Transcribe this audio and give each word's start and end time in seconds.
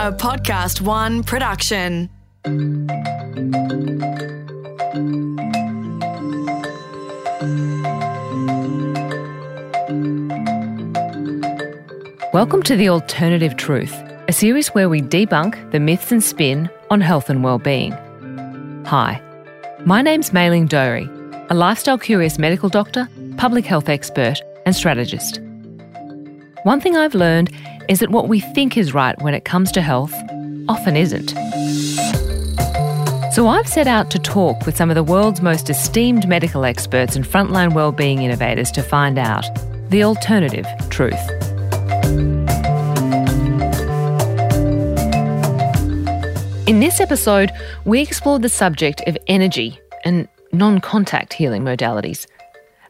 a 0.00 0.10
Podcast 0.10 0.80
One 0.80 1.22
production. 1.22 2.08
Welcome 12.32 12.62
to 12.62 12.76
The 12.76 12.88
Alternative 12.88 13.54
Truth, 13.58 13.92
a 14.26 14.32
series 14.32 14.68
where 14.68 14.88
we 14.88 15.02
debunk 15.02 15.70
the 15.70 15.78
myths 15.78 16.10
and 16.10 16.24
spin 16.24 16.70
on 16.88 17.02
health 17.02 17.28
and 17.28 17.44
well-being. 17.44 17.92
Hi, 18.86 19.20
my 19.84 20.00
name's 20.00 20.32
Mei-Ling 20.32 20.68
Doery, 20.68 21.10
a 21.50 21.54
lifestyle 21.54 21.98
curious 21.98 22.38
medical 22.38 22.70
doctor, 22.70 23.06
public 23.36 23.66
health 23.66 23.90
expert, 23.90 24.40
and 24.64 24.74
strategist. 24.74 25.42
One 26.62 26.80
thing 26.80 26.96
I've 26.96 27.14
learned 27.14 27.54
is 27.90 27.98
that 27.98 28.10
what 28.10 28.28
we 28.28 28.38
think 28.38 28.76
is 28.76 28.94
right 28.94 29.20
when 29.20 29.34
it 29.34 29.44
comes 29.44 29.72
to 29.72 29.82
health 29.82 30.14
often 30.68 30.96
isn't. 30.96 31.30
So 33.32 33.48
I've 33.48 33.66
set 33.66 33.88
out 33.88 34.12
to 34.12 34.18
talk 34.20 34.64
with 34.64 34.76
some 34.76 34.90
of 34.90 34.94
the 34.94 35.02
world's 35.02 35.42
most 35.42 35.68
esteemed 35.68 36.28
medical 36.28 36.64
experts 36.64 37.16
and 37.16 37.24
frontline 37.24 37.74
well-being 37.74 38.22
innovators 38.22 38.70
to 38.72 38.82
find 38.84 39.18
out 39.18 39.44
the 39.90 40.04
alternative 40.04 40.66
truth. 40.88 41.18
In 46.68 46.78
this 46.78 47.00
episode, 47.00 47.50
we 47.84 48.00
explored 48.00 48.42
the 48.42 48.48
subject 48.48 49.02
of 49.08 49.18
energy 49.26 49.80
and 50.04 50.28
non 50.52 50.80
contact 50.80 51.32
healing 51.32 51.64
modalities. 51.64 52.24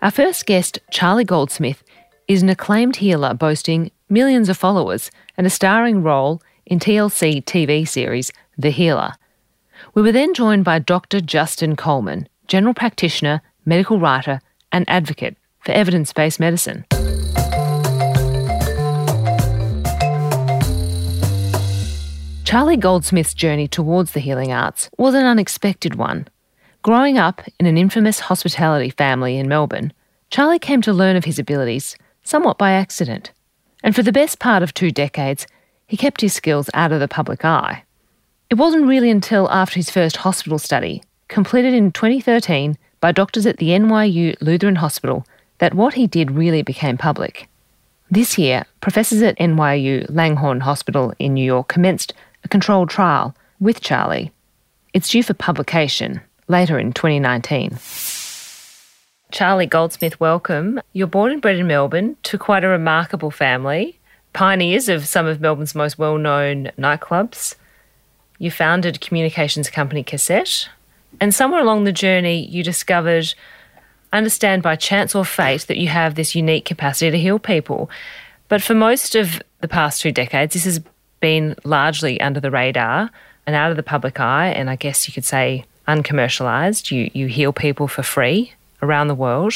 Our 0.03 0.11
first 0.11 0.45
guest, 0.45 0.79
Charlie 0.91 1.25
Goldsmith, 1.25 1.83
is 2.29 2.43
an 2.43 2.51
acclaimed 2.51 2.97
healer 2.97 3.33
boasting 3.33 3.91
millions 4.11 4.49
of 4.49 4.59
followers 4.59 5.11
and 5.37 5.47
a 5.47 5.51
starring 5.51 6.03
role 6.03 6.43
in 6.67 6.79
TLC 6.79 7.45
TV 7.45 7.87
series 7.87 8.33
The 8.59 8.71
Healer. 8.71 9.13
We 9.95 10.03
were 10.03 10.13
then 10.13 10.35
joined 10.35 10.65
by 10.65 10.79
Dr. 10.79 11.21
Justin 11.21 11.77
Coleman, 11.77 12.29
general 12.49 12.75
practitioner, 12.75 13.41
medical 13.65 13.99
writer, 13.99 14.41
and 14.73 14.85
advocate 14.89 15.37
for 15.61 15.73
evidence 15.73 16.13
based 16.13 16.41
medicine. 16.41 16.85
Charlie 22.45 22.77
Goldsmith's 22.77 23.33
journey 23.33 23.69
towards 23.69 24.11
the 24.11 24.19
healing 24.19 24.53
arts 24.53 24.91
was 24.99 25.15
an 25.15 25.25
unexpected 25.25 25.95
one. 25.95 26.27
Growing 26.83 27.17
up 27.17 27.43
in 27.61 27.67
an 27.67 27.79
infamous 27.79 28.21
hospitality 28.21 28.91
family 28.91 29.39
in 29.39 29.49
Melbourne, 29.49 29.93
Charlie 30.31 30.59
came 30.59 30.83
to 30.83 30.93
learn 30.93 31.15
of 31.15 31.25
his 31.25 31.39
abilities 31.39 31.97
somewhat 32.25 32.59
by 32.59 32.73
accident. 32.73 33.31
And 33.83 33.95
for 33.95 34.03
the 34.03 34.13
best 34.13 34.39
part 34.39 34.63
of 34.63 34.75
two 34.75 34.91
decades, 34.91 35.47
he 35.87 35.97
kept 35.97 36.21
his 36.21 36.33
skills 36.33 36.71
out 36.75 36.93
of 36.93 37.01
the 37.01 37.09
public 37.09 37.45
eye. 37.45 37.85
It 38.51 38.57
wasn't 38.57 38.87
really 38.87 39.11
until 39.11 39.51
after 39.51 39.77
his 39.77 39.91
first 39.91 40.19
hospital 40.19 40.59
study, 40.59 41.03
completed 41.29 41.73
in 41.73 41.93
2013 41.93 42.77
by 43.01 43.13
doctors 43.13 43.47
at 43.47 43.57
the 43.57 43.69
NYU 43.69 44.37
Lutheran 44.41 44.77
Hospital, 44.77 45.25
that 45.59 45.75
what 45.75 45.95
he 45.95 46.07
did 46.07 46.33
really 46.33 46.63
became 46.63 46.99
public. 46.99 47.49
This 48.11 48.37
year, 48.37 48.65
professors 48.81 49.23
at 49.23 49.39
NYU 49.39 50.11
Langone 50.11 50.63
Hospital 50.63 51.15
in 51.19 51.35
New 51.35 51.45
York 51.45 51.69
commenced 51.69 52.13
a 52.45 52.49
controlled 52.49 52.91
trial 52.91 53.37
with 53.61 53.81
Charlie. 53.81 54.33
It's 54.93 55.11
due 55.11 55.23
for 55.23 55.35
publication 55.35 56.21
later 56.49 56.79
in 56.79 56.93
2019. 56.93 57.79
Charlie 59.31 59.67
Goldsmith, 59.67 60.19
welcome. 60.19 60.81
You're 60.93 61.07
born 61.07 61.33
and 61.33 61.41
bred 61.41 61.57
in 61.57 61.67
Melbourne 61.67 62.17
to 62.25 62.39
quite 62.39 62.65
a 62.65 62.69
remarkable 62.69 63.31
family, 63.31 63.99
pioneers 64.33 64.89
of 64.89 65.07
some 65.07 65.27
of 65.27 65.41
Melbourne's 65.41 65.75
most 65.75 65.99
well 65.99 66.19
known 66.19 66.71
nightclubs. 66.77 67.55
You 68.39 68.51
founded 68.51 69.01
communications 69.01 69.71
company 69.71 70.03
Cassette, 70.03 70.69
and 71.21 71.35
somewhere 71.35 71.61
along 71.61 71.85
the 71.85 71.93
journey, 71.93 72.47
you 72.47 72.65
discovered, 72.65 73.33
understand 74.13 74.63
by 74.63 74.77
chance 74.77 75.15
or 75.15 75.25
fate, 75.25 75.67
that 75.69 75.77
you 75.77 75.89
have 75.89 76.15
this 76.15 76.35
unique 76.35 76.65
capacity 76.65 77.11
to 77.11 77.19
heal 77.19 77.39
people. 77.39 77.89
But 78.49 78.63
for 78.63 78.75
most 78.75 79.15
of 79.15 79.43
the 79.61 79.69
past 79.69 80.01
two 80.01 80.13
decades, 80.13 80.55
this 80.55 80.65
has 80.65 80.81
been 81.21 81.55
largely 81.65 82.21
under 82.21 82.41
the 82.41 82.51
radar 82.51 83.11
and 83.47 83.55
out 83.55 83.71
of 83.71 83.77
the 83.77 83.83
public 83.83 84.19
eye, 84.19 84.49
and 84.49 84.69
I 84.69 84.77
guess 84.77 85.07
you 85.07 85.15
could 85.15 85.25
say 85.25 85.67
uncommercialized. 85.87 86.91
You, 86.91 87.11
you 87.15 87.27
heal 87.27 87.53
people 87.53 87.87
for 87.87 88.03
free 88.03 88.55
around 88.83 89.09
the 89.09 89.15
world. 89.15 89.55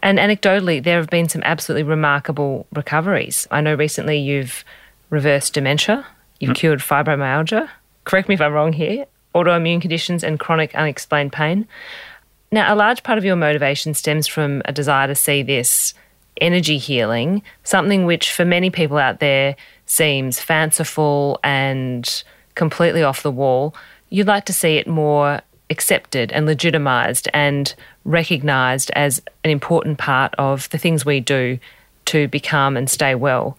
And 0.00 0.18
anecdotally, 0.18 0.82
there 0.82 0.98
have 0.98 1.10
been 1.10 1.28
some 1.28 1.42
absolutely 1.44 1.84
remarkable 1.84 2.66
recoveries. 2.72 3.46
I 3.50 3.60
know 3.60 3.74
recently 3.74 4.18
you've 4.18 4.64
reversed 5.10 5.54
dementia, 5.54 6.06
you've 6.40 6.52
mm. 6.52 6.56
cured 6.56 6.80
fibromyalgia. 6.80 7.68
Correct 8.04 8.28
me 8.28 8.34
if 8.34 8.40
I'm 8.40 8.52
wrong 8.52 8.72
here 8.72 9.06
autoimmune 9.34 9.80
conditions 9.80 10.22
and 10.22 10.38
chronic 10.38 10.74
unexplained 10.74 11.32
pain. 11.32 11.66
Now, 12.50 12.72
a 12.72 12.76
large 12.76 13.02
part 13.02 13.18
of 13.18 13.24
your 13.24 13.36
motivation 13.36 13.94
stems 13.94 14.26
from 14.26 14.62
a 14.66 14.72
desire 14.72 15.06
to 15.06 15.14
see 15.14 15.42
this 15.42 15.94
energy 16.40 16.78
healing, 16.78 17.42
something 17.64 18.04
which 18.04 18.32
for 18.32 18.44
many 18.44 18.70
people 18.70 18.98
out 18.98 19.20
there 19.20 19.56
seems 19.86 20.38
fanciful 20.38 21.40
and 21.42 22.24
completely 22.54 23.02
off 23.02 23.22
the 23.22 23.30
wall, 23.30 23.74
you'd 24.10 24.26
like 24.26 24.44
to 24.46 24.52
see 24.52 24.76
it 24.76 24.86
more 24.86 25.40
accepted 25.72 26.30
and 26.30 26.46
legitimised 26.46 27.26
and 27.34 27.74
recognised 28.04 28.92
as 28.94 29.20
an 29.42 29.50
important 29.50 29.98
part 29.98 30.32
of 30.38 30.70
the 30.70 30.78
things 30.78 31.04
we 31.04 31.18
do 31.18 31.58
to 32.04 32.28
become 32.28 32.76
and 32.76 32.88
stay 32.88 33.16
well. 33.16 33.58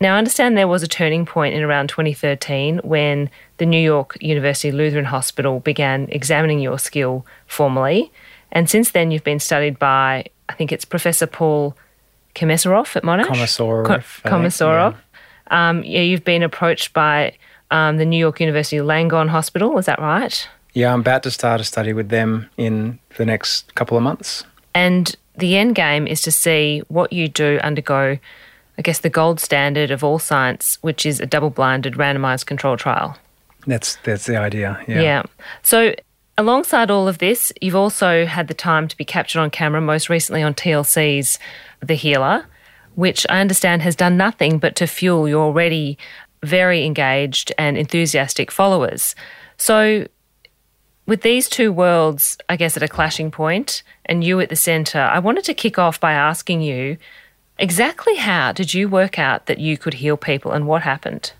Now, 0.00 0.16
I 0.16 0.18
understand 0.18 0.58
there 0.58 0.66
was 0.66 0.82
a 0.82 0.88
turning 0.88 1.24
point 1.24 1.54
in 1.54 1.62
around 1.62 1.88
2013 1.88 2.78
when 2.78 3.30
the 3.58 3.66
New 3.66 3.80
York 3.80 4.18
University 4.20 4.72
Lutheran 4.72 5.04
Hospital 5.04 5.60
began 5.60 6.08
examining 6.10 6.58
your 6.58 6.78
skill 6.78 7.24
formally. 7.46 8.10
And 8.50 8.68
since 8.68 8.90
then, 8.90 9.12
you've 9.12 9.22
been 9.22 9.38
studied 9.38 9.78
by, 9.78 10.26
I 10.48 10.54
think 10.54 10.72
it's 10.72 10.84
Professor 10.84 11.28
Paul 11.28 11.76
Komesaroff 12.34 12.96
at 12.96 13.04
Monash? 13.04 13.26
Komesaroff. 13.26 14.22
Komesaroff. 14.22 14.96
Um, 15.52 15.84
yeah, 15.84 16.00
you've 16.00 16.24
been 16.24 16.42
approached 16.42 16.92
by 16.92 17.36
um, 17.70 17.96
the 17.98 18.04
New 18.04 18.18
York 18.18 18.40
University 18.40 18.78
Langone 18.78 19.28
Hospital, 19.28 19.78
is 19.78 19.86
that 19.86 20.00
right? 20.00 20.48
Yeah, 20.72 20.92
I'm 20.92 21.00
about 21.00 21.22
to 21.24 21.30
start 21.30 21.60
a 21.60 21.64
study 21.64 21.92
with 21.92 22.08
them 22.08 22.48
in 22.56 22.98
the 23.16 23.26
next 23.26 23.74
couple 23.74 23.96
of 23.96 24.02
months. 24.02 24.44
And 24.74 25.14
the 25.36 25.56
end 25.56 25.74
game 25.74 26.06
is 26.06 26.20
to 26.22 26.32
see 26.32 26.82
what 26.88 27.12
you 27.12 27.28
do 27.28 27.58
undergo, 27.62 28.18
I 28.78 28.82
guess, 28.82 29.00
the 29.00 29.10
gold 29.10 29.38
standard 29.38 29.90
of 29.90 30.02
all 30.02 30.18
science, 30.18 30.78
which 30.80 31.04
is 31.04 31.20
a 31.20 31.26
double 31.26 31.50
blinded 31.50 31.94
randomized 31.94 32.46
control 32.46 32.76
trial. 32.76 33.16
That's 33.66 33.96
that's 33.96 34.26
the 34.26 34.36
idea. 34.36 34.82
Yeah. 34.88 35.00
Yeah. 35.00 35.22
So 35.62 35.94
alongside 36.38 36.90
all 36.90 37.06
of 37.06 37.18
this, 37.18 37.52
you've 37.60 37.76
also 37.76 38.26
had 38.26 38.48
the 38.48 38.54
time 38.54 38.88
to 38.88 38.96
be 38.96 39.04
captured 39.04 39.40
on 39.40 39.50
camera, 39.50 39.80
most 39.80 40.08
recently 40.08 40.42
on 40.42 40.54
TLC's 40.54 41.38
The 41.80 41.94
Healer 41.94 42.46
which 42.94 43.26
I 43.28 43.40
understand 43.40 43.82
has 43.82 43.96
done 43.96 44.16
nothing 44.16 44.58
but 44.58 44.76
to 44.76 44.86
fuel 44.86 45.28
your 45.28 45.42
already 45.42 45.98
very 46.42 46.84
engaged 46.84 47.52
and 47.56 47.78
enthusiastic 47.78 48.50
followers. 48.50 49.14
So, 49.56 50.06
with 51.06 51.22
these 51.22 51.48
two 51.48 51.72
worlds, 51.72 52.38
I 52.48 52.56
guess, 52.56 52.76
at 52.76 52.82
a 52.82 52.88
clashing 52.88 53.30
point, 53.30 53.82
and 54.06 54.22
you 54.22 54.40
at 54.40 54.48
the 54.48 54.56
centre, 54.56 55.00
I 55.00 55.18
wanted 55.18 55.44
to 55.44 55.54
kick 55.54 55.78
off 55.78 55.98
by 55.98 56.12
asking 56.12 56.62
you 56.62 56.96
exactly 57.58 58.16
how 58.16 58.52
did 58.52 58.74
you 58.74 58.88
work 58.88 59.18
out 59.18 59.46
that 59.46 59.58
you 59.58 59.76
could 59.76 59.94
heal 59.94 60.16
people 60.16 60.52
and 60.52 60.66
what 60.66 60.82
happened? 60.82 61.32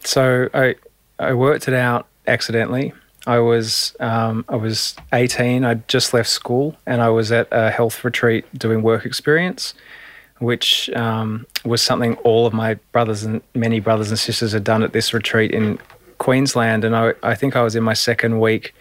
So, 0.00 0.48
I, 0.54 0.76
I 1.18 1.34
worked 1.34 1.68
it 1.68 1.74
out 1.74 2.06
accidentally. 2.26 2.92
I 3.26 3.40
was 3.40 3.94
um, 4.00 4.44
I 4.48 4.56
was 4.56 4.96
18. 5.12 5.64
I'd 5.64 5.86
just 5.88 6.14
left 6.14 6.30
school, 6.30 6.76
and 6.86 7.02
I 7.02 7.10
was 7.10 7.30
at 7.30 7.48
a 7.50 7.70
health 7.70 8.04
retreat 8.04 8.46
doing 8.58 8.82
work 8.82 9.04
experience 9.04 9.74
which 10.38 10.88
um, 10.90 11.46
was 11.64 11.82
something 11.82 12.14
all 12.18 12.46
of 12.46 12.52
my 12.52 12.74
brothers 12.92 13.24
and 13.24 13.42
many 13.54 13.80
brothers 13.80 14.10
and 14.10 14.18
sisters 14.18 14.52
had 14.52 14.64
done 14.64 14.82
at 14.82 14.92
this 14.92 15.12
retreat 15.12 15.50
in 15.50 15.78
Queensland. 16.28 16.84
And 16.84 16.94
I, 16.94 17.14
I 17.22 17.34
think 17.34 17.56
I 17.56 17.62
was 17.62 17.74
in 17.74 17.82
my 17.82 17.94
second 17.94 18.38
week 18.38 18.74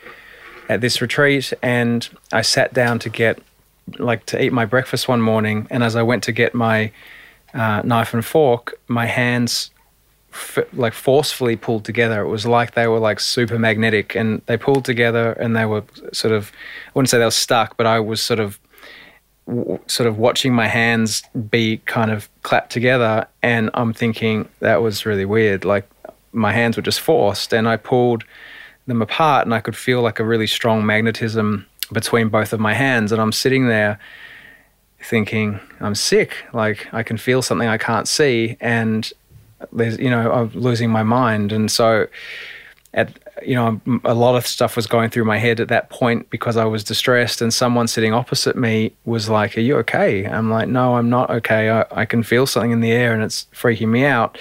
at 0.67 0.81
this 0.81 1.01
retreat, 1.01 1.53
and 1.61 2.05
I 2.33 2.41
sat 2.41 2.73
down 2.73 2.99
to 2.99 3.09
get 3.09 3.39
like 3.99 4.25
to 4.25 4.43
eat 4.43 4.51
my 4.51 4.65
breakfast 4.65 5.07
one 5.07 5.21
morning. 5.21 5.65
And 5.69 5.81
as 5.81 5.95
I 5.95 6.03
went 6.03 6.23
to 6.23 6.33
get 6.33 6.53
my 6.53 6.91
uh, 7.53 7.83
knife 7.85 8.13
and 8.13 8.25
fork, 8.25 8.77
my 8.89 9.05
hands 9.05 9.71
f- 10.33 10.67
like 10.73 10.91
forcefully 10.91 11.55
pulled 11.55 11.85
together. 11.85 12.19
It 12.19 12.27
was 12.27 12.45
like 12.45 12.73
they 12.73 12.85
were 12.85 12.99
like 12.99 13.21
super 13.21 13.57
magnetic, 13.57 14.13
and 14.13 14.41
they 14.47 14.57
pulled 14.57 14.83
together, 14.83 15.31
and 15.31 15.55
they 15.55 15.65
were 15.65 15.85
sort 16.11 16.33
of 16.33 16.51
I 16.87 16.91
wouldn't 16.95 17.09
say 17.09 17.17
they 17.17 17.23
were 17.23 17.31
stuck, 17.31 17.77
but 17.77 17.85
I 17.85 18.01
was 18.01 18.21
sort 18.21 18.41
of 18.41 18.59
sort 19.87 20.07
of 20.07 20.17
watching 20.17 20.53
my 20.53 20.67
hands 20.67 21.23
be 21.49 21.77
kind 21.85 22.11
of 22.11 22.27
clapped 22.41 22.69
together 22.69 23.25
and 23.41 23.69
I'm 23.73 23.93
thinking 23.93 24.49
that 24.59 24.81
was 24.81 25.05
really 25.05 25.23
weird 25.23 25.63
like 25.63 25.87
my 26.31 26.51
hands 26.51 26.75
were 26.75 26.83
just 26.83 26.99
forced 26.99 27.53
and 27.53 27.67
I 27.67 27.77
pulled 27.77 28.23
them 28.85 29.01
apart 29.01 29.45
and 29.45 29.53
I 29.53 29.59
could 29.59 29.75
feel 29.75 30.01
like 30.01 30.19
a 30.19 30.25
really 30.25 30.47
strong 30.47 30.85
magnetism 30.85 31.65
between 31.91 32.29
both 32.29 32.53
of 32.53 32.59
my 32.59 32.73
hands 32.73 33.11
and 33.11 33.21
I'm 33.21 33.31
sitting 33.31 33.67
there 33.67 33.99
thinking 35.01 35.59
I'm 35.79 35.95
sick 35.95 36.45
like 36.53 36.87
I 36.93 37.03
can 37.03 37.17
feel 37.17 37.41
something 37.41 37.67
I 37.67 37.77
can't 37.77 38.07
see 38.07 38.57
and 38.59 39.11
there's 39.71 39.97
you 39.97 40.09
know 40.09 40.31
I'm 40.31 40.49
losing 40.53 40.89
my 40.89 41.03
mind, 41.03 41.51
and 41.51 41.69
so 41.71 42.07
at 42.93 43.17
you 43.45 43.55
know 43.55 43.81
a 44.03 44.13
lot 44.13 44.35
of 44.35 44.45
stuff 44.45 44.75
was 44.75 44.87
going 44.87 45.09
through 45.09 45.25
my 45.25 45.37
head 45.37 45.59
at 45.59 45.67
that 45.69 45.89
point 45.89 46.29
because 46.29 46.57
I 46.57 46.65
was 46.65 46.83
distressed, 46.83 47.41
and 47.41 47.53
someone 47.53 47.87
sitting 47.87 48.13
opposite 48.13 48.55
me 48.55 48.93
was 49.05 49.29
like, 49.29 49.57
"Are 49.57 49.61
you 49.61 49.77
okay?" 49.77 50.25
I'm 50.25 50.49
like, 50.49 50.67
"No, 50.67 50.95
I'm 50.95 51.09
not 51.09 51.29
okay. 51.29 51.69
I, 51.69 51.85
I 51.91 52.05
can 52.05 52.23
feel 52.23 52.45
something 52.45 52.71
in 52.71 52.81
the 52.81 52.91
air, 52.91 53.13
and 53.13 53.23
it's 53.23 53.47
freaking 53.53 53.89
me 53.89 54.05
out." 54.05 54.37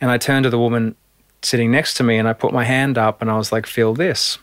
And 0.00 0.10
I 0.10 0.18
turned 0.18 0.44
to 0.44 0.50
the 0.50 0.58
woman 0.58 0.94
sitting 1.42 1.70
next 1.70 1.94
to 1.94 2.02
me, 2.02 2.18
and 2.18 2.28
I 2.28 2.32
put 2.32 2.52
my 2.52 2.64
hand 2.64 2.98
up, 2.98 3.22
and 3.22 3.30
I 3.30 3.36
was 3.36 3.52
like, 3.52 3.66
"Feel 3.66 3.94
this." 3.94 4.38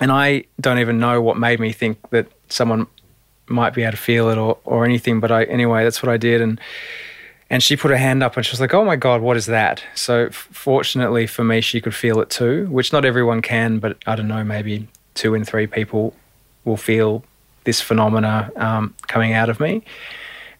And 0.00 0.10
I 0.10 0.44
don't 0.60 0.78
even 0.78 0.98
know 0.98 1.20
what 1.20 1.36
made 1.36 1.60
me 1.60 1.72
think 1.72 1.98
that 2.10 2.26
someone 2.48 2.86
might 3.46 3.74
be 3.74 3.82
able 3.82 3.92
to 3.92 3.96
feel 3.96 4.30
it 4.30 4.38
or, 4.38 4.58
or 4.64 4.84
anything. 4.84 5.20
But 5.20 5.30
I 5.30 5.44
anyway, 5.44 5.84
that's 5.84 6.02
what 6.02 6.10
I 6.10 6.16
did, 6.16 6.40
and 6.40 6.60
and 7.50 7.62
she 7.62 7.76
put 7.76 7.90
her 7.90 7.98
hand 7.98 8.22
up 8.22 8.36
and 8.36 8.46
she 8.46 8.52
was 8.52 8.60
like, 8.60 8.74
"Oh 8.74 8.84
my 8.84 8.96
god, 8.96 9.20
what 9.20 9.36
is 9.36 9.46
that?" 9.46 9.84
So 9.94 10.26
f- 10.26 10.48
fortunately 10.52 11.26
for 11.26 11.44
me, 11.44 11.60
she 11.60 11.80
could 11.80 11.94
feel 11.94 12.20
it 12.20 12.30
too, 12.30 12.66
which 12.70 12.92
not 12.92 13.04
everyone 13.04 13.42
can, 13.42 13.78
but 13.78 13.98
I 14.06 14.16
don't 14.16 14.28
know, 14.28 14.42
maybe 14.42 14.88
two 15.14 15.34
in 15.34 15.44
three 15.44 15.66
people 15.66 16.14
will 16.64 16.78
feel 16.78 17.24
this 17.64 17.80
phenomena 17.80 18.50
um, 18.56 18.94
coming 19.06 19.34
out 19.34 19.48
of 19.48 19.60
me. 19.60 19.82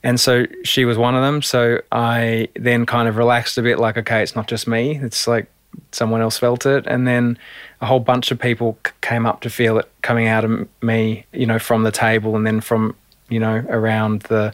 And 0.02 0.18
so 0.18 0.46
she 0.64 0.84
was 0.84 0.98
one 0.98 1.14
of 1.14 1.22
them. 1.22 1.42
So 1.42 1.80
I 1.92 2.48
then 2.54 2.86
kind 2.86 3.08
of 3.08 3.16
relaxed 3.16 3.56
a 3.58 3.62
bit, 3.62 3.78
like, 3.78 3.96
okay, 3.96 4.22
it's 4.22 4.34
not 4.34 4.48
just 4.48 4.66
me. 4.66 4.98
It's 4.98 5.28
like 5.28 5.46
someone 5.92 6.20
else 6.20 6.38
felt 6.38 6.66
it. 6.66 6.86
And 6.86 7.06
then 7.06 7.38
a 7.80 7.86
whole 7.86 8.00
bunch 8.00 8.30
of 8.30 8.38
people 8.38 8.78
c- 8.86 8.92
came 9.00 9.26
up 9.26 9.40
to 9.42 9.50
feel 9.50 9.78
it 9.78 9.90
coming 10.02 10.26
out 10.26 10.44
of 10.44 10.68
me, 10.82 11.24
you 11.32 11.46
know, 11.46 11.58
from 11.58 11.84
the 11.84 11.92
table 11.92 12.36
and 12.36 12.46
then 12.46 12.60
from, 12.60 12.96
you 13.28 13.38
know, 13.38 13.64
around 13.68 14.22
the 14.22 14.52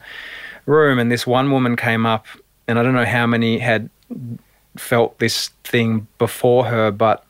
room. 0.66 0.98
And 0.98 1.10
this 1.10 1.26
one 1.26 1.50
woman 1.50 1.76
came 1.76 2.04
up, 2.04 2.26
and 2.66 2.78
I 2.78 2.82
don't 2.82 2.94
know 2.94 3.06
how 3.06 3.26
many 3.26 3.58
had 3.58 3.88
felt 4.76 5.18
this 5.18 5.48
thing 5.64 6.06
before 6.18 6.66
her, 6.66 6.90
but 6.90 7.24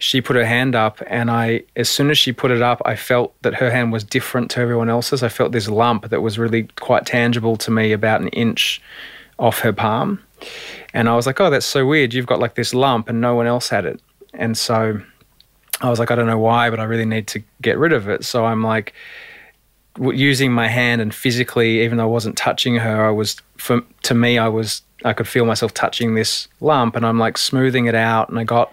she 0.00 0.20
put 0.20 0.34
her 0.34 0.44
hand 0.44 0.74
up 0.74 1.00
and 1.06 1.30
I 1.30 1.62
as 1.76 1.88
soon 1.88 2.10
as 2.10 2.18
she 2.18 2.32
put 2.32 2.50
it 2.50 2.62
up 2.62 2.82
I 2.84 2.96
felt 2.96 3.40
that 3.42 3.54
her 3.54 3.70
hand 3.70 3.92
was 3.92 4.02
different 4.02 4.50
to 4.52 4.60
everyone 4.60 4.88
else's. 4.88 5.22
I 5.22 5.28
felt 5.28 5.52
this 5.52 5.68
lump 5.68 6.08
that 6.08 6.20
was 6.20 6.38
really 6.38 6.64
quite 6.80 7.06
tangible 7.06 7.56
to 7.58 7.70
me 7.70 7.92
about 7.92 8.20
an 8.20 8.28
inch 8.28 8.82
off 9.38 9.60
her 9.60 9.72
palm. 9.72 10.20
And 10.92 11.08
I 11.08 11.14
was 11.14 11.26
like, 11.26 11.40
"Oh, 11.40 11.50
that's 11.50 11.66
so 11.66 11.86
weird. 11.86 12.12
You've 12.12 12.26
got 12.26 12.40
like 12.40 12.56
this 12.56 12.74
lump 12.74 13.08
and 13.08 13.20
no 13.20 13.34
one 13.34 13.46
else 13.46 13.68
had 13.68 13.84
it." 13.84 14.00
And 14.34 14.56
so 14.56 15.00
I 15.80 15.88
was 15.88 15.98
like, 15.98 16.10
I 16.10 16.14
don't 16.14 16.26
know 16.26 16.38
why, 16.38 16.70
but 16.70 16.78
I 16.78 16.84
really 16.84 17.06
need 17.06 17.26
to 17.28 17.42
get 17.62 17.78
rid 17.78 17.92
of 17.92 18.08
it. 18.08 18.24
So 18.24 18.44
I'm 18.44 18.62
like 18.62 18.92
using 19.98 20.52
my 20.52 20.68
hand 20.68 21.00
and 21.00 21.14
physically, 21.14 21.82
even 21.82 21.98
though 21.98 22.04
I 22.04 22.06
wasn't 22.06 22.36
touching 22.36 22.76
her, 22.76 23.06
I 23.06 23.10
was, 23.10 23.36
for, 23.56 23.82
to 24.02 24.14
me, 24.14 24.38
I 24.38 24.48
was, 24.48 24.82
I 25.04 25.12
could 25.14 25.26
feel 25.26 25.46
myself 25.46 25.72
touching 25.72 26.14
this 26.14 26.48
lump 26.60 26.96
and 26.96 27.06
I'm 27.06 27.18
like 27.18 27.38
smoothing 27.38 27.86
it 27.86 27.94
out. 27.94 28.28
And 28.28 28.38
I 28.38 28.44
got 28.44 28.72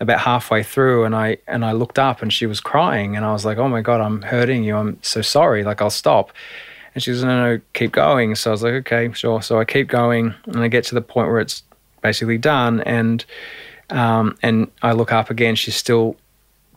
about 0.00 0.20
halfway 0.20 0.62
through 0.62 1.04
and 1.04 1.14
I, 1.14 1.38
and 1.46 1.64
I 1.64 1.72
looked 1.72 1.98
up 1.98 2.22
and 2.22 2.32
she 2.32 2.46
was 2.46 2.60
crying 2.60 3.16
and 3.16 3.24
I 3.24 3.32
was 3.32 3.44
like, 3.44 3.58
oh 3.58 3.68
my 3.68 3.80
God, 3.80 4.00
I'm 4.00 4.22
hurting 4.22 4.62
you. 4.62 4.76
I'm 4.76 4.98
so 5.02 5.22
sorry. 5.22 5.64
Like 5.64 5.82
I'll 5.82 5.90
stop. 5.90 6.32
And 6.94 7.02
she 7.02 7.10
goes, 7.10 7.22
no, 7.22 7.56
no, 7.56 7.60
keep 7.74 7.92
going. 7.92 8.34
So 8.34 8.50
I 8.50 8.52
was 8.52 8.62
like, 8.62 8.74
okay, 8.74 9.12
sure. 9.12 9.42
So 9.42 9.58
I 9.58 9.64
keep 9.64 9.88
going 9.88 10.34
and 10.46 10.58
I 10.58 10.68
get 10.68 10.84
to 10.84 10.94
the 10.94 11.00
point 11.00 11.28
where 11.28 11.40
it's 11.40 11.62
basically 12.02 12.38
done. 12.38 12.80
And, 12.82 13.24
um, 13.90 14.36
and 14.42 14.70
I 14.82 14.92
look 14.92 15.12
up 15.12 15.30
again, 15.30 15.56
she's 15.56 15.76
still 15.76 16.16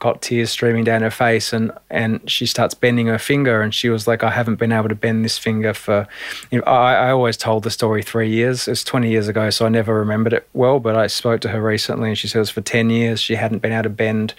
got 0.02 0.20
tears 0.20 0.50
streaming 0.50 0.84
down 0.84 1.04
her 1.04 1.12
face 1.12 1.54
and 1.54 1.72
and 1.92 2.28
she 2.30 2.48
starts 2.48 2.74
bending 2.74 3.06
her 3.06 3.20
finger 3.20 3.62
and 3.62 3.74
she 3.74 3.88
was 3.88 4.08
like 4.08 4.24
I 4.24 4.32
haven't 4.32 4.56
been 4.56 4.72
able 4.72 4.90
to 4.90 4.96
bend 4.96 5.24
this 5.24 5.38
finger 5.38 5.76
for 5.76 6.08
you 6.50 6.58
know, 6.58 6.64
I, 6.66 6.94
I 6.94 7.12
always 7.12 7.38
told 7.38 7.62
the 7.62 7.70
story 7.70 8.02
three 8.02 8.28
years 8.28 8.68
it's 8.68 8.84
20 8.84 9.12
years 9.12 9.28
ago 9.28 9.52
so 9.52 9.68
I 9.68 9.70
never 9.70 9.94
remembered 9.94 10.34
it 10.34 10.50
well 10.54 10.80
but 10.80 10.96
I 10.96 11.06
spoke 11.06 11.40
to 11.42 11.50
her 11.50 11.62
recently 11.62 12.10
and 12.10 12.18
she 12.18 12.28
says 12.28 12.50
for 12.50 12.62
10 12.62 12.90
years 12.90 13.22
she 13.22 13.36
hadn't 13.36 13.60
been 13.60 13.72
able 13.72 13.84
to 13.84 13.90
bend 13.90 14.34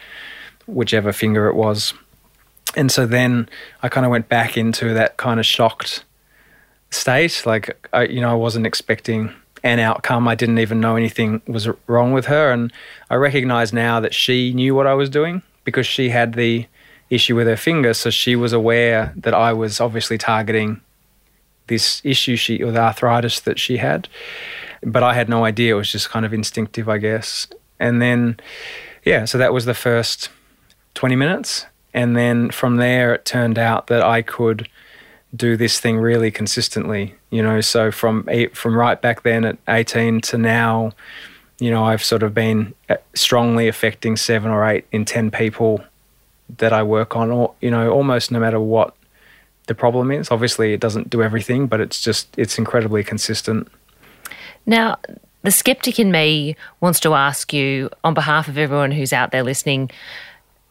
whichever 0.67 1.13
finger 1.13 1.47
it 1.47 1.55
was 1.55 1.95
and 2.75 2.91
so 2.91 3.07
then 3.07 3.49
I 3.85 3.89
kind 3.89 4.05
of 4.05 4.11
went 4.11 4.29
back 4.29 4.57
into 4.57 4.93
that 4.95 5.17
kind 5.17 5.39
of 5.39 5.47
shocked 5.47 6.05
state 6.91 7.45
like 7.47 7.89
I 7.93 8.07
you 8.07 8.21
know 8.21 8.33
I 8.33 8.35
wasn't 8.35 8.67
expecting 8.67 9.33
an 9.65 9.79
outcome. 9.79 10.27
I 10.27 10.35
didn't 10.35 10.59
even 10.59 10.81
know 10.81 10.97
anything 10.97 11.41
was 11.47 11.69
wrong 11.87 12.13
with 12.13 12.27
her. 12.27 12.51
And 12.51 12.73
I 13.09 13.15
recognize 13.15 13.73
now 13.73 14.01
that 14.01 14.13
she 14.13 14.53
knew 14.53 14.75
what 14.75 14.89
I 14.89 14.95
was 14.95 15.09
doing 15.09 15.41
because 15.65 15.87
she 15.87 16.11
had 16.11 16.35
the 16.35 16.67
issue 17.11 17.37
with 17.37 17.47
her 17.47 17.57
finger, 17.57 17.95
so 17.95 18.11
she 18.11 18.37
was 18.37 18.53
aware 18.53 19.13
that 19.17 19.35
I 19.35 19.53
was 19.53 19.81
obviously 19.81 20.19
targeting 20.19 20.81
this 21.67 22.01
issue 22.05 22.37
she 22.37 22.63
or 22.63 22.73
the 22.73 22.81
arthritis 22.81 23.41
that 23.41 23.59
she 23.59 23.77
had. 23.77 24.09
But 24.83 25.03
I 25.03 25.15
had 25.15 25.29
no 25.29 25.45
idea. 25.45 25.75
It 25.75 25.79
was 25.79 25.93
just 25.93 26.11
kind 26.11 26.27
of 26.27 26.35
instinctive, 26.35 26.89
I 26.89 26.99
guess. 26.99 27.47
And 27.79 28.03
then, 28.03 28.39
yeah, 29.05 29.25
so 29.25 29.39
that 29.39 29.53
was 29.53 29.65
the 29.65 29.75
first 29.75 30.29
20 30.95 31.15
minutes. 31.17 31.67
And 31.95 32.17
then 32.17 32.51
from 32.51 32.77
there, 32.77 33.15
it 33.15 33.25
turned 33.25 33.59
out 33.59 33.87
that 33.89 34.03
I 34.03 34.23
could 34.23 34.69
do 35.35 35.57
this 35.57 35.81
thing 35.81 35.99
really 35.99 36.31
consistently, 36.31 37.15
you 37.31 37.43
know. 37.43 37.61
So 37.61 37.91
from 37.91 38.29
from 38.55 38.77
right 38.77 39.01
back 39.01 39.23
then 39.23 39.45
at 39.45 39.59
18 39.69 40.21
to 40.23 40.39
now, 40.39 40.93
you 41.63 41.71
know, 41.71 41.85
I've 41.85 42.03
sort 42.03 42.25
of 42.25 42.35
been 42.35 42.75
uh, 42.89 42.97
strongly 43.15 43.69
affecting 43.69 44.17
seven 44.17 44.51
or 44.51 44.69
eight 44.69 44.85
in 44.91 45.05
10 45.05 45.31
people 45.31 45.85
that 46.59 46.73
I 46.73 46.83
work 46.83 47.15
on, 47.15 47.31
or, 47.31 47.55
you 47.61 47.71
know, 47.71 47.89
almost 47.93 48.33
no 48.33 48.41
matter 48.41 48.59
what 48.59 48.97
the 49.69 49.75
problem 49.77 50.11
is. 50.11 50.33
Obviously, 50.33 50.73
it 50.73 50.81
doesn't 50.81 51.09
do 51.09 51.23
everything, 51.23 51.69
but 51.69 51.79
it's 51.79 52.01
just, 52.01 52.27
it's 52.37 52.59
incredibly 52.59 53.05
consistent. 53.05 53.69
Now, 54.67 54.97
the 55.43 55.53
skeptic 55.53 56.01
in 56.01 56.11
me 56.11 56.57
wants 56.81 56.99
to 57.01 57.15
ask 57.15 57.53
you, 57.53 57.91
on 58.03 58.13
behalf 58.13 58.49
of 58.49 58.59
everyone 58.59 58.91
who's 58.91 59.13
out 59.13 59.31
there 59.31 59.45
listening, 59.45 59.89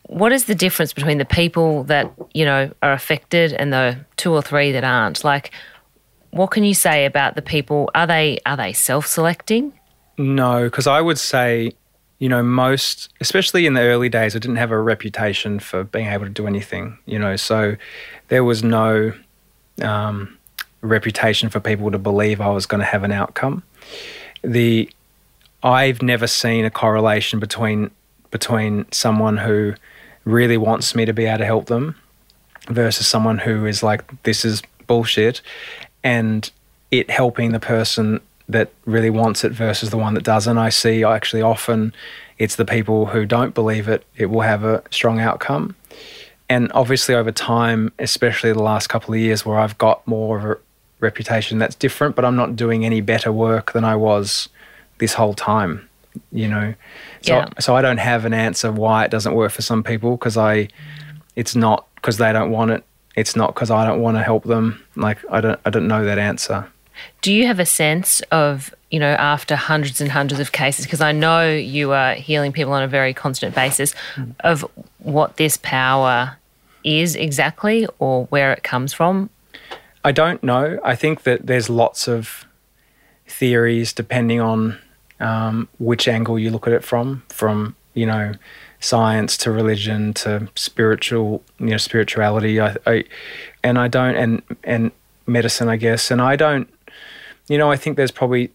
what 0.08 0.34
is 0.34 0.44
the 0.44 0.56
difference 0.56 0.92
between 0.92 1.20
the 1.20 1.26
people 1.26 1.86
that, 1.86 2.12
you 2.34 2.44
know, 2.44 2.70
are 2.84 2.92
affected 2.92 3.54
and 3.54 3.72
the 3.72 3.98
two 4.18 4.34
or 4.34 4.42
three 4.42 4.74
that 4.74 4.84
aren't? 4.84 5.24
Like, 5.24 5.52
what 6.32 6.48
can 6.48 6.66
you 6.66 6.74
say 6.74 7.06
about 7.06 7.36
the 7.36 7.42
people? 7.42 7.90
Are 7.96 8.08
they 8.08 8.40
are 8.46 8.58
they 8.58 8.74
self-selecting? 8.74 9.72
No, 10.22 10.66
because 10.66 10.86
I 10.86 11.02
would 11.02 11.18
say, 11.18 11.74
you 12.20 12.30
know, 12.30 12.44
most, 12.44 13.10
especially 13.20 13.66
in 13.66 13.74
the 13.74 13.82
early 13.82 14.08
days, 14.08 14.36
I 14.36 14.40
didn't 14.40 14.58
have 14.58 14.70
a 14.70 14.80
reputation 14.80 15.60
for 15.60 15.84
being 15.84 16.08
able 16.08 16.26
to 16.26 16.32
do 16.32 16.46
anything, 16.46 17.00
you 17.08 17.18
know, 17.18 17.36
so 17.36 17.76
there 18.28 18.44
was 18.44 18.64
no 18.64 19.14
um, 19.82 20.38
reputation 20.82 21.50
for 21.50 21.60
people 21.60 21.90
to 21.90 21.98
believe 21.98 22.40
I 22.40 22.50
was 22.50 22.68
going 22.68 22.82
to 22.82 22.86
have 22.86 23.04
an 23.04 23.12
outcome. 23.12 23.64
The 24.44 24.92
I've 25.64 26.04
never 26.04 26.28
seen 26.28 26.66
a 26.66 26.72
correlation 26.72 27.40
between 27.40 27.90
between 28.30 28.86
someone 28.92 29.38
who 29.38 29.74
really 30.24 30.58
wants 30.58 30.94
me 30.94 31.06
to 31.06 31.14
be 31.14 31.26
able 31.26 31.40
to 31.40 31.46
help 31.46 31.66
them 31.66 31.96
versus 32.68 33.08
someone 33.08 33.40
who 33.40 33.66
is 33.66 33.82
like 33.82 34.04
this 34.24 34.46
is 34.46 34.62
bullshit 34.86 35.42
and 36.04 36.52
it 36.92 37.10
helping 37.10 37.52
the 37.52 37.60
person 37.60 38.22
that 38.52 38.72
really 38.86 39.10
wants 39.10 39.44
it 39.44 39.52
versus 39.52 39.90
the 39.90 39.98
one 39.98 40.14
that 40.14 40.24
doesn't. 40.24 40.58
I 40.58 40.70
see 40.70 41.04
actually 41.04 41.42
often 41.42 41.94
it's 42.38 42.56
the 42.56 42.66
people 42.66 43.08
who 43.08 43.26
don't 43.26 43.54
believe 43.54 43.88
it, 43.88 44.06
it 44.16 44.28
will 44.28 44.42
have 44.42 44.64
a 44.64 44.84
strong 44.90 45.20
outcome. 45.20 45.76
And 46.50 46.72
obviously, 46.74 47.16
over 47.16 47.32
time, 47.32 47.94
especially 47.98 48.52
the 48.52 48.64
last 48.64 48.88
couple 48.88 49.14
of 49.14 49.20
years 49.20 49.46
where 49.46 49.58
I've 49.58 49.78
got 49.78 50.06
more 50.06 50.38
of 50.38 50.46
a 50.46 50.58
reputation, 51.00 51.60
that's 51.60 51.76
different, 51.76 52.16
but 52.16 52.26
I'm 52.26 52.36
not 52.36 52.56
doing 52.56 52.84
any 52.84 53.00
better 53.00 53.32
work 53.32 53.72
than 53.74 53.86
I 53.86 53.96
was 53.96 54.50
this 54.98 55.14
whole 55.14 55.34
time, 55.34 55.88
you 56.32 56.48
know? 56.48 56.74
So, 57.22 57.36
yeah. 57.36 57.50
so 57.60 57.76
I 57.76 57.82
don't 57.82 58.00
have 58.00 58.26
an 58.26 58.34
answer 58.34 58.72
why 58.72 59.06
it 59.06 59.12
doesn't 59.12 59.34
work 59.34 59.52
for 59.52 59.62
some 59.62 59.82
people 59.82 60.18
because 60.18 60.36
I, 60.36 60.68
it's 61.36 61.56
not 61.56 61.88
because 61.96 62.18
they 62.18 62.34
don't 62.34 62.52
want 62.52 62.72
it. 62.72 62.84
It's 63.16 63.36
not 63.36 63.54
because 63.54 63.72
I 63.72 63.86
don't 63.86 64.02
want 64.02 64.18
to 64.18 64.24
help 64.24 64.44
them. 64.44 64.84
Like 64.96 65.20
I 65.30 65.42
don't, 65.42 65.60
I 65.64 65.70
don't 65.70 65.88
know 65.88 66.04
that 66.04 66.18
answer. 66.18 66.70
Do 67.22 67.34
you 67.34 67.46
have 67.48 67.60
a 67.60 67.66
sense 67.66 68.22
of, 68.32 68.74
you 68.90 69.00
know, 69.00 69.12
after 69.12 69.56
hundreds 69.56 70.02
and 70.02 70.12
hundreds 70.12 70.40
of 70.40 70.52
cases, 70.52 70.86
because 70.86 71.02
I 71.02 71.12
know 71.12 71.50
you 71.50 71.92
are 71.92 72.14
healing 72.16 72.52
people 72.52 72.74
on 72.74 72.84
a 72.84 72.88
very 72.88 73.14
constant 73.14 73.56
basis, 73.56 73.94
of 74.42 74.66
what 75.00 75.38
this 75.38 75.58
power 75.58 76.38
is 76.84 77.16
exactly 77.16 77.88
or 78.00 78.26
where 78.26 78.52
it 78.52 78.64
comes 78.64 78.94
from? 78.94 79.30
I 80.04 80.12
don't 80.12 80.44
know. 80.44 80.80
I 80.84 80.96
think 80.96 81.24
that 81.24 81.46
there's 81.46 81.70
lots 81.70 82.08
of 82.08 82.46
theories 83.28 83.94
depending 83.94 84.42
on 84.42 84.78
um, 85.20 85.68
which 85.78 86.08
angle 86.08 86.40
you 86.40 86.50
look 86.50 86.66
at 86.68 86.74
it 86.74 86.84
from, 86.84 87.24
from, 87.30 87.76
you 87.94 88.08
know, 88.08 88.34
science 88.80 89.38
to 89.38 89.52
religion 89.52 90.12
to 90.16 90.50
spiritual, 90.56 91.44
you 91.60 91.68
know, 91.68 91.78
spirituality. 91.78 92.60
I, 92.60 92.76
I 92.88 93.04
and 93.64 93.78
I 93.78 93.88
don't, 93.88 94.16
and, 94.16 94.42
and 94.64 94.92
medicine, 95.28 95.70
I 95.70 95.78
guess. 95.78 96.10
And 96.10 96.20
I 96.20 96.36
don't 96.36 96.68
you 97.48 97.58
know, 97.58 97.72
I 97.72 97.76
think 97.76 97.98
there's 97.98 98.12
probably 98.12 98.52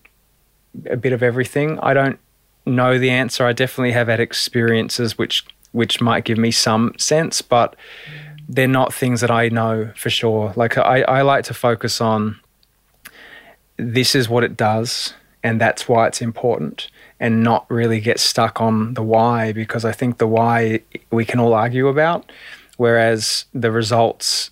a 0.88 0.96
bit 0.96 1.12
of 1.12 1.22
everything. 1.22 1.78
I 1.80 1.94
don't 1.94 2.18
know 2.64 2.98
the 2.98 3.10
answer. 3.10 3.46
I 3.46 3.52
definitely 3.52 3.92
have 3.92 4.08
had 4.08 4.20
experiences 4.20 5.16
which 5.16 5.44
which 5.72 6.00
might 6.00 6.24
give 6.24 6.38
me 6.38 6.50
some 6.50 6.94
sense, 6.96 7.42
but 7.42 7.76
they're 8.48 8.66
not 8.66 8.94
things 8.94 9.20
that 9.20 9.30
I 9.30 9.48
know 9.48 9.92
for 9.96 10.08
sure. 10.08 10.52
Like 10.56 10.78
I, 10.78 11.02
I 11.02 11.22
like 11.22 11.44
to 11.44 11.54
focus 11.54 12.00
on 12.00 12.40
this 13.76 14.14
is 14.14 14.28
what 14.28 14.42
it 14.44 14.56
does 14.56 15.12
and 15.42 15.60
that's 15.60 15.88
why 15.88 16.06
it's 16.06 16.22
important 16.22 16.88
and 17.20 17.42
not 17.42 17.70
really 17.70 18.00
get 18.00 18.18
stuck 18.18 18.60
on 18.60 18.94
the 18.94 19.02
why 19.02 19.52
because 19.52 19.84
I 19.84 19.92
think 19.92 20.18
the 20.18 20.26
why 20.26 20.80
we 21.10 21.24
can 21.24 21.38
all 21.38 21.54
argue 21.54 21.88
about 21.88 22.30
whereas 22.76 23.44
the 23.54 23.70
results 23.70 24.50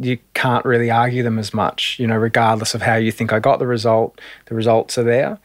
you 0.00 0.18
can't 0.34 0.64
really 0.64 0.90
argue 0.90 1.22
them 1.22 1.38
as 1.38 1.54
much, 1.54 1.98
you 1.98 2.06
know, 2.06 2.16
regardless 2.16 2.74
of 2.74 2.82
how 2.82 2.96
you 2.96 3.10
think 3.10 3.32
I 3.32 3.38
got 3.38 3.58
the 3.58 3.66
result, 3.66 4.20
the 4.46 4.54
results 4.54 4.98
are 4.98 5.04
there. 5.04 5.38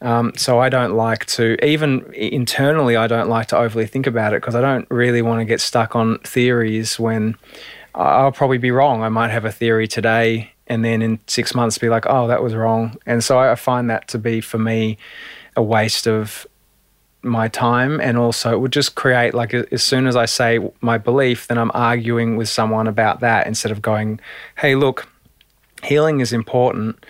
Um, 0.00 0.32
so 0.36 0.58
I 0.58 0.68
don't 0.68 0.94
like 0.94 1.26
to, 1.26 1.56
even 1.64 2.12
internally, 2.14 2.96
I 2.96 3.06
don't 3.06 3.28
like 3.28 3.46
to 3.48 3.56
overly 3.56 3.86
think 3.86 4.06
about 4.06 4.32
it 4.32 4.42
because 4.42 4.54
I 4.54 4.60
don't 4.60 4.90
really 4.90 5.22
want 5.22 5.40
to 5.40 5.44
get 5.44 5.60
stuck 5.60 5.94
on 5.94 6.18
theories 6.20 6.98
when 6.98 7.36
I'll 7.94 8.32
probably 8.32 8.58
be 8.58 8.70
wrong. 8.70 9.02
I 9.02 9.08
might 9.08 9.30
have 9.30 9.44
a 9.44 9.52
theory 9.52 9.86
today 9.86 10.50
and 10.66 10.84
then 10.84 11.02
in 11.02 11.20
six 11.26 11.54
months 11.54 11.78
be 11.78 11.88
like, 11.88 12.06
oh, 12.06 12.26
that 12.28 12.42
was 12.42 12.54
wrong. 12.54 12.96
And 13.06 13.22
so 13.22 13.38
I 13.38 13.54
find 13.54 13.90
that 13.90 14.08
to 14.08 14.18
be, 14.18 14.40
for 14.40 14.58
me, 14.58 14.98
a 15.56 15.62
waste 15.62 16.06
of 16.08 16.46
my 17.24 17.48
time 17.48 18.00
and 18.00 18.16
also 18.16 18.52
it 18.52 18.60
would 18.60 18.72
just 18.72 18.94
create 18.94 19.34
like 19.34 19.54
as 19.54 19.82
soon 19.82 20.06
as 20.06 20.16
i 20.16 20.24
say 20.24 20.58
my 20.80 20.98
belief 20.98 21.46
then 21.46 21.58
i'm 21.58 21.70
arguing 21.74 22.36
with 22.36 22.48
someone 22.48 22.86
about 22.86 23.20
that 23.20 23.46
instead 23.46 23.72
of 23.72 23.80
going 23.82 24.20
hey 24.56 24.74
look 24.74 25.08
healing 25.84 26.20
is 26.20 26.32
important. 26.32 27.04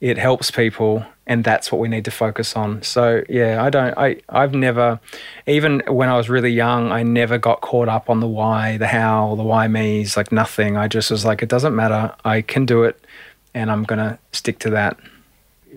It 0.00 0.18
helps 0.18 0.50
people 0.50 1.04
and 1.26 1.42
that's 1.42 1.72
what 1.72 1.80
we 1.80 1.88
need 1.88 2.04
to 2.04 2.10
focus 2.10 2.56
on. 2.56 2.82
So 2.82 3.22
yeah 3.28 3.62
i 3.62 3.70
don't 3.70 3.96
i 3.96 4.16
i've 4.28 4.52
never 4.52 5.00
even 5.46 5.82
when 5.86 6.10
i 6.10 6.16
was 6.16 6.28
really 6.28 6.50
young 6.50 6.92
i 6.92 7.02
never 7.02 7.38
got 7.38 7.62
caught 7.62 7.88
up 7.88 8.10
on 8.10 8.20
the 8.20 8.26
why 8.26 8.76
the 8.76 8.86
how 8.86 9.34
the 9.36 9.42
why 9.42 9.66
me's 9.68 10.16
like 10.16 10.32
nothing. 10.32 10.76
I 10.76 10.88
just 10.88 11.10
was 11.10 11.24
like 11.24 11.42
it 11.42 11.48
doesn't 11.48 11.74
matter. 11.74 12.14
I 12.24 12.42
can 12.42 12.66
do 12.66 12.82
it 12.84 13.02
and 13.54 13.70
i'm 13.70 13.84
gonna 13.84 14.18
stick 14.32 14.58
to 14.60 14.70
that. 14.70 14.98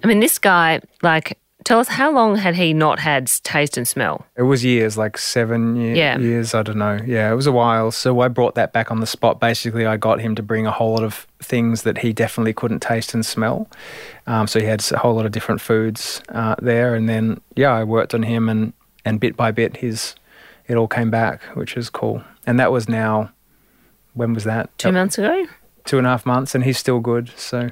I 0.04 0.08
mean 0.08 0.20
this 0.20 0.38
guy 0.38 0.82
like 1.02 1.38
Tell 1.68 1.82
us 1.82 1.90
how 1.90 2.14
long 2.14 2.38
had 2.38 2.56
he 2.56 2.72
not 2.72 2.98
had 2.98 3.28
taste 3.44 3.76
and 3.76 3.86
smell? 3.86 4.26
It 4.38 4.44
was 4.44 4.64
years, 4.64 4.98
like 4.98 5.18
seven 5.18 5.76
year, 5.76 5.98
yeah. 5.98 6.18
years. 6.18 6.54
I 6.54 6.64
don't 6.64 6.78
know. 6.78 6.98
Yeah, 7.06 7.30
it 7.30 7.36
was 7.36 7.46
a 7.46 7.52
while. 7.52 7.92
So 7.92 8.22
I 8.22 8.30
brought 8.30 8.56
that 8.56 8.72
back 8.72 8.90
on 8.90 9.02
the 9.02 9.06
spot. 9.06 9.42
Basically, 9.42 9.86
I 9.86 9.98
got 9.98 10.22
him 10.22 10.34
to 10.36 10.42
bring 10.42 10.66
a 10.66 10.72
whole 10.72 10.92
lot 10.92 11.04
of 11.04 11.28
things 11.42 11.82
that 11.82 11.98
he 11.98 12.14
definitely 12.14 12.54
couldn't 12.54 12.80
taste 12.80 13.14
and 13.14 13.26
smell. 13.26 13.68
Um, 14.28 14.48
so 14.48 14.62
he 14.62 14.66
had 14.66 14.82
a 14.94 15.00
whole 15.00 15.14
lot 15.14 15.26
of 15.26 15.34
different 15.34 15.60
foods 15.60 16.22
uh, 16.30 16.56
there, 16.62 16.96
and 16.96 17.10
then 17.10 17.42
yeah, 17.58 17.74
I 17.74 17.84
worked 17.84 18.14
on 18.14 18.24
him, 18.24 18.48
and 18.48 18.72
and 19.04 19.20
bit 19.20 19.36
by 19.36 19.52
bit, 19.52 19.76
his 19.76 20.16
it 20.70 20.78
all 20.78 20.88
came 20.88 21.12
back, 21.12 21.44
which 21.54 21.76
is 21.76 21.90
cool. 21.90 22.24
And 22.46 22.58
that 22.62 22.72
was 22.72 22.88
now, 22.88 23.34
when 24.14 24.34
was 24.34 24.46
that? 24.46 24.70
Two 24.78 24.94
months 24.94 25.18
ago. 25.18 25.46
Two 25.84 25.98
and 25.98 26.08
a 26.08 26.12
half 26.12 26.26
months, 26.26 26.56
and 26.56 26.64
he's 26.64 26.78
still 26.78 27.02
good. 27.02 27.30
So 27.36 27.72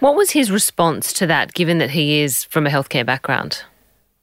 what 0.00 0.14
was 0.14 0.30
his 0.30 0.50
response 0.50 1.12
to 1.14 1.26
that, 1.26 1.54
given 1.54 1.78
that 1.78 1.90
he 1.90 2.20
is 2.20 2.44
from 2.44 2.66
a 2.66 2.70
healthcare 2.70 3.04
background? 3.04 3.64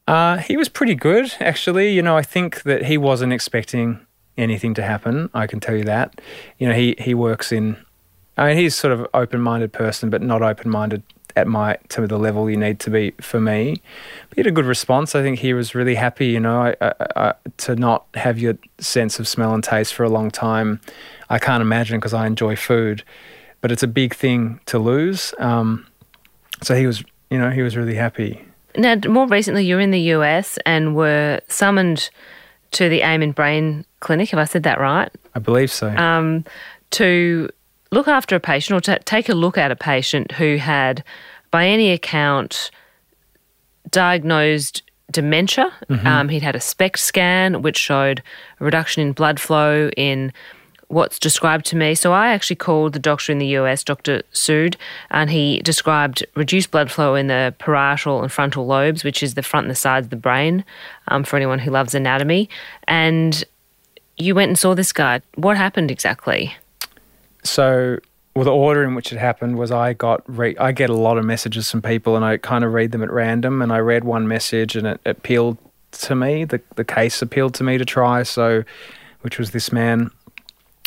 Uh, 0.07 0.37
he 0.37 0.55
was 0.55 0.69
pretty 0.69 0.95
good, 0.95 1.33
actually. 1.39 1.91
You 1.91 2.01
know, 2.01 2.15
I 2.15 2.21
think 2.21 2.63
that 2.63 2.85
he 2.85 2.97
wasn't 2.97 3.33
expecting 3.33 3.99
anything 4.37 4.73
to 4.75 4.83
happen. 4.83 5.29
I 5.33 5.47
can 5.47 5.59
tell 5.59 5.75
you 5.75 5.83
that. 5.85 6.21
You 6.59 6.67
know, 6.67 6.75
he 6.75 6.95
he 6.99 7.13
works 7.13 7.51
in. 7.51 7.77
I 8.37 8.49
mean, 8.49 8.57
he's 8.57 8.75
sort 8.75 8.93
of 8.93 9.07
open-minded 9.13 9.71
person, 9.71 10.09
but 10.09 10.21
not 10.21 10.41
open-minded 10.41 11.03
at 11.37 11.47
my 11.47 11.77
to 11.89 12.07
the 12.07 12.17
level 12.17 12.49
you 12.49 12.57
need 12.57 12.79
to 12.79 12.89
be 12.89 13.11
for 13.21 13.39
me. 13.39 13.81
But 14.29 14.35
he 14.35 14.41
had 14.41 14.47
a 14.47 14.51
good 14.51 14.65
response. 14.65 15.15
I 15.15 15.21
think 15.21 15.39
he 15.39 15.53
was 15.53 15.75
really 15.75 15.95
happy. 15.95 16.27
You 16.27 16.39
know, 16.39 16.61
I, 16.61 16.75
I, 16.81 16.93
I, 17.15 17.33
to 17.57 17.75
not 17.75 18.05
have 18.13 18.39
your 18.39 18.57
sense 18.77 19.19
of 19.19 19.27
smell 19.27 19.53
and 19.53 19.63
taste 19.63 19.93
for 19.93 20.03
a 20.03 20.09
long 20.09 20.31
time. 20.31 20.79
I 21.29 21.39
can't 21.39 21.61
imagine 21.61 21.99
because 21.99 22.13
I 22.13 22.27
enjoy 22.27 22.55
food 22.55 23.03
but 23.65 23.71
it's 23.71 23.81
a 23.81 23.87
big 23.87 24.13
thing 24.13 24.59
to 24.67 24.77
lose. 24.77 25.33
Um, 25.39 25.87
so 26.61 26.75
he 26.75 26.85
was, 26.85 27.03
you 27.31 27.39
know, 27.39 27.49
he 27.49 27.63
was 27.63 27.75
really 27.75 27.95
happy. 27.95 28.45
Now, 28.77 28.95
more 29.07 29.25
recently, 29.25 29.65
you're 29.65 29.79
in 29.79 29.89
the 29.89 30.01
US 30.01 30.59
and 30.67 30.95
were 30.95 31.41
summoned 31.47 32.11
to 32.73 32.89
the 32.89 33.01
Amen 33.01 33.31
Brain 33.31 33.83
Clinic. 34.01 34.29
Have 34.29 34.39
I 34.39 34.43
said 34.43 34.61
that 34.61 34.79
right? 34.79 35.09
I 35.33 35.39
believe 35.39 35.71
so. 35.71 35.87
Um, 35.97 36.45
to 36.91 37.49
look 37.89 38.07
after 38.07 38.35
a 38.35 38.39
patient 38.39 38.77
or 38.77 38.81
to 38.81 38.99
take 38.99 39.29
a 39.29 39.33
look 39.33 39.57
at 39.57 39.71
a 39.71 39.75
patient 39.75 40.33
who 40.33 40.57
had, 40.57 41.03
by 41.49 41.65
any 41.65 41.89
account, 41.89 42.69
diagnosed 43.89 44.83
dementia. 45.09 45.73
Mm-hmm. 45.89 46.05
Um, 46.05 46.29
he'd 46.29 46.43
had 46.43 46.55
a 46.55 46.61
SPECT 46.61 46.99
scan, 46.99 47.63
which 47.63 47.79
showed 47.79 48.21
a 48.59 48.63
reduction 48.63 49.01
in 49.01 49.13
blood 49.13 49.39
flow 49.39 49.89
in 49.97 50.31
what's 50.87 51.19
described 51.19 51.65
to 51.67 51.75
me. 51.75 51.95
So 51.95 52.13
I 52.13 52.29
actually 52.29 52.57
called 52.57 52.93
the 52.93 52.99
doctor 52.99 53.31
in 53.31 53.39
the 53.39 53.47
US, 53.57 53.83
Dr. 53.83 54.21
Sood, 54.33 54.75
and 55.09 55.29
he 55.29 55.59
described 55.61 56.25
reduced 56.35 56.71
blood 56.71 56.91
flow 56.91 57.15
in 57.15 57.27
the 57.27 57.53
parietal 57.59 58.21
and 58.21 58.31
frontal 58.31 58.65
lobes, 58.65 59.03
which 59.03 59.23
is 59.23 59.33
the 59.33 59.43
front 59.43 59.65
and 59.65 59.71
the 59.71 59.75
sides 59.75 60.05
of 60.05 60.09
the 60.11 60.15
brain, 60.15 60.63
um, 61.07 61.23
for 61.23 61.35
anyone 61.35 61.59
who 61.59 61.71
loves 61.71 61.95
anatomy. 61.95 62.49
And 62.87 63.43
you 64.17 64.35
went 64.35 64.49
and 64.49 64.59
saw 64.59 64.75
this 64.75 64.93
guy. 64.93 65.21
What 65.35 65.57
happened 65.57 65.91
exactly? 65.91 66.55
So, 67.43 67.99
well, 68.35 68.45
the 68.45 68.51
order 68.51 68.83
in 68.83 68.95
which 68.95 69.11
it 69.11 69.17
happened 69.17 69.57
was 69.57 69.71
I 69.71 69.93
got 69.93 70.23
re- 70.27 70.57
I 70.57 70.71
get 70.71 70.89
a 70.89 70.95
lot 70.95 71.17
of 71.17 71.25
messages 71.25 71.69
from 71.69 71.81
people, 71.81 72.15
and 72.15 72.25
I 72.25 72.37
kind 72.37 72.63
of 72.63 72.73
read 72.73 72.91
them 72.91 73.03
at 73.03 73.11
random. 73.11 73.61
And 73.61 73.71
I 73.71 73.79
read 73.79 74.03
one 74.03 74.27
message, 74.27 74.75
and 74.75 74.87
it, 74.87 74.99
it 75.05 75.17
appealed 75.17 75.57
to 75.91 76.15
me. 76.15 76.45
The 76.45 76.61
the 76.75 76.85
case 76.85 77.21
appealed 77.21 77.53
to 77.55 77.63
me 77.63 77.77
to 77.77 77.85
try. 77.85 78.23
So, 78.23 78.63
which 79.21 79.37
was 79.37 79.51
this 79.51 79.71
man 79.71 80.11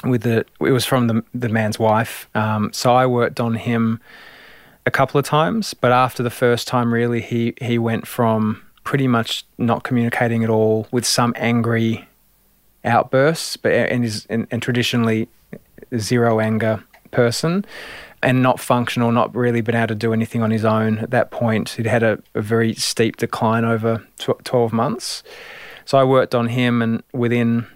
with 0.04 0.22
the 0.22 0.44
it 0.60 0.72
was 0.72 0.84
from 0.84 1.06
the 1.06 1.24
the 1.34 1.48
man's 1.48 1.78
wife. 1.78 2.28
Um, 2.34 2.72
so 2.72 2.94
I 2.94 3.06
worked 3.06 3.40
on 3.40 3.54
him 3.54 4.00
a 4.86 4.90
couple 4.90 5.18
of 5.18 5.24
times, 5.24 5.74
but 5.74 5.92
after 5.92 6.22
the 6.22 6.30
first 6.30 6.68
time, 6.68 6.92
really, 6.92 7.20
he 7.20 7.54
he 7.60 7.78
went 7.78 8.06
from 8.06 8.62
pretty 8.84 9.06
much 9.06 9.44
not 9.58 9.84
communicating 9.84 10.42
at 10.44 10.50
all 10.50 10.86
with 10.90 11.04
some 11.04 11.34
angry 11.36 12.08
outbursts, 12.84 13.56
but 13.56 13.72
and 13.72 14.04
is 14.04 14.26
and, 14.30 14.46
and 14.50 14.62
traditionally 14.62 15.28
zero 15.96 16.40
anger 16.40 16.82
person. 17.10 17.64
And 18.20 18.42
not 18.42 18.58
functional, 18.58 19.12
not 19.12 19.32
really 19.32 19.60
been 19.60 19.76
able 19.76 19.86
to 19.86 19.94
do 19.94 20.12
anything 20.12 20.42
on 20.42 20.50
his 20.50 20.64
own 20.64 20.98
at 20.98 21.12
that 21.12 21.30
point. 21.30 21.68
He'd 21.68 21.86
had 21.86 22.02
a, 22.02 22.20
a 22.34 22.42
very 22.42 22.74
steep 22.74 23.16
decline 23.16 23.64
over 23.64 24.04
tw- 24.18 24.42
12 24.42 24.72
months. 24.72 25.22
So 25.84 25.98
I 25.98 26.02
worked 26.02 26.34
on 26.34 26.48
him, 26.48 26.82
and 26.82 27.04
within 27.12 27.68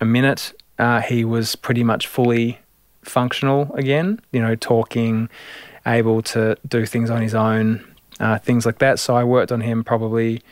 a 0.00 0.06
minute, 0.06 0.54
uh, 0.78 1.00
he 1.00 1.24
was 1.24 1.56
pretty 1.56 1.84
much 1.84 2.06
fully 2.06 2.58
functional 3.02 3.72
again, 3.74 4.20
you 4.32 4.40
know, 4.40 4.54
talking, 4.54 5.28
able 5.86 6.22
to 6.22 6.56
do 6.68 6.84
things 6.84 7.10
on 7.10 7.22
his 7.22 7.34
own, 7.34 7.84
uh, 8.20 8.38
things 8.38 8.66
like 8.66 8.78
that. 8.78 8.98
So 8.98 9.16
I 9.16 9.24
worked 9.24 9.52
on 9.52 9.60
him 9.60 9.84
probably, 9.84 10.42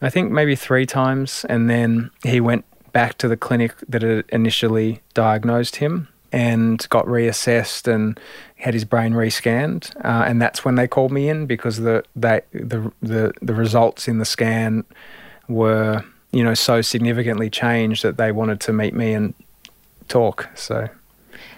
I 0.00 0.10
think 0.10 0.30
maybe 0.30 0.56
three 0.56 0.86
times. 0.86 1.46
And 1.48 1.70
then 1.70 2.10
he 2.22 2.40
went 2.40 2.64
back 2.92 3.16
to 3.18 3.28
the 3.28 3.36
clinic 3.36 3.74
that 3.88 4.02
had 4.02 4.24
initially 4.28 5.00
diagnosed 5.14 5.76
him 5.76 6.08
and 6.32 6.86
got 6.88 7.06
reassessed 7.06 7.92
and 7.92 8.18
had 8.56 8.74
his 8.74 8.84
brain 8.84 9.12
rescanned. 9.12 9.94
Uh, 10.04 10.24
and 10.26 10.40
that's 10.40 10.64
when 10.64 10.74
they 10.74 10.88
called 10.88 11.12
me 11.12 11.28
in 11.28 11.46
because 11.46 11.78
the, 11.78 12.02
they, 12.16 12.40
the, 12.52 12.90
the, 13.02 13.32
the 13.40 13.54
results 13.54 14.08
in 14.08 14.18
the 14.18 14.24
scan 14.24 14.84
were, 15.48 16.02
you 16.32 16.42
know, 16.42 16.54
so 16.54 16.80
significantly 16.80 17.50
changed 17.50 18.02
that 18.02 18.16
they 18.16 18.32
wanted 18.32 18.60
to 18.60 18.72
meet 18.72 18.94
me 18.94 19.12
and 19.12 19.34
talk. 20.08 20.48
So, 20.54 20.88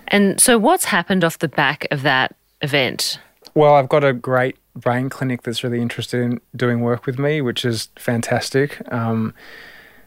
and 0.09 0.41
so 0.41 0.59
what's 0.59 0.85
happened 0.85 1.25
off 1.25 1.39
the 1.39 1.49
back 1.49 1.87
of 1.91 2.03
that 2.03 2.35
event? 2.61 3.19
Well, 3.55 3.75
I've 3.75 3.89
got 3.89 4.05
a 4.05 4.13
great 4.13 4.57
brain 4.75 5.09
clinic 5.09 5.43
that's 5.43 5.63
really 5.63 5.81
interested 5.81 6.21
in 6.21 6.41
doing 6.57 6.81
work 6.81 7.07
with 7.07 7.19
me, 7.19 7.41
which 7.41 7.65
is 7.65 7.89
fantastic. 7.97 8.81
Um, 8.93 9.35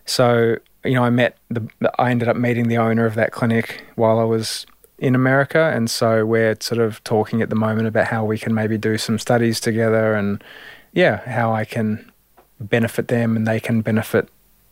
so, 0.06 0.58
you 0.84 0.94
know, 0.94 1.04
I 1.04 1.10
met 1.10 1.38
the, 1.50 1.68
I 1.98 2.12
ended 2.12 2.28
up 2.28 2.36
meeting 2.36 2.68
the 2.68 2.78
owner 2.78 3.06
of 3.06 3.16
that 3.16 3.32
clinic 3.32 3.86
while 3.96 4.20
I 4.20 4.24
was 4.24 4.66
in 5.00 5.16
America, 5.16 5.72
and 5.74 5.90
so 5.90 6.26
we're 6.26 6.58
sort 6.60 6.82
of 6.82 7.04
talking 7.04 7.42
at 7.42 7.50
the 7.50 7.56
moment 7.56 7.88
about 7.88 8.08
how 8.08 8.26
we 8.26 8.38
can 8.38 8.54
maybe 8.54 8.78
do 8.78 8.98
some 8.98 9.20
studies 9.20 9.60
together, 9.60 10.16
and 10.16 10.44
yeah, 10.92 11.18
how 11.30 11.54
I 11.54 11.66
can 11.66 12.12
benefit 12.60 13.08
them 13.08 13.36
and 13.36 13.46
they 13.46 13.60
can 13.60 13.82
benefit 13.82 14.30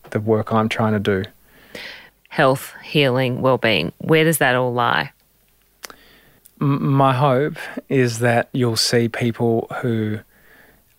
the 0.10 0.20
work 0.20 0.52
I'm 0.52 0.70
trying 0.70 0.94
to 0.94 1.00
do 1.00 1.30
health, 2.36 2.74
healing, 2.84 3.42
well-being. 3.42 3.94
Where 4.00 4.26
does 4.26 4.40
that 4.40 4.56
all 4.56 4.74
lie? 4.74 5.14
My 6.60 7.14
hope 7.14 7.56
is 7.88 8.20
that 8.20 8.50
you'll 8.52 8.76
see 8.76 9.08
people 9.08 9.68
who 9.82 10.20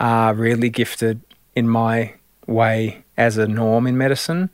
are 0.00 0.32
really 0.32 0.70
gifted 0.70 1.20
in 1.54 1.68
my 1.68 2.14
way 2.46 3.04
as 3.18 3.36
a 3.36 3.46
norm 3.46 3.86
in 3.86 3.98
medicine. 3.98 4.48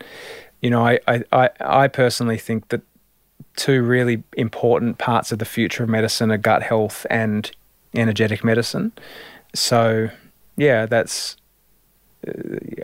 You 0.61 0.71
know, 0.71 0.85
I, 0.85 0.99
I, 1.31 1.51
I 1.61 1.87
personally 1.87 2.37
think 2.37 2.71
that 2.71 2.81
two 3.55 3.85
really 3.85 4.25
important 4.37 4.99
parts 4.99 5.31
of 5.31 5.39
the 5.39 5.45
future 5.45 5.85
of 5.85 5.89
medicine 5.89 6.33
are 6.33 6.37
gut 6.37 6.65
health 6.65 7.07
and 7.09 7.49
energetic 7.95 8.43
medicine. 8.43 8.91
So, 9.55 10.11
yeah, 10.57 10.87
that's 10.87 11.37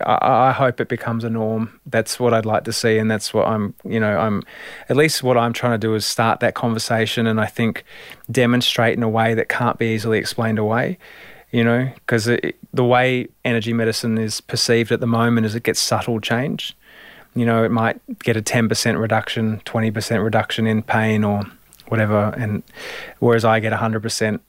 I, 0.04 0.52
hope 0.52 0.80
it 0.80 0.88
becomes 0.88 1.23
a 1.23 1.30
norm. 1.30 1.80
That's 1.87 2.18
what 2.18 2.35
I'd 2.35 2.47
like 2.47 2.64
to 2.64 2.73
see, 2.73 2.99
and 2.99 3.11
that's 3.11 3.33
what 3.33 3.47
I'm. 3.47 3.75
You 3.85 4.00
know, 4.00 4.18
I'm 4.18 4.42
at 4.88 4.97
least 4.97 5.23
what 5.23 5.37
I'm 5.37 5.52
trying 5.52 5.73
to 5.73 5.78
do 5.78 5.95
is 5.95 6.04
start 6.04 6.40
that 6.40 6.54
conversation, 6.54 7.26
and 7.26 7.40
I 7.40 7.47
think 7.47 7.85
demonstrate 8.30 8.97
in 8.97 9.02
a 9.02 9.09
way 9.09 9.35
that 9.35 9.49
can't 9.49 9.78
be 9.78 9.95
easily 9.95 10.18
explained 10.18 10.59
away. 10.59 10.99
you 11.50 11.64
know, 11.64 11.90
because 11.95 12.26
the 12.26 12.85
way 12.85 13.28
energy 13.45 13.73
medicine 13.73 14.18
is 14.18 14.40
perceived 14.40 14.92
at 14.92 15.00
the 15.00 15.07
moment 15.07 15.47
is 15.47 15.54
it 15.54 15.62
gets 15.62 15.80
subtle 15.80 16.21
change. 16.21 16.76
You 17.35 17.47
know, 17.47 17.64
it 17.64 17.71
might 17.71 18.00
get 18.18 18.37
a 18.37 18.42
10% 18.42 19.00
reduction, 19.00 19.62
20% 19.64 20.25
reduction 20.25 20.66
in 20.66 20.83
pain 20.83 21.25
or 21.25 21.45
whatever, 21.87 22.35
and 22.37 22.62
whereas 23.21 23.45
I 23.45 23.61
get 23.61 23.73
100% 23.73 24.40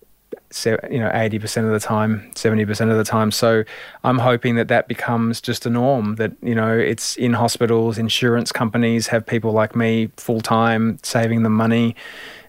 you 0.66 1.00
know 1.00 1.10
80% 1.10 1.66
of 1.66 1.72
the 1.72 1.80
time 1.80 2.30
70% 2.34 2.92
of 2.92 2.98
the 2.98 3.04
time. 3.04 3.32
So 3.32 3.64
i'm 4.04 4.18
hoping 4.18 4.56
that 4.56 4.68
that 4.68 4.88
becomes 4.88 5.42
just 5.42 5.66
a 5.66 5.70
norm 5.70 6.16
that 6.16 6.32
you 6.42 6.56
know 6.56 6.76
it's 6.78 7.16
in 7.18 7.34
hospitals 7.34 7.98
insurance 7.98 8.52
companies 8.52 9.08
have 9.08 9.26
people 9.26 9.52
like 9.52 9.76
me 9.76 10.10
full 10.18 10.42
time 10.42 11.00
saving 11.04 11.44
them 11.44 11.54
money. 11.54 11.96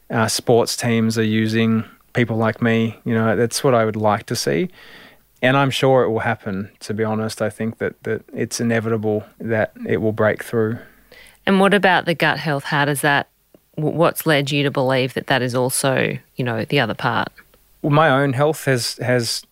Uh, 0.08 0.26
sports 0.26 0.76
teams 0.76 1.16
are 1.18 1.22
using 1.24 1.84
people 2.14 2.36
like 2.36 2.60
me 2.60 2.98
you 3.04 3.14
know 3.14 3.36
that's 3.36 3.62
what 3.62 3.74
i 3.74 3.84
would 3.84 3.96
like 3.96 4.26
to 4.26 4.36
see. 4.36 4.68
And 5.42 5.56
i'm 5.56 5.70
sure 5.70 6.02
it 6.02 6.10
will 6.10 6.20
happen 6.20 6.70
to 6.80 6.94
be 6.94 7.04
honest. 7.04 7.42
I 7.42 7.50
think 7.50 7.78
that 7.78 8.02
that 8.02 8.22
it's 8.32 8.60
inevitable 8.60 9.24
that 9.38 9.72
it 9.86 9.98
will 9.98 10.12
break 10.12 10.42
through. 10.42 10.78
And 11.46 11.58
what 11.60 11.74
about 11.74 12.04
the 12.04 12.14
gut 12.14 12.38
health? 12.38 12.64
How 12.64 12.84
does 12.84 13.00
that 13.00 13.28
what's 13.76 14.26
led 14.26 14.50
you 14.50 14.62
to 14.62 14.70
believe 14.70 15.14
that 15.14 15.26
that 15.28 15.42
is 15.42 15.54
also 15.54 16.18
you 16.36 16.44
know 16.44 16.64
the 16.64 16.80
other 16.80 16.94
part 16.94 17.28
my 17.82 18.10
own 18.10 18.32
health 18.32 18.64
has 18.64 18.96
has 18.98 19.44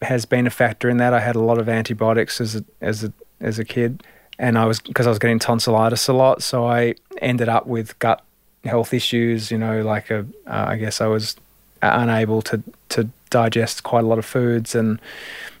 has 0.00 0.24
been 0.24 0.46
a 0.46 0.50
factor 0.50 0.88
in 0.88 0.96
that. 0.98 1.12
I 1.12 1.20
had 1.20 1.36
a 1.36 1.40
lot 1.40 1.58
of 1.58 1.68
antibiotics 1.68 2.40
as 2.40 2.56
a 2.56 2.64
as 2.80 3.04
a 3.04 3.12
as 3.40 3.58
a 3.58 3.64
kid, 3.64 4.02
and 4.38 4.58
I 4.58 4.64
was 4.64 4.80
because 4.80 5.06
I 5.06 5.10
was 5.10 5.18
getting 5.18 5.38
tonsillitis 5.38 6.08
a 6.08 6.12
lot, 6.12 6.42
so 6.42 6.66
I 6.66 6.94
ended 7.20 7.48
up 7.48 7.66
with 7.66 7.98
gut 7.98 8.22
health 8.64 8.94
issues. 8.94 9.50
You 9.50 9.58
know, 9.58 9.82
like 9.82 10.10
a 10.10 10.20
uh, 10.46 10.66
I 10.68 10.76
guess 10.76 11.00
I 11.00 11.06
was 11.06 11.36
unable 11.82 12.42
to 12.42 12.62
to 12.90 13.08
digest 13.30 13.82
quite 13.82 14.04
a 14.04 14.06
lot 14.06 14.18
of 14.18 14.24
foods 14.24 14.74
and 14.74 15.00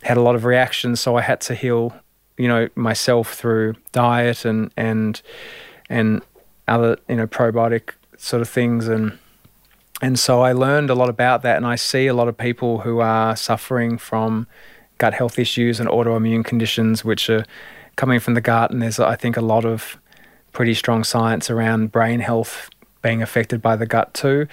had 0.02 0.16
a 0.16 0.20
lot 0.20 0.34
of 0.34 0.44
reactions. 0.44 1.00
So 1.00 1.16
I 1.16 1.22
had 1.22 1.40
to 1.42 1.54
heal, 1.54 1.94
you 2.36 2.46
know, 2.46 2.68
myself 2.74 3.34
through 3.34 3.74
diet 3.92 4.44
and 4.44 4.70
and 4.76 5.20
and 5.88 6.22
other 6.68 6.98
you 7.08 7.16
know 7.16 7.26
probiotic 7.26 7.90
sort 8.16 8.40
of 8.40 8.48
things 8.48 8.86
and 8.88 9.18
and 10.02 10.18
so 10.18 10.42
I 10.42 10.52
learned 10.52 10.90
a 10.90 10.94
lot 10.96 11.08
about 11.08 11.42
that, 11.42 11.56
and 11.56 11.64
I 11.64 11.76
see 11.76 12.08
a 12.08 12.14
lot 12.14 12.26
of 12.26 12.36
people 12.36 12.80
who 12.80 12.98
are 12.98 13.36
suffering 13.36 13.96
from 13.98 14.48
gut 14.98 15.14
health 15.14 15.38
issues 15.38 15.78
and 15.78 15.88
autoimmune 15.88 16.44
conditions, 16.44 17.04
which 17.04 17.30
are 17.30 17.44
coming 17.94 18.18
from 18.18 18.34
the 18.34 18.40
gut. 18.40 18.72
And 18.72 18.82
there's, 18.82 18.98
I 18.98 19.14
think, 19.14 19.36
a 19.36 19.40
lot 19.40 19.64
of 19.64 19.96
pretty 20.52 20.74
strong 20.74 21.04
science 21.04 21.50
around 21.50 21.92
brain 21.92 22.18
health 22.18 22.68
being 23.00 23.22
affected 23.22 23.62
by 23.62 23.76
the 23.76 23.86
gut 23.86 24.12
too. 24.12 24.48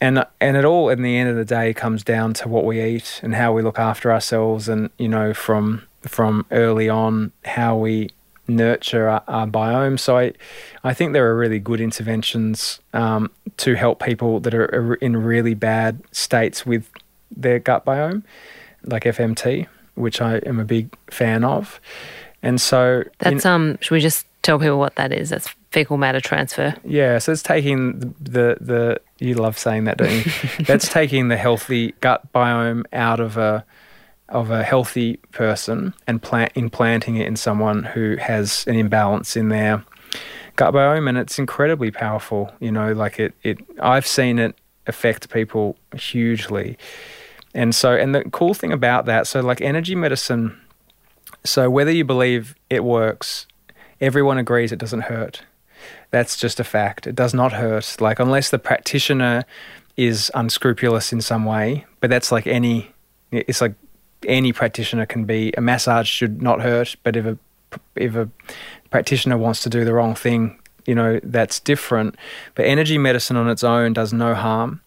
And 0.00 0.24
and 0.40 0.56
it 0.56 0.64
all, 0.64 0.88
in 0.88 1.02
the 1.02 1.16
end 1.16 1.28
of 1.28 1.36
the 1.36 1.44
day, 1.44 1.74
comes 1.74 2.04
down 2.04 2.32
to 2.34 2.48
what 2.48 2.64
we 2.64 2.80
eat 2.82 3.20
and 3.22 3.34
how 3.34 3.52
we 3.52 3.62
look 3.62 3.80
after 3.80 4.12
ourselves, 4.12 4.68
and 4.68 4.90
you 4.96 5.08
know, 5.08 5.34
from 5.34 5.82
from 6.02 6.46
early 6.52 6.88
on, 6.88 7.32
how 7.44 7.76
we 7.76 8.10
nurture 8.48 9.08
our, 9.08 9.22
our, 9.28 9.46
biome. 9.46 9.98
So 9.98 10.18
I, 10.18 10.32
I 10.84 10.94
think 10.94 11.12
there 11.12 11.28
are 11.30 11.36
really 11.36 11.58
good 11.58 11.80
interventions 11.80 12.80
um, 12.92 13.30
to 13.58 13.74
help 13.74 14.02
people 14.02 14.40
that 14.40 14.54
are 14.54 14.94
in 14.94 15.16
really 15.16 15.54
bad 15.54 16.02
states 16.12 16.66
with 16.66 16.90
their 17.34 17.58
gut 17.58 17.84
biome, 17.84 18.22
like 18.84 19.04
FMT, 19.04 19.66
which 19.94 20.20
I 20.20 20.36
am 20.38 20.58
a 20.58 20.64
big 20.64 20.94
fan 21.10 21.44
of. 21.44 21.80
And 22.42 22.60
so 22.60 23.04
that's 23.18 23.44
in, 23.44 23.50
um. 23.50 23.78
Should 23.80 23.94
we 23.94 24.00
just 24.00 24.26
tell 24.42 24.58
people 24.58 24.78
what 24.78 24.96
that 24.96 25.12
is? 25.12 25.30
That's 25.30 25.48
fecal 25.70 25.96
matter 25.96 26.20
transfer. 26.20 26.74
Yeah, 26.84 27.18
so 27.18 27.32
it's 27.32 27.42
taking 27.42 28.00
the 28.00 28.14
the, 28.20 28.56
the 28.60 29.00
you 29.18 29.34
love 29.34 29.58
saying 29.58 29.84
that, 29.84 29.98
don't 29.98 30.10
you? 30.10 30.32
that's 30.64 30.88
taking 30.88 31.28
the 31.28 31.36
healthy 31.36 31.92
gut 32.00 32.32
biome 32.32 32.84
out 32.92 33.20
of 33.20 33.36
a 33.36 33.64
of 34.32 34.50
a 34.50 34.62
healthy 34.62 35.16
person 35.32 35.94
and 36.06 36.22
plant 36.22 36.52
implanting 36.54 37.16
it 37.16 37.26
in 37.26 37.36
someone 37.36 37.84
who 37.84 38.16
has 38.16 38.64
an 38.66 38.74
imbalance 38.74 39.36
in 39.36 39.48
their 39.48 39.84
gut 40.56 40.74
biome 40.74 41.08
and 41.08 41.16
it's 41.16 41.38
incredibly 41.38 41.90
powerful 41.90 42.52
you 42.60 42.70
know 42.70 42.92
like 42.92 43.18
it 43.18 43.34
it 43.42 43.58
I've 43.80 44.06
seen 44.06 44.38
it 44.38 44.58
affect 44.86 45.30
people 45.30 45.76
hugely. 45.94 46.76
And 47.54 47.74
so 47.74 47.94
and 47.94 48.14
the 48.14 48.24
cool 48.30 48.54
thing 48.54 48.72
about 48.72 49.06
that 49.06 49.26
so 49.26 49.40
like 49.40 49.60
energy 49.60 49.94
medicine 49.94 50.58
so 51.44 51.70
whether 51.70 51.90
you 51.90 52.04
believe 52.04 52.54
it 52.70 52.84
works 52.84 53.46
everyone 54.00 54.38
agrees 54.38 54.72
it 54.72 54.78
doesn't 54.78 55.02
hurt. 55.02 55.42
That's 56.10 56.36
just 56.36 56.60
a 56.60 56.64
fact. 56.64 57.06
It 57.06 57.14
does 57.14 57.34
not 57.34 57.52
hurt 57.52 57.96
like 58.00 58.18
unless 58.18 58.50
the 58.50 58.58
practitioner 58.58 59.44
is 59.96 60.30
unscrupulous 60.34 61.12
in 61.12 61.20
some 61.20 61.44
way 61.44 61.84
but 62.00 62.08
that's 62.08 62.32
like 62.32 62.46
any 62.46 62.90
it's 63.30 63.60
like 63.60 63.74
any 64.26 64.52
practitioner 64.52 65.06
can 65.06 65.24
be 65.24 65.52
a 65.56 65.60
massage 65.60 66.08
should 66.08 66.42
not 66.42 66.60
hurt, 66.60 66.96
but 67.02 67.16
if 67.16 67.26
a 67.26 67.38
if 67.96 68.14
a 68.14 68.28
practitioner 68.90 69.38
wants 69.38 69.62
to 69.62 69.70
do 69.70 69.84
the 69.84 69.94
wrong 69.94 70.14
thing, 70.14 70.58
you 70.86 70.94
know 70.94 71.20
that's 71.22 71.60
different. 71.60 72.16
But 72.54 72.66
energy 72.66 72.98
medicine 72.98 73.36
on 73.36 73.48
its 73.48 73.64
own 73.64 73.92
does 73.92 74.12
no 74.12 74.34
harm, 74.34 74.80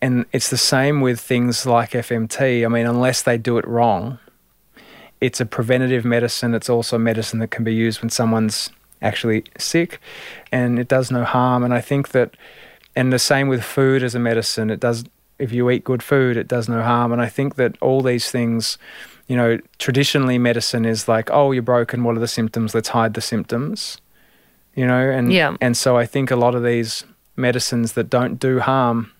and 0.00 0.26
it's 0.32 0.50
the 0.50 0.56
same 0.56 1.00
with 1.00 1.20
things 1.20 1.66
like 1.66 1.90
FMT. 1.90 2.64
I 2.64 2.68
mean, 2.68 2.86
unless 2.86 3.22
they 3.22 3.38
do 3.38 3.58
it 3.58 3.66
wrong, 3.66 4.18
it's 5.20 5.40
a 5.40 5.46
preventative 5.46 6.04
medicine. 6.04 6.54
It's 6.54 6.70
also 6.70 6.98
medicine 6.98 7.38
that 7.40 7.50
can 7.50 7.64
be 7.64 7.74
used 7.74 8.00
when 8.00 8.10
someone's 8.10 8.70
actually 9.02 9.44
sick, 9.58 10.00
and 10.50 10.78
it 10.78 10.88
does 10.88 11.10
no 11.10 11.24
harm. 11.24 11.64
And 11.64 11.74
I 11.74 11.80
think 11.80 12.10
that, 12.10 12.36
and 12.96 13.12
the 13.12 13.18
same 13.18 13.48
with 13.48 13.62
food 13.62 14.02
as 14.02 14.14
a 14.14 14.18
medicine, 14.18 14.70
it 14.70 14.80
does 14.80 15.04
if 15.40 15.52
you 15.52 15.70
eat 15.70 15.84
good 15.84 16.02
food, 16.02 16.36
it 16.36 16.46
does 16.46 16.68
no 16.68 16.82
harm. 16.82 17.12
And 17.12 17.20
I 17.20 17.28
think 17.28 17.56
that 17.56 17.76
all 17.80 18.02
these 18.02 18.30
things, 18.30 18.78
you 19.26 19.36
know, 19.36 19.58
traditionally 19.78 20.38
medicine 20.38 20.84
is 20.84 21.08
like, 21.08 21.30
oh, 21.30 21.52
you're 21.52 21.62
broken. 21.62 22.04
What 22.04 22.16
are 22.16 22.20
the 22.20 22.28
symptoms? 22.28 22.74
Let's 22.74 22.90
hide 22.90 23.14
the 23.14 23.20
symptoms. 23.20 23.98
You 24.74 24.86
know, 24.86 25.10
and 25.10 25.32
yeah. 25.32 25.56
and 25.60 25.76
so 25.76 25.96
I 25.96 26.06
think 26.06 26.30
a 26.30 26.36
lot 26.36 26.54
of 26.54 26.62
these 26.62 27.04
medicines 27.34 27.94
that 27.94 28.08
don't 28.08 28.38
do 28.38 28.60
harm, 28.60 29.10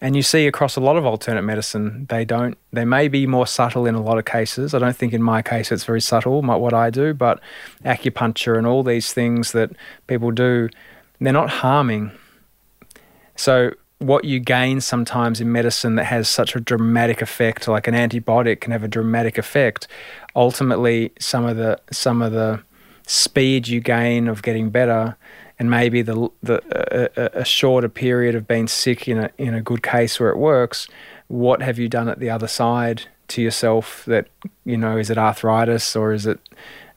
and 0.00 0.16
you 0.16 0.22
see 0.22 0.48
across 0.48 0.74
a 0.74 0.80
lot 0.80 0.96
of 0.96 1.06
alternate 1.06 1.42
medicine, 1.42 2.06
they 2.08 2.24
don't. 2.24 2.58
They 2.72 2.84
may 2.84 3.06
be 3.06 3.26
more 3.26 3.46
subtle 3.46 3.86
in 3.86 3.94
a 3.94 4.02
lot 4.02 4.18
of 4.18 4.24
cases. 4.24 4.74
I 4.74 4.80
don't 4.80 4.96
think 4.96 5.12
in 5.12 5.22
my 5.22 5.42
case 5.42 5.70
it's 5.70 5.84
very 5.84 6.00
subtle 6.00 6.42
what 6.42 6.74
I 6.74 6.90
do, 6.90 7.14
but 7.14 7.40
acupuncture 7.84 8.58
and 8.58 8.66
all 8.66 8.82
these 8.82 9.12
things 9.12 9.52
that 9.52 9.70
people 10.08 10.32
do, 10.32 10.68
they're 11.20 11.32
not 11.32 11.50
harming. 11.50 12.10
So 13.36 13.72
what 14.02 14.24
you 14.24 14.40
gain 14.40 14.80
sometimes 14.80 15.40
in 15.40 15.50
medicine 15.52 15.94
that 15.94 16.04
has 16.04 16.28
such 16.28 16.54
a 16.56 16.60
dramatic 16.60 17.22
effect, 17.22 17.68
like 17.68 17.86
an 17.86 17.94
antibiotic 17.94 18.60
can 18.60 18.72
have 18.72 18.82
a 18.82 18.88
dramatic 18.88 19.38
effect. 19.38 19.88
Ultimately, 20.34 21.12
some 21.18 21.44
of 21.44 21.56
the 21.56 21.80
some 21.90 22.20
of 22.20 22.32
the 22.32 22.62
speed 23.06 23.68
you 23.68 23.80
gain 23.80 24.28
of 24.28 24.42
getting 24.42 24.70
better, 24.70 25.16
and 25.58 25.70
maybe 25.70 26.02
the 26.02 26.28
the 26.42 26.60
a, 27.16 27.40
a 27.40 27.44
shorter 27.44 27.88
period 27.88 28.34
of 28.34 28.46
being 28.46 28.68
sick 28.68 29.08
in 29.08 29.18
a 29.18 29.30
in 29.38 29.54
a 29.54 29.62
good 29.62 29.82
case 29.82 30.18
where 30.18 30.30
it 30.30 30.38
works. 30.38 30.88
What 31.28 31.62
have 31.62 31.78
you 31.78 31.88
done 31.88 32.08
at 32.08 32.18
the 32.18 32.30
other 32.30 32.48
side 32.48 33.04
to 33.28 33.40
yourself? 33.40 34.04
That 34.06 34.28
you 34.64 34.76
know, 34.76 34.96
is 34.96 35.10
it 35.10 35.18
arthritis 35.18 35.96
or 35.96 36.12
is 36.12 36.26
it 36.26 36.40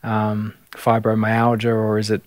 um, 0.04 0.54
fibromyalgia 0.72 1.74
or 1.74 1.98
is 1.98 2.10
it 2.10 2.22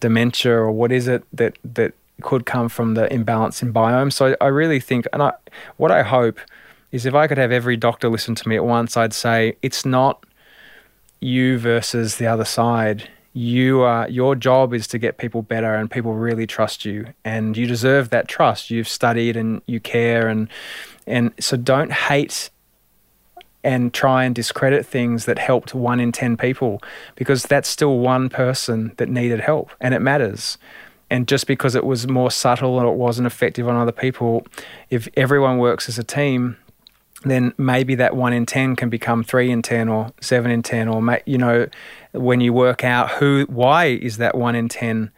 dementia 0.00 0.52
or 0.52 0.70
what 0.70 0.90
is 0.90 1.06
it 1.06 1.24
that 1.32 1.58
that 1.62 1.94
could 2.22 2.46
come 2.46 2.68
from 2.68 2.94
the 2.94 3.12
imbalance 3.12 3.62
in 3.62 3.72
biome. 3.72 4.12
So 4.12 4.36
I, 4.40 4.46
really 4.46 4.80
think, 4.80 5.06
and 5.12 5.22
I, 5.22 5.32
what 5.76 5.90
I 5.90 6.02
hope 6.02 6.38
is 6.92 7.06
if 7.06 7.14
I 7.14 7.26
could 7.26 7.38
have 7.38 7.52
every 7.52 7.76
doctor 7.76 8.08
listen 8.08 8.34
to 8.34 8.48
me 8.48 8.56
at 8.56 8.64
once, 8.64 8.96
I'd 8.96 9.12
say 9.12 9.56
it's 9.62 9.84
not 9.84 10.24
you 11.20 11.58
versus 11.58 12.16
the 12.16 12.26
other 12.26 12.44
side. 12.44 13.08
You 13.32 13.82
are 13.82 14.08
your 14.08 14.34
job 14.34 14.74
is 14.74 14.88
to 14.88 14.98
get 14.98 15.18
people 15.18 15.42
better, 15.42 15.74
and 15.74 15.88
people 15.88 16.14
really 16.14 16.48
trust 16.48 16.84
you, 16.84 17.06
and 17.24 17.56
you 17.56 17.66
deserve 17.66 18.10
that 18.10 18.26
trust. 18.26 18.70
You've 18.70 18.88
studied 18.88 19.36
and 19.36 19.62
you 19.66 19.78
care, 19.78 20.26
and 20.26 20.48
and 21.06 21.32
so 21.38 21.56
don't 21.56 21.92
hate 21.92 22.50
and 23.62 23.92
try 23.92 24.24
and 24.24 24.34
discredit 24.34 24.86
things 24.86 25.26
that 25.26 25.38
helped 25.38 25.74
one 25.74 26.00
in 26.00 26.12
10 26.12 26.36
people 26.36 26.80
because 27.14 27.42
that's 27.42 27.68
still 27.68 27.98
one 27.98 28.28
person 28.28 28.92
that 28.96 29.08
needed 29.08 29.40
help 29.40 29.70
and 29.80 29.92
it 29.92 30.00
matters 30.00 30.56
and 31.10 31.26
just 31.26 31.46
because 31.46 31.74
it 31.74 31.84
was 31.84 32.08
more 32.08 32.30
subtle 32.30 32.78
and 32.78 32.88
it 32.88 32.94
wasn't 32.94 33.26
effective 33.26 33.68
on 33.68 33.76
other 33.76 33.92
people, 33.92 34.46
if 34.88 35.08
everyone 35.16 35.58
works 35.58 35.88
as 35.88 35.98
a 35.98 36.04
team, 36.04 36.56
then 37.24 37.52
maybe 37.58 37.94
that 37.96 38.16
one 38.16 38.32
in 38.32 38.46
10 38.46 38.76
can 38.76 38.88
become 38.88 39.22
three 39.22 39.50
in 39.50 39.60
10 39.60 39.88
or 39.88 40.12
seven 40.20 40.50
in 40.50 40.62
10 40.62 40.88
or 40.88 41.20
you 41.26 41.36
know 41.36 41.66
when 42.12 42.40
you 42.40 42.52
work 42.52 42.82
out 42.82 43.10
who 43.12 43.44
why 43.48 43.86
is 43.86 44.16
that 44.16 44.34
one 44.34 44.54
in 44.54 44.68
10 44.68 45.10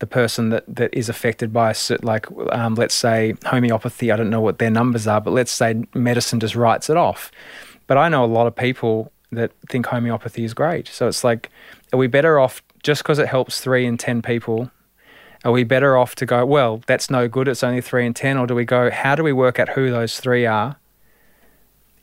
the 0.00 0.06
person 0.06 0.48
that, 0.50 0.64
that 0.66 0.92
is 0.92 1.08
affected 1.08 1.52
by 1.52 1.72
like 2.02 2.26
um, 2.50 2.74
let's 2.74 2.94
say 2.94 3.34
homeopathy 3.46 4.10
i 4.10 4.16
don't 4.16 4.30
know 4.30 4.40
what 4.40 4.58
their 4.58 4.70
numbers 4.70 5.06
are 5.06 5.20
but 5.20 5.30
let's 5.30 5.52
say 5.52 5.84
medicine 5.94 6.40
just 6.40 6.56
writes 6.56 6.90
it 6.90 6.96
off. 6.96 7.30
But 7.86 7.98
i 7.98 8.08
know 8.08 8.24
a 8.24 8.26
lot 8.26 8.46
of 8.46 8.56
people 8.56 9.12
that 9.30 9.52
think 9.68 9.86
homeopathy 9.86 10.44
is 10.44 10.54
great. 10.54 10.88
So 10.88 11.06
it's 11.06 11.22
like 11.22 11.50
are 11.92 11.98
we 11.98 12.08
better 12.08 12.40
off 12.40 12.62
just 12.82 13.02
because 13.02 13.18
it 13.18 13.28
helps 13.28 13.60
three 13.60 13.86
in 13.86 13.96
10 13.96 14.22
people 14.22 14.70
are 15.44 15.52
we 15.52 15.64
better 15.64 15.96
off 15.96 16.14
to 16.16 16.26
go, 16.26 16.44
well, 16.44 16.82
that's 16.86 17.10
no 17.10 17.28
good, 17.28 17.48
it's 17.48 17.62
only 17.62 17.80
three 17.80 18.06
and 18.06 18.16
10? 18.16 18.38
Or 18.38 18.46
do 18.46 18.54
we 18.54 18.64
go, 18.64 18.90
how 18.90 19.14
do 19.14 19.22
we 19.22 19.32
work 19.32 19.58
out 19.58 19.70
who 19.70 19.90
those 19.90 20.18
three 20.18 20.46
are 20.46 20.76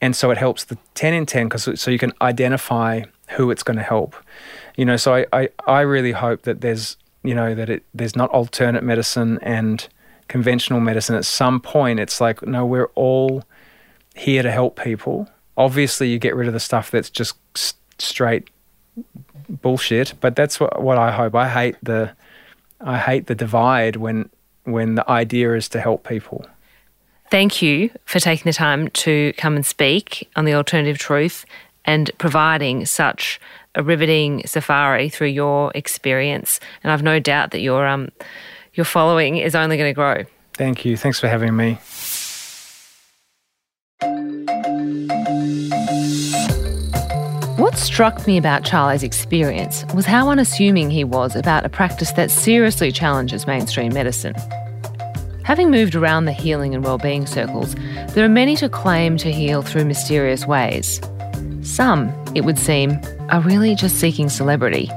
and 0.02 0.16
so 0.16 0.32
it 0.32 0.38
helps 0.38 0.64
the 0.64 0.78
10 0.96 1.14
in 1.14 1.26
10 1.26 1.48
because 1.48 1.80
so 1.80 1.92
you 1.92 2.00
can 2.00 2.12
identify 2.22 3.04
who 3.30 3.52
it's 3.52 3.64
going 3.64 3.78
to 3.78 3.84
help. 3.84 4.16
You 4.76 4.86
know, 4.86 4.98
so 4.98 5.14
I, 5.14 5.26
I, 5.32 5.50
I 5.68 5.82
really 5.82 6.12
hope 6.12 6.42
that 6.44 6.62
there's 6.62 6.98
you 7.24 7.36
know 7.36 7.54
that 7.54 7.70
it 7.70 7.84
there's 7.94 8.16
not 8.16 8.32
alternate 8.32 8.84
medicine 8.84 9.38
and 9.44 9.88
conventional 10.28 10.80
medicine. 10.80 11.16
At 11.16 11.26
some 11.26 11.62
point, 11.62 12.00
it's 12.00 12.20
like 12.20 12.42
no, 12.46 12.66
we're 12.66 12.90
all 12.96 13.44
here 14.16 14.42
to 14.42 14.52
help 14.52 14.82
people. 14.82 15.30
Obviously, 15.56 16.10
you 16.10 16.18
get 16.18 16.36
rid 16.36 16.48
of 16.48 16.54
the 16.54 16.60
stuff 16.60 16.90
that's 16.90 17.12
just 17.12 17.36
straight 18.00 18.50
bullshit. 19.50 20.14
But 20.20 20.36
that's 20.36 20.60
what, 20.60 20.82
what 20.82 20.98
I 20.98 21.12
hope. 21.12 21.36
I 21.36 21.48
hate 21.48 21.76
the 21.84 22.12
I 22.84 22.98
hate 22.98 23.28
the 23.28 23.36
divide 23.36 23.96
when 23.96 24.30
when 24.64 24.96
the 24.96 25.10
idea 25.10 25.56
is 25.56 25.68
to 25.70 25.82
help 25.82 26.08
people. 26.08 26.46
Thank 27.32 27.62
you 27.62 27.90
for 28.06 28.20
taking 28.20 28.50
the 28.50 28.54
time 28.54 28.90
to 28.90 29.34
come 29.38 29.56
and 29.56 29.66
speak 29.66 30.30
on 30.36 30.46
the 30.46 30.54
alternative 30.54 30.98
truth 30.98 31.46
and 31.86 32.12
providing 32.18 32.86
such 32.86 33.40
a 33.74 33.82
riveting 33.82 34.46
safari 34.46 35.10
through 35.10 35.30
your 35.30 35.72
experience. 35.74 36.60
And 36.84 36.92
I've 36.92 37.04
no 37.04 37.20
doubt 37.20 37.52
that 37.52 37.62
your 37.62 37.88
um 37.88 38.10
your 38.74 38.86
following 38.86 39.38
is 39.38 39.56
only 39.56 39.78
going 39.78 39.90
to 39.90 39.96
grow. 39.96 40.24
Thank 40.54 40.86
you. 40.86 40.98
Thanks 40.98 41.20
for 41.20 41.28
having 41.28 41.56
me. 41.56 41.78
What 47.62 47.78
struck 47.78 48.26
me 48.26 48.40
about 48.40 48.66
Charlie's 48.66 49.04
experience 49.04 49.86
was 49.94 50.08
how 50.08 50.30
unassuming 50.30 50.90
he 50.90 51.04
was 51.04 51.36
about 51.36 51.64
a 51.64 51.70
practice 51.70 52.12
that 52.14 52.32
seriously 52.32 52.92
challenges 52.92 53.46
mainstream 53.46 53.94
medicine. 53.94 54.34
Having 55.44 55.70
moved 55.70 55.94
around 55.94 56.26
the 56.26 56.32
healing 56.32 56.74
and 56.74 56.84
well-being 56.84 57.28
circles, 57.28 57.76
there 58.16 58.26
are 58.26 58.30
many 58.30 58.56
to 58.56 58.68
claim 58.68 59.16
to 59.18 59.32
heal 59.32 59.62
through 59.62 59.86
mysterious 59.86 60.48
ways. 60.48 61.00
Some, 61.62 62.10
it 62.34 62.46
would 62.46 62.58
seem, 62.58 63.00
are 63.30 63.42
really 63.42 63.76
just 63.76 64.00
seeking 64.00 64.28
celebrity. 64.28 64.90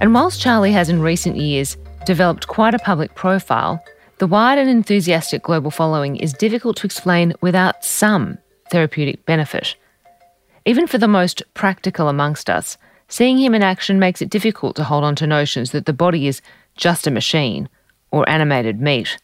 And 0.00 0.12
whilst 0.12 0.40
Charlie 0.40 0.72
has 0.72 0.88
in 0.88 1.00
recent 1.00 1.36
years 1.36 1.76
developed 2.06 2.48
quite 2.48 2.74
a 2.74 2.80
public 2.80 3.14
profile, 3.14 3.80
the 4.18 4.26
wide 4.26 4.58
and 4.58 4.68
enthusiastic 4.68 5.44
global 5.44 5.70
following 5.70 6.16
is 6.16 6.32
difficult 6.32 6.76
to 6.78 6.86
explain 6.86 7.34
without 7.40 7.84
some 7.84 8.36
therapeutic 8.68 9.24
benefit. 9.26 9.76
Even 10.70 10.86
for 10.86 10.98
the 10.98 11.08
most 11.08 11.42
practical 11.52 12.06
amongst 12.06 12.48
us, 12.48 12.78
seeing 13.08 13.38
him 13.38 13.56
in 13.56 13.62
action 13.64 13.98
makes 13.98 14.22
it 14.22 14.30
difficult 14.30 14.76
to 14.76 14.84
hold 14.84 15.02
on 15.02 15.16
to 15.16 15.26
notions 15.26 15.72
that 15.72 15.84
the 15.84 15.92
body 15.92 16.28
is 16.28 16.40
just 16.76 17.08
a 17.08 17.10
machine 17.10 17.68
or 18.12 18.28
animated 18.28 18.80
meat. 18.80 19.18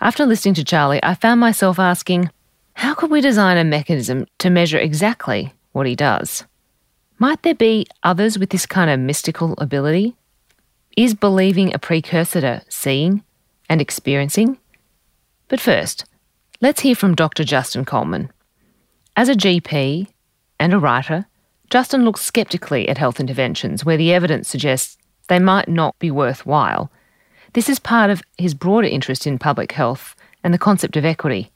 After 0.00 0.24
listening 0.24 0.54
to 0.54 0.64
Charlie, 0.64 0.98
I 1.02 1.12
found 1.12 1.40
myself 1.40 1.78
asking, 1.78 2.30
how 2.72 2.94
could 2.94 3.10
we 3.10 3.20
design 3.20 3.58
a 3.58 3.64
mechanism 3.64 4.24
to 4.38 4.48
measure 4.48 4.78
exactly 4.78 5.52
what 5.72 5.86
he 5.86 5.94
does? 5.94 6.46
Might 7.18 7.42
there 7.42 7.54
be 7.54 7.86
others 8.02 8.38
with 8.38 8.48
this 8.48 8.64
kind 8.64 8.88
of 8.88 8.98
mystical 8.98 9.56
ability? 9.58 10.16
Is 10.96 11.12
believing 11.12 11.74
a 11.74 11.78
precursor 11.78 12.40
to 12.40 12.62
seeing 12.70 13.22
and 13.68 13.82
experiencing? 13.82 14.56
But 15.48 15.60
first, 15.60 16.06
let's 16.62 16.80
hear 16.80 16.94
from 16.94 17.14
Dr. 17.14 17.44
Justin 17.44 17.84
Coleman. 17.84 18.32
As 19.14 19.28
a 19.28 19.34
GP 19.34 20.06
and 20.60 20.72
a 20.72 20.78
writer, 20.78 21.26
Justin 21.70 22.04
looks 22.04 22.22
skeptically 22.22 22.88
at 22.88 22.98
health 22.98 23.20
interventions 23.20 23.84
where 23.84 23.96
the 23.96 24.12
evidence 24.12 24.48
suggests 24.48 24.96
they 25.28 25.38
might 25.38 25.68
not 25.68 25.98
be 25.98 26.10
worthwhile. 26.10 26.90
This 27.52 27.68
is 27.68 27.78
part 27.78 28.10
of 28.10 28.22
his 28.38 28.54
broader 28.54 28.88
interest 28.88 29.26
in 29.26 29.38
public 29.38 29.72
health 29.72 30.14
and 30.42 30.52
the 30.52 30.58
concept 30.58 30.96
of 30.96 31.04
equity 31.04 31.50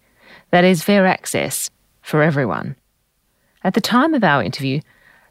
that 0.52 0.64
is, 0.64 0.82
fair 0.82 1.06
access 1.06 1.70
for 2.02 2.22
everyone. 2.22 2.76
At 3.64 3.74
the 3.74 3.80
time 3.80 4.14
of 4.14 4.22
our 4.22 4.42
interview, 4.42 4.80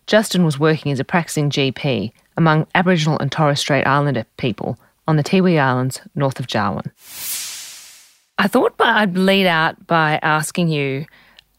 Justin 0.07 0.43
was 0.43 0.59
working 0.59 0.91
as 0.91 0.99
a 0.99 1.05
practicing 1.05 1.49
GP 1.49 2.11
among 2.37 2.67
Aboriginal 2.73 3.19
and 3.19 3.31
Torres 3.31 3.59
Strait 3.59 3.85
Islander 3.85 4.25
people 4.37 4.77
on 5.07 5.15
the 5.15 5.23
Tiwi 5.23 5.59
Islands 5.59 6.01
north 6.15 6.39
of 6.39 6.47
Darwin. 6.47 6.91
I 8.37 8.47
thought 8.47 8.73
I'd 8.79 9.15
lead 9.15 9.45
out 9.45 9.85
by 9.85 10.19
asking 10.23 10.69
you 10.69 11.05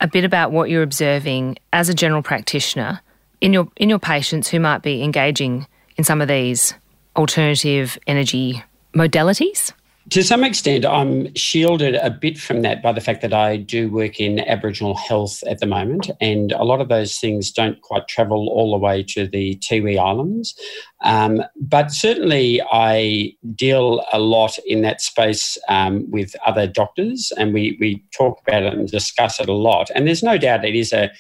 a 0.02 0.08
bit 0.08 0.24
about 0.24 0.50
what 0.50 0.68
you're 0.68 0.82
observing 0.82 1.56
as 1.72 1.88
a 1.88 1.94
general 1.94 2.22
practitioner 2.22 3.00
in 3.40 3.52
your 3.52 3.68
in 3.76 3.88
your 3.88 4.00
patients 4.00 4.48
who 4.48 4.60
might 4.60 4.82
be 4.82 5.02
engaging 5.02 5.66
in 5.96 6.04
some 6.04 6.20
of 6.20 6.28
these 6.28 6.74
alternative 7.16 7.96
energy 8.06 8.62
modalities? 8.94 9.72
To 10.10 10.24
some 10.24 10.42
extent, 10.42 10.84
I'm 10.84 11.32
shielded 11.34 11.94
a 11.94 12.10
bit 12.10 12.36
from 12.36 12.62
that 12.62 12.82
by 12.82 12.92
the 12.92 13.00
fact 13.00 13.22
that 13.22 13.32
I 13.32 13.56
do 13.56 13.88
work 13.88 14.18
in 14.18 14.40
Aboriginal 14.40 14.96
health 14.96 15.42
at 15.46 15.60
the 15.60 15.66
moment, 15.66 16.10
and 16.20 16.50
a 16.52 16.64
lot 16.64 16.80
of 16.80 16.88
those 16.88 17.18
things 17.18 17.52
don't 17.52 17.80
quite 17.82 18.08
travel 18.08 18.48
all 18.48 18.72
the 18.72 18.78
way 18.78 19.04
to 19.04 19.28
the 19.28 19.56
Tiwi 19.56 19.98
Islands. 19.98 20.58
Um, 21.02 21.42
but 21.56 21.92
certainly, 21.92 22.60
I 22.72 23.34
deal 23.54 24.04
a 24.12 24.18
lot 24.18 24.58
in 24.66 24.82
that 24.82 25.00
space 25.00 25.56
um, 25.68 26.10
with 26.10 26.34
other 26.44 26.66
doctors, 26.66 27.32
and 27.38 27.54
we, 27.54 27.76
we 27.80 28.04
talk 28.12 28.40
about 28.46 28.64
it 28.64 28.74
and 28.74 28.90
discuss 28.90 29.38
it 29.38 29.48
a 29.48 29.54
lot. 29.54 29.88
And 29.94 30.06
there's 30.06 30.22
no 30.22 30.36
doubt 30.36 30.64
it 30.64 30.74
is 30.74 30.92
a 30.92 31.12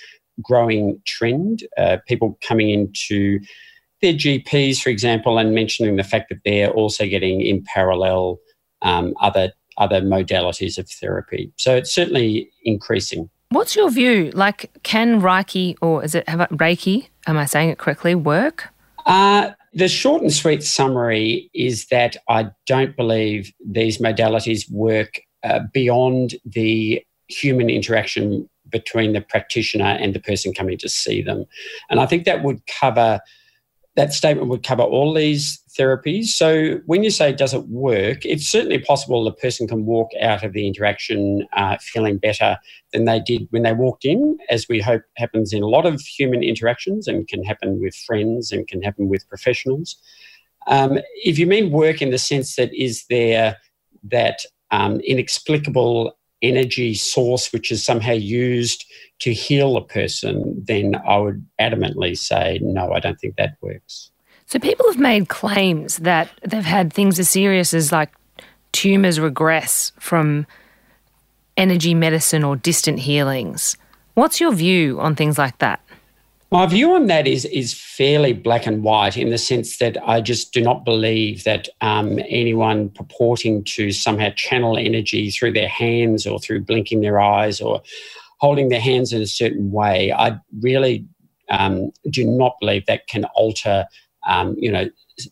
growing 0.42 1.00
trend, 1.06 1.62
uh, 1.78 1.98
people 2.08 2.36
coming 2.46 2.70
into 2.70 3.38
their 4.00 4.14
GPs, 4.14 4.78
for 4.82 4.90
example, 4.90 5.38
and 5.38 5.54
mentioning 5.54 5.96
the 5.96 6.04
fact 6.04 6.30
that 6.30 6.40
they're 6.44 6.70
also 6.70 7.06
getting 7.06 7.40
in 7.40 7.62
parallel 7.62 8.40
um, 8.82 9.14
other 9.20 9.52
other 9.78 10.02
modalities 10.02 10.76
of 10.76 10.88
therapy. 10.88 11.52
So 11.56 11.74
it's 11.74 11.94
certainly 11.94 12.50
increasing. 12.64 13.30
What's 13.50 13.74
your 13.74 13.90
view? 13.90 14.30
Like, 14.34 14.70
can 14.82 15.20
Reiki 15.20 15.76
or 15.80 16.04
is 16.04 16.14
it 16.14 16.26
Reiki? 16.26 17.08
Am 17.26 17.38
I 17.38 17.46
saying 17.46 17.70
it 17.70 17.78
correctly? 17.78 18.14
Work? 18.14 18.68
Uh, 19.06 19.52
the 19.72 19.88
short 19.88 20.22
and 20.22 20.32
sweet 20.32 20.62
summary 20.62 21.50
is 21.54 21.86
that 21.86 22.16
I 22.28 22.50
don't 22.66 22.96
believe 22.96 23.52
these 23.64 23.98
modalities 23.98 24.70
work 24.70 25.20
uh, 25.42 25.60
beyond 25.72 26.34
the 26.44 27.02
human 27.28 27.70
interaction 27.70 28.48
between 28.68 29.12
the 29.12 29.20
practitioner 29.20 29.84
and 30.00 30.14
the 30.14 30.20
person 30.20 30.52
coming 30.52 30.78
to 30.78 30.88
see 30.88 31.22
them. 31.22 31.44
And 31.90 32.00
I 32.00 32.06
think 32.06 32.24
that 32.24 32.42
would 32.42 32.60
cover 32.66 33.20
that 33.94 34.12
statement 34.12 34.48
would 34.48 34.62
cover 34.62 34.82
all 34.82 35.12
these 35.12 35.61
therapies. 35.78 36.26
So 36.26 36.80
when 36.86 37.02
you 37.02 37.10
say 37.10 37.32
does 37.32 37.54
it 37.54 37.66
work, 37.68 38.24
it's 38.24 38.46
certainly 38.46 38.78
possible 38.78 39.24
the 39.24 39.32
person 39.32 39.66
can 39.66 39.86
walk 39.86 40.10
out 40.20 40.44
of 40.44 40.52
the 40.52 40.66
interaction 40.66 41.46
uh, 41.54 41.78
feeling 41.80 42.18
better 42.18 42.58
than 42.92 43.04
they 43.04 43.20
did 43.20 43.48
when 43.50 43.62
they 43.62 43.72
walked 43.72 44.04
in, 44.04 44.38
as 44.50 44.68
we 44.68 44.80
hope 44.80 45.02
happens 45.16 45.52
in 45.52 45.62
a 45.62 45.68
lot 45.68 45.86
of 45.86 46.00
human 46.00 46.42
interactions 46.42 47.08
and 47.08 47.28
can 47.28 47.42
happen 47.44 47.80
with 47.80 47.94
friends 47.94 48.52
and 48.52 48.68
can 48.68 48.82
happen 48.82 49.08
with 49.08 49.28
professionals. 49.28 49.96
Um, 50.66 50.98
if 51.24 51.38
you 51.38 51.46
mean 51.46 51.72
work 51.72 52.00
in 52.00 52.10
the 52.10 52.18
sense 52.18 52.56
that 52.56 52.72
is 52.74 53.04
there 53.10 53.56
that 54.04 54.44
um, 54.70 55.00
inexplicable 55.00 56.16
energy 56.40 56.94
source 56.94 57.52
which 57.52 57.70
is 57.70 57.84
somehow 57.84 58.12
used 58.12 58.84
to 59.20 59.32
heal 59.32 59.76
a 59.76 59.86
person, 59.86 60.60
then 60.66 60.96
I 61.06 61.18
would 61.18 61.46
adamantly 61.60 62.18
say, 62.18 62.58
no, 62.62 62.92
I 62.92 63.00
don't 63.00 63.18
think 63.20 63.36
that 63.36 63.56
works. 63.60 64.11
So 64.52 64.58
people 64.58 64.84
have 64.86 64.98
made 64.98 65.30
claims 65.30 65.96
that 65.96 66.28
they've 66.46 66.62
had 66.62 66.92
things 66.92 67.18
as 67.18 67.30
serious 67.30 67.72
as 67.72 67.90
like 67.90 68.10
tumours 68.72 69.18
regress 69.18 69.92
from 69.98 70.46
energy 71.56 71.94
medicine 71.94 72.44
or 72.44 72.56
distant 72.56 72.98
healings. 72.98 73.78
What's 74.12 74.42
your 74.42 74.52
view 74.52 75.00
on 75.00 75.16
things 75.16 75.38
like 75.38 75.56
that? 75.60 75.80
My 76.50 76.66
view 76.66 76.92
on 76.92 77.06
that 77.06 77.26
is 77.26 77.46
is 77.46 77.72
fairly 77.72 78.34
black 78.34 78.66
and 78.66 78.82
white 78.82 79.16
in 79.16 79.30
the 79.30 79.38
sense 79.38 79.78
that 79.78 79.96
I 80.06 80.20
just 80.20 80.52
do 80.52 80.60
not 80.60 80.84
believe 80.84 81.44
that 81.44 81.70
um, 81.80 82.18
anyone 82.28 82.90
purporting 82.90 83.64
to 83.76 83.90
somehow 83.90 84.32
channel 84.36 84.76
energy 84.76 85.30
through 85.30 85.54
their 85.54 85.68
hands 85.68 86.26
or 86.26 86.38
through 86.38 86.60
blinking 86.60 87.00
their 87.00 87.18
eyes 87.18 87.62
or 87.62 87.80
holding 88.38 88.68
their 88.68 88.82
hands 88.82 89.14
in 89.14 89.22
a 89.22 89.26
certain 89.26 89.72
way. 89.72 90.12
I 90.12 90.38
really 90.60 91.06
um, 91.48 91.90
do 92.10 92.26
not 92.26 92.56
believe 92.60 92.84
that 92.84 93.06
can 93.06 93.24
alter, 93.34 93.86
um, 94.26 94.54
you 94.58 94.70
know, 94.70 94.88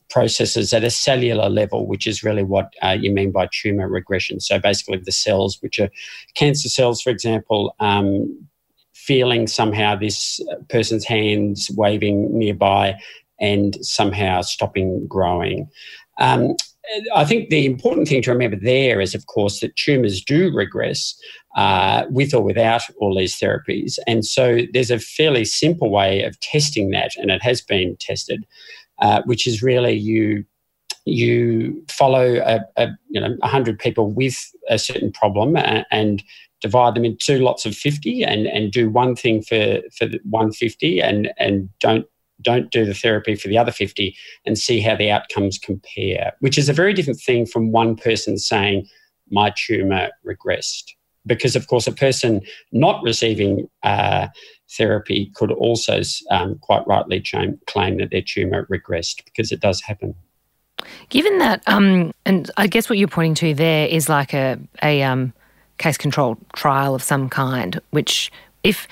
processes 0.09 0.73
at 0.73 0.85
a 0.85 0.91
cellular 0.91 1.49
level, 1.49 1.87
which 1.87 2.07
is 2.07 2.23
really 2.23 2.43
what 2.43 2.73
uh, 2.83 2.97
you 2.99 3.11
mean 3.13 3.33
by 3.33 3.49
tumor 3.53 3.89
regression. 3.89 4.41
So 4.41 4.59
basically, 4.59 4.99
the 4.99 5.13
cells, 5.13 5.59
which 5.61 5.79
are 5.79 5.91
cancer 6.35 6.69
cells, 6.69 7.01
for 7.01 7.11
example, 7.11 7.75
um, 7.81 8.47
feeling 8.95 9.47
somehow 9.47 9.97
this 9.97 10.41
person's 10.69 11.05
hands 11.05 11.71
waving 11.77 12.37
nearby 12.39 12.97
and 13.41 13.77
somehow 13.85 14.43
stopping 14.43 15.07
growing. 15.07 15.69
Um, 16.19 16.55
I 17.15 17.25
think 17.25 17.51
the 17.51 17.67
important 17.67 18.09
thing 18.09 18.23
to 18.23 18.33
remember 18.33 18.57
there 18.57 19.01
is, 19.01 19.15
of 19.15 19.27
course, 19.27 19.61
that 19.61 19.77
tumours 19.77 20.23
do 20.23 20.53
regress 20.53 21.19
uh, 21.57 22.05
with 22.11 22.35
or 22.35 22.43
without 22.43 22.83
all 22.99 23.17
these 23.17 23.39
therapies. 23.39 23.99
And 24.07 24.25
so 24.25 24.61
there's 24.73 24.91
a 24.91 24.99
fairly 24.99 25.45
simple 25.45 25.91
way 25.91 26.23
of 26.23 26.39
testing 26.41 26.91
that, 26.91 27.13
and 27.17 27.31
it 27.31 27.43
has 27.43 27.61
been 27.61 27.97
tested, 27.97 28.45
uh, 29.01 29.23
which 29.25 29.47
is 29.47 29.63
really 29.63 29.93
you 29.93 30.45
you 31.07 31.83
follow 31.89 32.37
a, 32.37 32.61
a 32.77 32.89
you 33.09 33.21
know 33.21 33.37
100 33.39 33.79
people 33.79 34.11
with 34.11 34.51
a 34.69 34.79
certain 34.79 35.11
problem 35.11 35.57
and, 35.57 35.85
and 35.91 36.23
divide 36.61 36.95
them 36.95 37.05
into 37.05 37.39
lots 37.39 37.65
of 37.65 37.75
50 37.75 38.23
and, 38.23 38.47
and 38.47 38.71
do 38.71 38.91
one 38.91 39.17
thing 39.17 39.43
for, 39.43 39.81
for 39.97 40.07
150 40.25 41.01
and, 41.01 41.33
and 41.39 41.69
don't 41.79 42.07
don't 42.43 42.71
do 42.71 42.87
the 42.87 42.95
therapy 42.95 43.35
for 43.35 43.49
the 43.49 43.59
other 43.59 43.73
50 43.73 44.17
and 44.47 44.59
see 44.59 44.81
how 44.81 44.97
the 44.97 45.11
outcomes 45.11 45.59
compare, 45.59 46.33
which 46.41 46.57
is 46.57 46.71
a 46.71 46.73
very 46.73 46.95
different 46.95 47.21
thing 47.21 47.45
from 47.45 47.71
one 47.71 47.97
person 47.97 48.39
saying, 48.39 48.87
my 49.31 49.53
tumour 49.57 50.09
regressed. 50.27 50.93
Because, 51.27 51.55
of 51.55 51.67
course, 51.67 51.87
a 51.87 51.93
person 51.93 52.41
not 52.73 53.03
receiving 53.03 53.69
uh, 53.83 54.29
therapy 54.71 55.31
could 55.35 55.53
also 55.53 56.01
um, 56.31 56.59
quite 56.61 56.87
rightly 56.87 57.23
claim 57.67 57.99
that 57.99 58.11
their 58.11 58.23
tumour 58.23 58.67
regressed 58.67 59.25
because 59.25 59.53
it 59.53 59.61
does 59.61 59.81
happen. 59.83 60.15
Given 61.11 61.39
that, 61.39 61.63
um, 61.67 62.13
and 62.25 62.51
I 62.57 62.67
guess 62.67 62.89
what 62.89 62.99
you're 62.99 63.09
pointing 63.09 63.35
to 63.37 63.55
there 63.55 63.87
is 63.87 64.09
like 64.09 64.33
a, 64.33 64.59
a 64.83 65.03
um, 65.03 65.33
case 65.79 65.99
control 65.99 66.39
trial 66.55 66.95
of 66.95 67.03
some 67.03 67.29
kind, 67.29 67.81
which, 67.91 68.33
if 68.63 68.89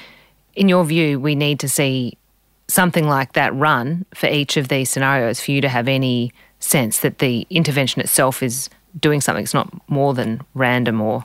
in 0.55 0.69
your 0.69 0.85
view, 0.85 1.19
we 1.21 1.35
need 1.35 1.61
to 1.61 1.69
see 1.69 2.19
something 2.67 3.09
like 3.09 3.33
that 3.33 3.55
run 3.55 4.05
for 4.15 4.27
each 4.27 4.57
of 4.57 4.69
these 4.69 4.91
scenarios 4.91 5.41
for 5.41 5.53
you 5.53 5.61
to 5.61 5.69
have 5.69 5.89
any 5.89 6.33
sense 6.61 7.01
that 7.01 7.19
the 7.19 7.47
intervention 7.49 8.01
itself 8.03 8.43
is 8.43 8.69
doing 8.99 9.21
something. 9.21 9.45
It's 9.45 9.55
not 9.55 9.73
more 9.89 10.13
than 10.13 10.43
random 10.55 11.01
or 11.01 11.25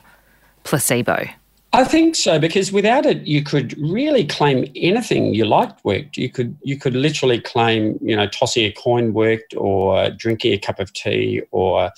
placebo. 0.64 1.26
I 1.72 1.82
think 1.82 2.14
so 2.14 2.38
because 2.38 2.70
without 2.70 3.04
it, 3.04 3.26
you 3.26 3.42
could 3.42 3.76
really 3.78 4.24
claim 4.24 4.70
anything 4.76 5.34
you 5.34 5.44
liked 5.44 5.84
worked. 5.84 6.16
You 6.16 6.30
could 6.30 6.56
you 6.62 6.78
could 6.78 6.94
literally 6.94 7.40
claim 7.40 7.98
you 8.00 8.14
know 8.14 8.28
tossing 8.28 8.64
a 8.64 8.72
coin 8.72 9.12
worked 9.12 9.54
or 9.56 10.10
drinking 10.10 10.52
a 10.52 10.58
cup 10.58 10.78
of 10.78 10.92
tea 10.92 11.42
or 11.50 11.90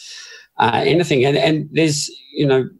uh, 0.56 0.82
anything. 0.84 1.26
And 1.26 1.36
and 1.36 1.68
there's 1.72 2.10
you 2.32 2.46
know 2.46 2.70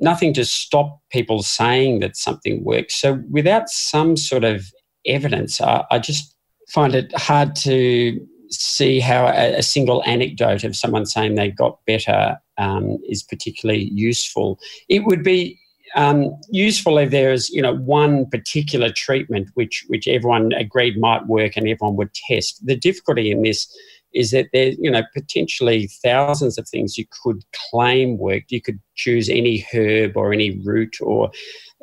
nothing 0.00 0.34
to 0.34 0.44
stop 0.44 1.00
people 1.10 1.44
saying 1.44 2.00
that 2.00 2.16
something 2.16 2.64
works. 2.64 3.00
So 3.00 3.22
without 3.30 3.68
some 3.68 4.16
sort 4.16 4.42
of 4.42 4.66
evidence, 5.06 5.60
I, 5.60 5.84
I 5.92 6.00
just 6.00 6.34
find 6.68 6.92
it 6.94 7.16
hard 7.16 7.54
to 7.56 8.20
see 8.50 8.98
how 8.98 9.26
a, 9.26 9.58
a, 9.58 9.62
single 9.62 10.02
anecdote 10.04 10.64
of 10.64 10.76
someone 10.76 11.06
saying 11.06 11.36
they 11.36 11.50
got 11.50 11.78
better 11.86 12.38
um, 12.58 12.98
is 13.08 13.22
particularly 13.22 13.90
useful. 13.92 14.58
It 14.88 15.04
would 15.04 15.22
be 15.22 15.58
um, 15.94 16.36
useful 16.50 16.98
if 16.98 17.10
there 17.10 17.32
is, 17.32 17.50
you 17.50 17.62
know, 17.62 17.76
one 17.76 18.26
particular 18.30 18.90
treatment 18.90 19.48
which 19.54 19.84
which 19.88 20.08
everyone 20.08 20.52
agreed 20.52 20.98
might 20.98 21.26
work 21.26 21.56
and 21.56 21.68
everyone 21.68 21.96
would 21.96 22.14
test. 22.14 22.64
The 22.66 22.76
difficulty 22.76 23.30
in 23.30 23.42
this 23.42 23.68
is 24.14 24.30
that 24.30 24.48
there, 24.52 24.72
you 24.78 24.90
know, 24.90 25.02
potentially 25.14 25.88
thousands 26.02 26.58
of 26.58 26.68
things 26.68 26.98
you 26.98 27.06
could 27.22 27.42
claim 27.70 28.18
worked. 28.18 28.52
You 28.52 28.60
could 28.60 28.78
choose 28.94 29.28
any 29.28 29.66
herb 29.72 30.16
or 30.16 30.32
any 30.32 30.58
root 30.64 30.96
or 31.00 31.30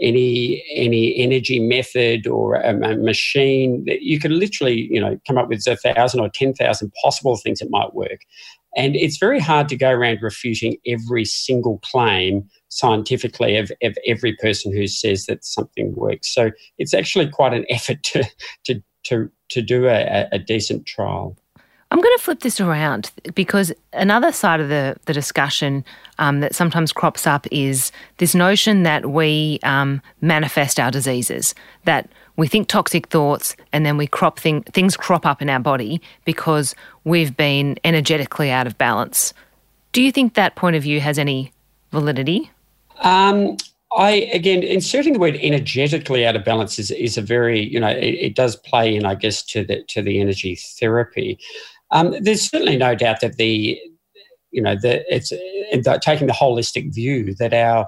any 0.02 0.64
any 0.74 1.18
energy 1.18 1.60
method 1.60 2.28
or 2.28 2.56
a, 2.56 2.70
a 2.70 2.96
machine. 2.98 3.86
You 3.88 4.20
could 4.20 4.32
literally, 4.32 4.88
you 4.92 5.02
know, 5.02 5.20
come 5.28 5.38
up 5.38 5.50
with 5.50 5.66
a 5.68 5.76
thousand 5.76 6.20
or 6.20 6.30
ten 6.30 6.54
thousand 6.54 6.94
possible 7.04 7.36
things 7.38 7.60
that 7.60 7.70
might 7.70 7.94
work. 7.94 8.22
And 8.76 8.96
it's 8.96 9.18
very 9.18 9.40
hard 9.40 9.68
to 9.70 9.76
go 9.76 9.90
around 9.90 10.20
refuting 10.22 10.78
every 10.86 11.26
single 11.26 11.80
claim 11.80 12.48
scientifically 12.70 13.58
of, 13.58 13.72
of 13.82 13.98
every 14.06 14.36
person 14.36 14.72
who 14.72 14.88
says 14.88 15.26
that 15.26 15.44
something 15.44 15.94
works. 15.96 16.34
So 16.34 16.52
it's 16.78 16.94
actually 16.94 17.30
quite 17.30 17.54
an 17.54 17.66
effort 17.70 18.04
to 18.04 18.24
to 18.66 18.82
to, 19.06 19.32
to 19.50 19.62
do 19.62 19.88
a, 19.88 20.28
a 20.32 20.40
decent 20.40 20.86
trial. 20.86 21.38
I'm 21.92 22.02
going 22.02 22.16
to 22.18 22.24
flip 22.24 22.42
this 22.42 22.62
around 22.62 23.12
because 23.34 23.74
another 23.94 24.32
side 24.32 24.60
of 24.60 24.70
the, 24.70 24.96
the 25.06 25.14
discussion 25.14 25.84
um, 26.20 26.40
that 26.42 26.54
sometimes 26.54 26.94
crops 26.94 27.26
up 27.26 27.48
is 27.52 27.92
this 28.18 28.36
notion 28.36 28.84
that 28.84 29.10
we 29.10 29.60
um, 29.64 30.00
manifest 30.22 30.80
our 30.80 30.92
diseases, 30.92 31.56
that 31.86 32.12
we 32.40 32.48
think 32.48 32.68
toxic 32.68 33.08
thoughts 33.08 33.56
and 33.72 33.86
then 33.86 33.98
we 33.98 34.08
crop 34.08 34.40
thing, 34.40 34.64
things 34.64 34.98
crop 34.98 35.26
up 35.26 35.42
in 35.42 35.50
our 35.50 35.60
body 35.60 36.02
because 36.26 36.76
we've 37.04 37.36
been 37.36 37.78
energetically 37.84 38.50
out 38.50 38.68
of 38.68 38.78
balance. 38.78 39.34
Do 39.92 40.02
you 40.02 40.12
think 40.12 40.34
that 40.34 40.56
point 40.56 40.76
of 40.76 40.84
view 40.84 41.00
has 41.00 41.20
any 41.20 41.52
validity? 41.92 42.50
Um, 43.02 43.58
I 43.98 44.30
again 44.34 44.62
inserting 44.62 45.14
the 45.14 45.20
word 45.20 45.36
energetically 45.38 46.26
out 46.26 46.36
of 46.36 46.46
balance 46.46 46.78
is, 46.78 46.92
is 46.92 47.18
a 47.18 47.24
very 47.24 47.60
you 47.60 47.80
know 47.80 47.88
it, 47.88 48.14
it, 48.14 48.36
does 48.36 48.56
play 48.58 48.96
in 48.96 49.04
I 49.06 49.16
guess 49.16 49.42
to 49.46 49.64
the 49.64 49.84
to 49.88 50.04
the 50.04 50.22
energy 50.22 50.56
therapy. 50.80 51.40
Um, 51.92 52.16
there's 52.22 52.50
certainly 52.50 52.78
no 52.78 52.96
doubt 52.96 53.22
that 53.22 53.38
the, 53.38 53.80
you 54.52 54.62
know, 54.62 54.76
the, 54.76 55.04
it's 55.14 55.30
the, 55.30 56.00
taking 56.02 56.28
the 56.28 56.34
holistic 56.34 56.94
view 56.94 57.34
that 57.36 57.54
our 57.54 57.88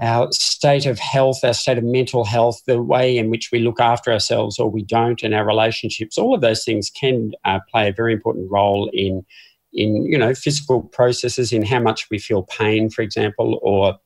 our 0.00 0.30
state 0.32 0.86
of 0.86 0.98
health, 0.98 1.44
our 1.44 1.54
state 1.54 1.78
of 1.78 1.84
mental 1.84 2.24
health, 2.24 2.60
the 2.66 2.82
way 2.82 3.16
in 3.16 3.30
which 3.30 3.50
we 3.52 3.60
look 3.60 3.80
after 3.80 4.12
ourselves 4.12 4.58
or 4.58 4.68
we 4.68 4.82
don't, 4.82 5.22
and 5.22 5.34
our 5.34 5.46
relationships, 5.46 6.18
all 6.18 6.34
of 6.34 6.40
those 6.40 6.64
things 6.64 6.90
can 6.90 7.32
uh, 7.44 7.60
play 7.70 7.88
a 7.88 7.92
very 7.92 8.12
important 8.12 8.50
role 8.50 8.90
in 8.92 9.24
in 9.72 10.04
you 10.06 10.16
know 10.16 10.34
physical 10.34 10.82
processes, 10.82 11.52
in 11.52 11.64
how 11.64 11.80
much 11.80 12.08
we 12.10 12.18
feel 12.18 12.42
pain, 12.44 12.90
for 12.90 13.02
example, 13.02 13.58
or 13.62 13.96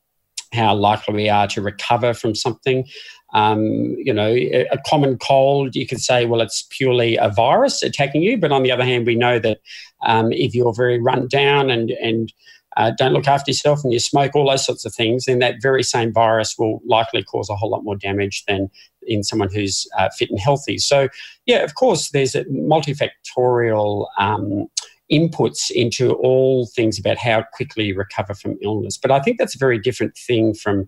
how 0.53 0.75
likely 0.75 1.15
we 1.15 1.29
are 1.29 1.47
to 1.47 1.63
recover 1.63 2.15
from 2.15 2.35
something. 2.35 2.87
Um, 3.35 3.95
you 3.99 4.13
know, 4.13 4.33
a 4.33 4.79
common 4.87 5.19
cold, 5.19 5.77
you 5.77 5.87
could 5.87 6.01
say, 6.01 6.25
well, 6.25 6.41
it's 6.41 6.67
purely 6.71 7.17
a 7.17 7.29
virus 7.29 7.83
attacking 7.83 8.23
you. 8.23 8.39
But 8.39 8.53
on 8.53 8.63
the 8.63 8.73
other 8.73 8.85
hand, 8.85 9.07
we 9.07 9.15
know 9.15 9.39
that 9.39 9.59
um, 10.07 10.33
if 10.33 10.55
you're 10.55 10.75
very 10.75 10.99
run 10.99 11.29
down 11.29 11.69
and, 11.69 11.91
and 11.91 12.33
uh, 12.79 12.93
don't 12.97 13.13
look 13.13 13.27
after 13.27 13.51
yourself 13.51 13.83
and 13.83 13.93
you 13.93 13.99
smoke, 13.99 14.35
all 14.35 14.49
those 14.49 14.65
sorts 14.65 14.85
of 14.85 14.95
things, 14.95 15.25
then 15.25 15.41
that 15.41 15.57
very 15.61 15.83
same 15.83 16.13
virus 16.13 16.57
will 16.57 16.81
likely 16.87 17.25
cause 17.25 17.51
a 17.51 17.57
whole 17.57 17.71
lot 17.71 17.83
more 17.83 17.97
damage 17.97 18.45
than 18.47 18.71
in 19.03 19.25
someone 19.25 19.53
who's 19.53 19.87
uh, 19.99 20.09
fit 20.17 20.31
and 20.31 20.39
healthy. 20.39 20.79
So, 20.79 21.09
yeah, 21.45 21.59
of 21.59 21.75
course, 21.75 22.11
there's 22.11 22.37
a 22.37 22.45
multifactorial 22.45 24.07
um, 24.17 24.69
inputs 25.11 25.73
into 25.73 26.13
all 26.13 26.67
things 26.67 27.01
about 27.01 27.19
how 27.19 27.45
quickly 27.53 27.87
you 27.87 27.97
recover 27.97 28.33
from 28.33 28.57
illness. 28.63 28.97
But 28.97 29.11
I 29.11 29.21
think 29.21 29.39
that's 29.39 29.57
a 29.57 29.59
very 29.59 29.81
different 29.81 30.17
thing 30.17 30.55
from 30.55 30.87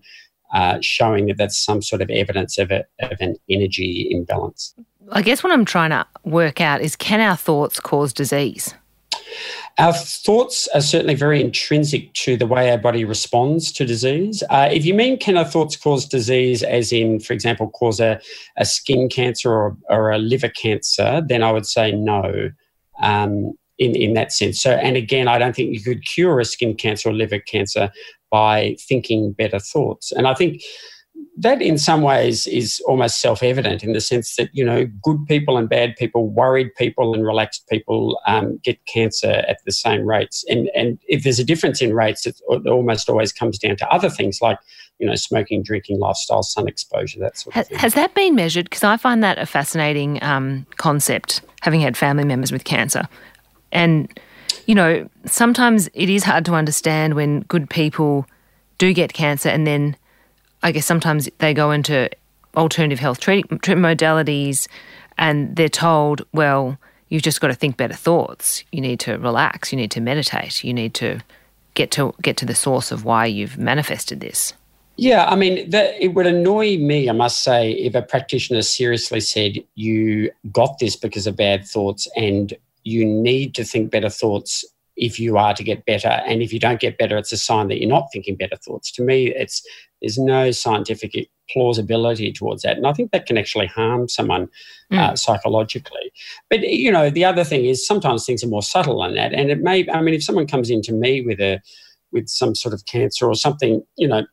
uh, 0.53 0.77
showing 0.81 1.25
that 1.25 1.37
that's 1.37 1.57
some 1.57 1.81
sort 1.81 2.01
of 2.01 2.09
evidence 2.09 2.57
of, 2.57 2.71
a, 2.71 2.85
of 3.01 3.17
an 3.19 3.35
energy 3.49 4.07
imbalance. 4.09 4.73
I 5.11 5.21
guess 5.23 5.43
what 5.43 5.51
I'm 5.51 5.65
trying 5.65 5.89
to 5.89 6.05
work 6.23 6.61
out 6.61 6.79
is 6.79 6.95
can 6.95 7.19
our 7.19 7.35
thoughts 7.35 7.81
cause 7.81 8.13
disease? 8.13 8.73
Our 9.77 9.93
thoughts 9.93 10.67
are 10.73 10.81
certainly 10.81 11.15
very 11.15 11.41
intrinsic 11.41 12.13
to 12.13 12.37
the 12.37 12.47
way 12.47 12.71
our 12.71 12.77
body 12.77 13.05
responds 13.05 13.71
to 13.73 13.85
disease. 13.85 14.43
Uh, 14.49 14.69
if 14.71 14.85
you 14.85 14.93
mean 14.93 15.17
can 15.17 15.37
our 15.37 15.45
thoughts 15.45 15.75
cause 15.75 16.05
disease, 16.05 16.63
as 16.63 16.91
in, 16.91 17.19
for 17.19 17.33
example, 17.33 17.69
cause 17.69 17.99
a, 17.99 18.19
a 18.57 18.65
skin 18.65 19.09
cancer 19.09 19.51
or, 19.51 19.77
or 19.89 20.11
a 20.11 20.17
liver 20.17 20.49
cancer, 20.49 21.21
then 21.25 21.43
I 21.43 21.51
would 21.51 21.65
say 21.65 21.91
no. 21.91 22.51
Um, 23.01 23.53
in, 23.79 23.95
in 23.95 24.13
that 24.13 24.31
sense. 24.31 24.61
So, 24.61 24.73
and 24.73 24.95
again, 24.95 25.27
I 25.27 25.39
don't 25.39 25.55
think 25.55 25.73
you 25.73 25.81
could 25.81 26.05
cure 26.05 26.39
a 26.39 26.45
skin 26.45 26.75
cancer 26.75 27.09
or 27.09 27.13
liver 27.13 27.39
cancer 27.39 27.91
by 28.29 28.75
thinking 28.79 29.31
better 29.31 29.57
thoughts. 29.57 30.11
And 30.11 30.27
I 30.27 30.35
think 30.35 30.61
that 31.37 31.61
in 31.61 31.77
some 31.77 32.01
ways 32.01 32.45
is 32.47 32.81
almost 32.87 33.21
self-evident 33.21 33.83
in 33.83 33.93
the 33.93 34.01
sense 34.01 34.35
that 34.35 34.49
you 34.53 34.63
know 34.63 34.85
good 35.01 35.25
people 35.27 35.57
and 35.57 35.69
bad 35.69 35.95
people 35.95 36.29
worried 36.29 36.73
people 36.75 37.13
and 37.13 37.25
relaxed 37.25 37.67
people 37.69 38.19
um, 38.27 38.59
get 38.63 38.83
cancer 38.85 39.43
at 39.47 39.57
the 39.65 39.71
same 39.71 40.05
rates. 40.05 40.45
And 40.49 40.69
and 40.75 40.99
if 41.07 41.23
there's 41.23 41.39
a 41.39 41.43
difference 41.43 41.81
in 41.81 41.93
rates 41.93 42.25
it 42.25 42.39
almost 42.47 43.09
always 43.09 43.31
comes 43.31 43.57
down 43.57 43.77
to 43.77 43.87
other 43.89 44.09
things 44.09 44.41
like 44.41 44.59
you 44.99 45.07
know 45.07 45.15
smoking 45.15 45.63
drinking 45.63 45.99
lifestyle 45.99 46.43
sun 46.43 46.67
exposure 46.67 47.19
that 47.19 47.37
sort 47.37 47.55
of 47.55 47.67
thing. 47.67 47.77
has 47.77 47.93
that 47.95 48.13
been 48.13 48.35
measured? 48.35 48.65
Because 48.65 48.83
i 48.83 48.97
find 48.97 49.23
that 49.23 49.37
a 49.37 49.45
fascinating 49.45 50.21
um, 50.23 50.65
concept 50.77 51.41
having 51.61 51.81
had 51.81 51.97
family 51.97 52.23
members 52.23 52.51
with 52.51 52.63
cancer. 52.63 53.07
And 53.71 54.11
you 54.65 54.75
know, 54.75 55.09
sometimes 55.25 55.89
it 55.93 56.09
is 56.09 56.23
hard 56.23 56.45
to 56.45 56.53
understand 56.53 57.15
when 57.15 57.41
good 57.41 57.69
people 57.69 58.27
do 58.77 58.93
get 58.93 59.13
cancer 59.13 59.49
and 59.49 59.65
then 59.65 59.95
I 60.63 60.71
guess 60.71 60.85
sometimes 60.85 61.29
they 61.39 61.53
go 61.53 61.71
into 61.71 62.09
alternative 62.55 62.99
health 62.99 63.19
treatment, 63.19 63.63
treatment 63.63 63.99
modalities 63.99 64.67
and 65.17 65.55
they're 65.55 65.69
told, 65.69 66.25
well, 66.33 66.77
you've 67.09 67.23
just 67.23 67.41
got 67.41 67.47
to 67.47 67.53
think 67.53 67.77
better 67.77 67.93
thoughts. 67.93 68.63
You 68.71 68.81
need 68.81 68.99
to 69.01 69.17
relax. 69.17 69.71
You 69.71 69.77
need 69.77 69.91
to 69.91 70.01
meditate. 70.01 70.63
You 70.63 70.73
need 70.73 70.93
to 70.95 71.21
get 71.73 71.91
to 71.91 72.13
get 72.21 72.37
to 72.37 72.45
the 72.45 72.55
source 72.55 72.91
of 72.91 73.05
why 73.05 73.25
you've 73.25 73.57
manifested 73.57 74.19
this. 74.19 74.53
Yeah, 74.97 75.25
I 75.25 75.35
mean, 75.35 75.69
that, 75.69 75.95
it 75.99 76.09
would 76.09 76.27
annoy 76.27 76.77
me, 76.77 77.09
I 77.09 77.13
must 77.13 77.43
say, 77.43 77.71
if 77.71 77.95
a 77.95 78.01
practitioner 78.01 78.61
seriously 78.61 79.21
said, 79.21 79.57
You 79.75 80.31
got 80.51 80.79
this 80.79 80.95
because 80.95 81.27
of 81.27 81.35
bad 81.37 81.65
thoughts, 81.65 82.07
and 82.15 82.53
you 82.83 83.05
need 83.05 83.55
to 83.55 83.63
think 83.63 83.89
better 83.89 84.09
thoughts 84.09 84.65
if 84.97 85.19
you 85.19 85.37
are 85.37 85.53
to 85.53 85.63
get 85.63 85.85
better. 85.85 86.21
And 86.27 86.41
if 86.41 86.53
you 86.53 86.59
don't 86.59 86.79
get 86.79 86.97
better, 86.97 87.17
it's 87.17 87.31
a 87.31 87.37
sign 87.37 87.69
that 87.69 87.79
you're 87.79 87.89
not 87.89 88.09
thinking 88.11 88.35
better 88.35 88.57
thoughts. 88.57 88.91
To 88.91 89.01
me, 89.01 89.33
it's 89.33 89.65
There's 90.01 90.17
no 90.17 90.51
scientific 90.51 91.29
plausibility 91.49 92.31
towards 92.31 92.63
that. 92.63 92.77
And 92.77 92.87
I 92.87 92.93
think 92.93 93.11
that 93.11 93.25
can 93.25 93.37
actually 93.37 93.67
harm 93.67 94.07
someone 94.07 94.47
mm. 94.91 94.97
uh, 94.97 95.15
psychologically. 95.15 96.11
But, 96.49 96.61
you 96.61 96.91
know, 96.91 97.09
the 97.09 97.25
other 97.25 97.43
thing 97.43 97.65
is 97.65 97.85
sometimes 97.85 98.25
things 98.25 98.43
are 98.43 98.47
more 98.47 98.63
subtle 98.63 99.01
than 99.01 99.15
that. 99.15 99.33
And 99.33 99.51
it 99.51 99.59
may, 99.59 99.87
I 99.89 100.01
mean, 100.01 100.13
if 100.13 100.23
someone 100.23 100.47
comes 100.47 100.69
into 100.69 100.93
me 100.93 101.21
with 101.21 101.39
a, 101.39 101.59
with 102.11 102.27
some 102.27 102.55
sort 102.55 102.73
of 102.73 102.85
cancer 102.85 103.27
or 103.27 103.35
something, 103.35 103.81
you 103.97 104.07
know, 104.07 104.23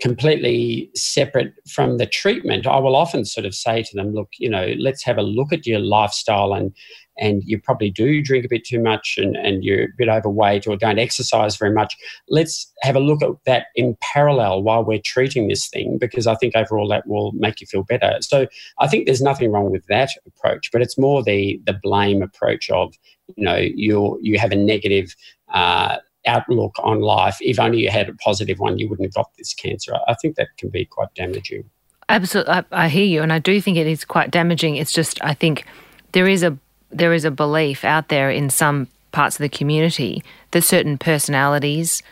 completely 0.00 0.90
separate 0.94 1.52
from 1.68 1.98
the 1.98 2.06
treatment, 2.06 2.66
I 2.66 2.78
will 2.78 2.96
often 2.96 3.24
sort 3.24 3.44
of 3.44 3.54
say 3.54 3.82
to 3.82 3.96
them, 3.96 4.14
look, 4.14 4.28
you 4.38 4.48
know, 4.48 4.74
let's 4.78 5.04
have 5.04 5.18
a 5.18 5.22
look 5.22 5.52
at 5.52 5.66
your 5.66 5.80
lifestyle 5.80 6.54
and 6.54 6.74
and 7.18 7.42
you 7.44 7.60
probably 7.60 7.90
do 7.90 8.22
drink 8.22 8.44
a 8.44 8.48
bit 8.48 8.64
too 8.64 8.80
much 8.80 9.16
and, 9.18 9.36
and 9.36 9.62
you're 9.62 9.84
a 9.84 9.88
bit 9.96 10.08
overweight 10.08 10.66
or 10.66 10.76
don't 10.76 10.98
exercise 10.98 11.56
very 11.56 11.72
much. 11.72 11.96
Let's 12.28 12.72
have 12.82 12.96
a 12.96 13.00
look 13.00 13.22
at 13.22 13.30
that 13.46 13.66
in 13.76 13.96
parallel 14.00 14.62
while 14.62 14.84
we're 14.84 15.02
treating 15.04 15.48
this 15.48 15.68
thing 15.68 15.98
because 15.98 16.26
I 16.26 16.34
think 16.36 16.56
overall 16.56 16.88
that 16.88 17.06
will 17.06 17.32
make 17.32 17.60
you 17.60 17.66
feel 17.66 17.82
better. 17.82 18.16
So 18.20 18.46
I 18.78 18.88
think 18.88 19.06
there's 19.06 19.22
nothing 19.22 19.52
wrong 19.52 19.70
with 19.70 19.86
that 19.86 20.10
approach, 20.26 20.70
but 20.72 20.82
it's 20.82 20.98
more 20.98 21.22
the 21.22 21.60
the 21.66 21.78
blame 21.82 22.22
approach 22.22 22.70
of, 22.70 22.94
you 23.36 23.44
know, 23.44 23.56
you 23.56 24.18
you 24.22 24.38
have 24.38 24.52
a 24.52 24.56
negative 24.56 25.14
uh, 25.52 25.98
outlook 26.26 26.74
on 26.78 27.00
life. 27.00 27.36
If 27.40 27.58
only 27.58 27.78
you 27.78 27.90
had 27.90 28.08
a 28.08 28.14
positive 28.14 28.58
one, 28.58 28.78
you 28.78 28.88
wouldn't 28.88 29.06
have 29.06 29.14
got 29.14 29.30
this 29.36 29.54
cancer. 29.54 29.94
I 30.08 30.14
think 30.14 30.36
that 30.36 30.48
can 30.58 30.70
be 30.70 30.84
quite 30.84 31.12
damaging. 31.14 31.64
Absolutely, 32.08 32.52
I, 32.52 32.64
I 32.72 32.88
hear 32.88 33.04
you, 33.04 33.22
and 33.22 33.32
I 33.32 33.38
do 33.38 33.60
think 33.60 33.76
it 33.76 33.86
is 33.86 34.04
quite 34.04 34.30
damaging. 34.30 34.76
It's 34.76 34.92
just 34.92 35.22
I 35.22 35.34
think 35.34 35.64
there 36.12 36.26
is 36.26 36.42
a 36.42 36.58
there 36.90 37.12
is 37.12 37.24
a 37.24 37.30
belief 37.30 37.84
out 37.84 38.08
there 38.08 38.30
in 38.30 38.50
some 38.50 38.88
parts 39.12 39.36
of 39.36 39.42
the 39.42 39.48
community 39.48 40.22
that 40.52 40.62
certain 40.62 40.98
personalities. 40.98 42.02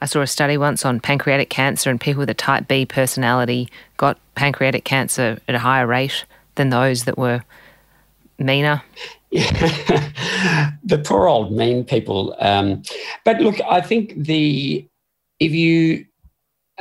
I 0.00 0.06
saw 0.06 0.22
a 0.22 0.26
study 0.26 0.56
once 0.56 0.84
on 0.84 1.00
pancreatic 1.00 1.50
cancer, 1.50 1.90
and 1.90 2.00
people 2.00 2.20
with 2.20 2.30
a 2.30 2.34
type 2.34 2.68
B 2.68 2.84
personality 2.84 3.68
got 3.96 4.18
pancreatic 4.34 4.84
cancer 4.84 5.40
at 5.48 5.54
a 5.54 5.60
higher 5.60 5.86
rate 5.86 6.24
than 6.56 6.70
those 6.70 7.04
that 7.04 7.18
were 7.18 7.42
meaner. 8.38 8.82
the 9.30 11.02
poor 11.04 11.26
old 11.26 11.52
mean 11.52 11.84
people. 11.84 12.36
Um, 12.38 12.82
but 13.24 13.40
look, 13.40 13.56
I 13.68 13.80
think 13.80 14.14
the 14.16 14.86
if 15.40 15.52
you 15.52 16.06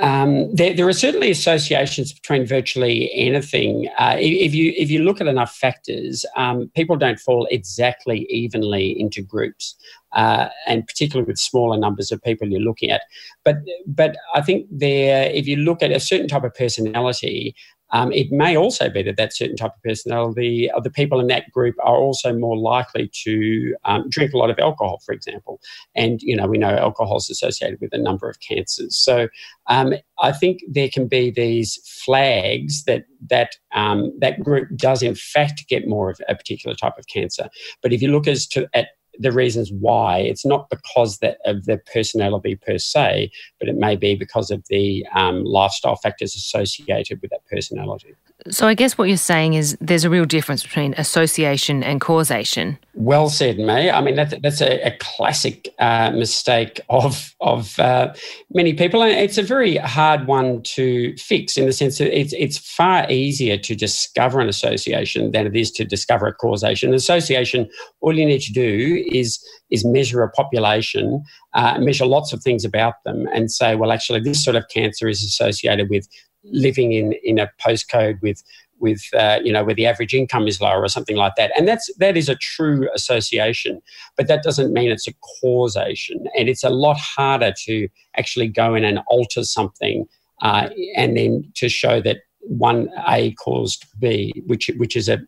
um, 0.01 0.53
there, 0.55 0.73
there, 0.73 0.87
are 0.87 0.93
certainly 0.93 1.29
associations 1.29 2.13
between 2.13 2.47
virtually 2.47 3.11
anything. 3.13 3.89
Uh, 3.99 4.15
if 4.17 4.55
you 4.55 4.73
if 4.75 4.89
you 4.89 5.03
look 5.03 5.21
at 5.21 5.27
enough 5.27 5.55
factors, 5.55 6.25
um, 6.35 6.71
people 6.75 6.97
don't 6.97 7.19
fall 7.19 7.47
exactly 7.51 8.25
evenly 8.27 8.99
into 8.99 9.21
groups, 9.21 9.75
uh, 10.13 10.49
and 10.65 10.87
particularly 10.87 11.27
with 11.27 11.37
smaller 11.37 11.77
numbers 11.77 12.11
of 12.11 12.23
people 12.23 12.47
you're 12.47 12.59
looking 12.59 12.89
at. 12.89 13.03
But 13.45 13.57
but 13.85 14.17
I 14.33 14.41
think 14.41 14.65
there, 14.71 15.29
if 15.29 15.45
you 15.45 15.57
look 15.57 15.83
at 15.83 15.91
a 15.91 15.99
certain 15.99 16.27
type 16.27 16.43
of 16.43 16.55
personality, 16.55 17.55
um, 17.93 18.11
it 18.11 18.31
may 18.31 18.57
also 18.57 18.89
be 18.89 19.03
that 19.03 19.17
that 19.17 19.33
certain 19.33 19.55
type 19.55 19.75
of 19.75 19.83
personality, 19.83 20.69
the 20.81 20.89
people 20.89 21.19
in 21.19 21.27
that 21.27 21.51
group, 21.51 21.75
are 21.83 21.95
also 21.95 22.33
more 22.33 22.57
likely 22.57 23.09
to 23.23 23.75
um, 23.85 24.09
drink 24.09 24.33
a 24.33 24.37
lot 24.37 24.49
of 24.49 24.57
alcohol, 24.59 24.99
for 25.05 25.13
example. 25.13 25.61
And 25.95 26.21
you 26.23 26.35
know, 26.35 26.47
we 26.47 26.57
know 26.57 26.69
alcohol 26.69 27.17
is 27.17 27.29
associated 27.29 27.79
with 27.79 27.93
a 27.93 27.99
number 27.99 28.27
of 28.27 28.39
cancers. 28.39 28.97
So 28.97 29.29
um, 29.67 29.93
I 30.19 30.31
think 30.31 30.61
there 30.67 30.89
can 30.89 31.07
be 31.07 31.29
these 31.29 31.79
flags 32.03 32.83
that 32.85 33.05
that 33.29 33.55
um, 33.73 34.11
that 34.19 34.43
group 34.43 34.69
does 34.75 35.03
in 35.03 35.15
fact 35.15 35.67
get 35.69 35.87
more 35.87 36.09
of 36.09 36.19
a 36.27 36.35
particular 36.35 36.75
type 36.75 36.97
of 36.97 37.07
cancer. 37.07 37.47
But 37.83 37.93
if 37.93 38.01
you 38.01 38.11
look 38.11 38.27
as 38.27 38.47
to 38.47 38.67
at 38.73 38.87
the 39.19 39.31
reasons 39.31 39.71
why. 39.71 40.19
It's 40.19 40.45
not 40.45 40.69
because 40.69 41.19
of 41.45 41.65
their 41.65 41.81
personality 41.93 42.55
per 42.55 42.77
se, 42.77 43.31
but 43.59 43.69
it 43.69 43.75
may 43.75 43.95
be 43.95 44.15
because 44.15 44.51
of 44.51 44.63
the 44.69 45.05
um, 45.15 45.43
lifestyle 45.43 45.95
factors 45.97 46.35
associated 46.35 47.21
with 47.21 47.31
that 47.31 47.45
personality. 47.49 48.15
So 48.49 48.67
I 48.67 48.73
guess 48.73 48.97
what 48.97 49.07
you're 49.07 49.17
saying 49.17 49.53
is 49.53 49.77
there's 49.79 50.03
a 50.03 50.09
real 50.09 50.25
difference 50.25 50.63
between 50.63 50.93
association 50.97 51.83
and 51.83 52.01
causation. 52.01 52.77
Well 52.93 53.29
said, 53.29 53.57
May. 53.57 53.89
I 53.89 54.01
mean 54.01 54.15
that's 54.15 54.33
that's 54.41 54.61
a, 54.61 54.81
a 54.81 54.97
classic 54.99 55.73
uh, 55.79 56.11
mistake 56.11 56.81
of 56.89 57.33
of 57.39 57.79
uh, 57.79 58.13
many 58.51 58.73
people, 58.73 59.01
and 59.01 59.11
it's 59.11 59.37
a 59.37 59.43
very 59.43 59.77
hard 59.77 60.27
one 60.27 60.61
to 60.63 61.15
fix 61.17 61.57
in 61.57 61.65
the 61.65 61.73
sense 61.73 61.97
that 61.97 62.17
it's 62.17 62.33
it's 62.33 62.57
far 62.57 63.09
easier 63.09 63.57
to 63.57 63.75
discover 63.75 64.39
an 64.39 64.49
association 64.49 65.31
than 65.31 65.47
it 65.47 65.55
is 65.55 65.71
to 65.71 65.85
discover 65.85 66.27
a 66.27 66.33
causation. 66.33 66.93
association, 66.93 67.69
all 68.01 68.17
you 68.17 68.25
need 68.25 68.41
to 68.41 68.53
do 68.53 69.03
is 69.11 69.43
is 69.71 69.83
measure 69.83 70.21
a 70.21 70.29
population, 70.29 71.23
uh, 71.53 71.79
measure 71.79 72.05
lots 72.05 72.31
of 72.33 72.43
things 72.43 72.63
about 72.63 72.95
them, 73.05 73.27
and 73.33 73.51
say, 73.51 73.75
well, 73.75 73.91
actually, 73.91 74.19
this 74.19 74.43
sort 74.43 74.55
of 74.55 74.67
cancer 74.69 75.07
is 75.07 75.23
associated 75.23 75.89
with 75.89 76.07
living 76.43 76.91
in 76.91 77.13
in 77.23 77.39
a 77.39 77.49
postcode 77.65 78.21
with 78.21 78.43
with 78.79 79.01
uh, 79.13 79.39
you 79.43 79.51
know 79.51 79.63
where 79.63 79.75
the 79.75 79.85
average 79.85 80.13
income 80.13 80.47
is 80.47 80.59
lower 80.59 80.81
or 80.81 80.89
something 80.89 81.15
like 81.15 81.35
that 81.35 81.51
and 81.57 81.67
that's 81.67 81.89
that 81.97 82.17
is 82.17 82.27
a 82.27 82.35
true 82.35 82.89
association 82.93 83.81
but 84.17 84.27
that 84.27 84.43
doesn't 84.43 84.73
mean 84.73 84.91
it's 84.91 85.07
a 85.07 85.13
causation 85.41 86.25
and 86.37 86.49
it's 86.49 86.63
a 86.63 86.69
lot 86.69 86.97
harder 86.97 87.53
to 87.65 87.87
actually 88.17 88.47
go 88.47 88.75
in 88.75 88.83
and 88.83 88.99
alter 89.07 89.43
something 89.43 90.05
uh, 90.41 90.69
and 90.97 91.15
then 91.15 91.49
to 91.55 91.69
show 91.69 92.01
that 92.01 92.17
one 92.45 92.89
A 93.07 93.31
caused 93.33 93.85
B, 93.99 94.33
which 94.45 94.69
which 94.77 94.95
is 94.95 95.09
a, 95.09 95.19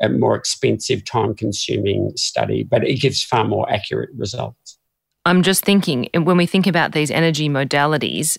a 0.00 0.08
more 0.08 0.34
expensive, 0.34 1.04
time 1.04 1.34
consuming 1.34 2.12
study, 2.16 2.64
but 2.64 2.84
it 2.84 3.00
gives 3.00 3.22
far 3.22 3.44
more 3.44 3.70
accurate 3.70 4.10
results. 4.16 4.78
I'm 5.24 5.42
just 5.42 5.64
thinking 5.64 6.08
when 6.14 6.36
we 6.36 6.46
think 6.46 6.66
about 6.66 6.92
these 6.92 7.10
energy 7.10 7.48
modalities, 7.48 8.36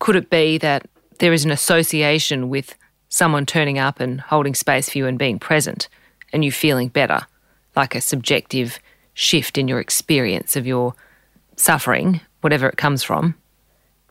could 0.00 0.16
it 0.16 0.30
be 0.30 0.58
that 0.58 0.86
there 1.18 1.32
is 1.32 1.44
an 1.44 1.50
association 1.50 2.48
with 2.48 2.74
someone 3.08 3.46
turning 3.46 3.78
up 3.78 4.00
and 4.00 4.20
holding 4.20 4.54
space 4.54 4.90
for 4.90 4.98
you 4.98 5.06
and 5.06 5.18
being 5.18 5.38
present 5.38 5.88
and 6.32 6.44
you 6.44 6.52
feeling 6.52 6.88
better, 6.88 7.26
like 7.76 7.94
a 7.94 8.00
subjective 8.00 8.78
shift 9.14 9.58
in 9.58 9.66
your 9.66 9.80
experience 9.80 10.56
of 10.56 10.66
your 10.66 10.94
suffering, 11.56 12.20
whatever 12.40 12.68
it 12.68 12.76
comes 12.76 13.02
from. 13.02 13.34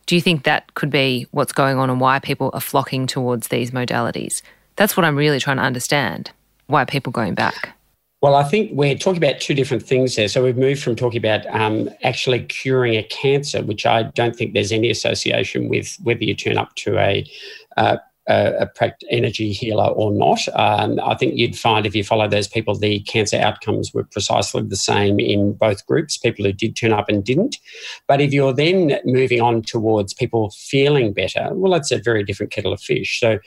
Do 0.06 0.14
you 0.14 0.20
think 0.20 0.44
that 0.44 0.74
could 0.74 0.90
be 0.90 1.26
what's 1.30 1.52
going 1.52 1.78
on 1.78 1.90
and 1.90 2.00
why 2.00 2.18
people 2.18 2.50
are 2.54 2.60
flocking 2.60 3.06
towards 3.06 3.48
these 3.48 3.70
modalities? 3.70 4.42
That's 4.76 4.96
what 4.96 5.04
I'm 5.04 5.16
really 5.16 5.38
trying 5.38 5.58
to 5.58 5.62
understand. 5.62 6.30
Why 6.66 6.82
are 6.82 6.86
people 6.86 7.12
going 7.12 7.34
back? 7.34 7.77
Well, 8.20 8.34
I 8.34 8.42
think 8.42 8.72
we're 8.72 8.96
talking 8.96 9.22
about 9.22 9.40
two 9.40 9.54
different 9.54 9.84
things 9.84 10.16
there. 10.16 10.26
So 10.26 10.42
we've 10.42 10.56
moved 10.56 10.82
from 10.82 10.96
talking 10.96 11.18
about 11.18 11.46
um, 11.54 11.88
actually 12.02 12.40
curing 12.46 12.96
a 12.96 13.04
cancer, 13.04 13.62
which 13.62 13.86
I 13.86 14.02
don't 14.02 14.34
think 14.34 14.54
there's 14.54 14.72
any 14.72 14.90
association 14.90 15.68
with 15.68 15.96
whether 16.02 16.24
you 16.24 16.34
turn 16.34 16.58
up 16.58 16.74
to 16.76 16.98
a 16.98 17.24
uh, 17.76 17.98
a, 18.28 18.68
a 18.78 18.92
energy 19.10 19.52
healer 19.52 19.86
or 19.86 20.12
not. 20.12 20.40
Um, 20.54 21.00
I 21.02 21.14
think 21.14 21.34
you'd 21.36 21.58
find 21.58 21.86
if 21.86 21.94
you 21.94 22.04
follow 22.04 22.28
those 22.28 22.46
people, 22.46 22.74
the 22.74 23.00
cancer 23.00 23.38
outcomes 23.38 23.94
were 23.94 24.04
precisely 24.04 24.62
the 24.62 24.76
same 24.76 25.18
in 25.18 25.54
both 25.54 25.86
groups, 25.86 26.18
people 26.18 26.44
who 26.44 26.52
did 26.52 26.76
turn 26.76 26.92
up 26.92 27.08
and 27.08 27.24
didn't. 27.24 27.56
But 28.06 28.20
if 28.20 28.32
you're 28.32 28.52
then 28.52 29.00
moving 29.04 29.40
on 29.40 29.62
towards 29.62 30.12
people 30.12 30.50
feeling 30.50 31.12
better, 31.12 31.48
well, 31.52 31.72
that's 31.72 31.90
a 31.90 31.98
very 31.98 32.22
different 32.22 32.52
kettle 32.52 32.72
of 32.72 32.80
fish. 32.80 33.18
So, 33.18 33.38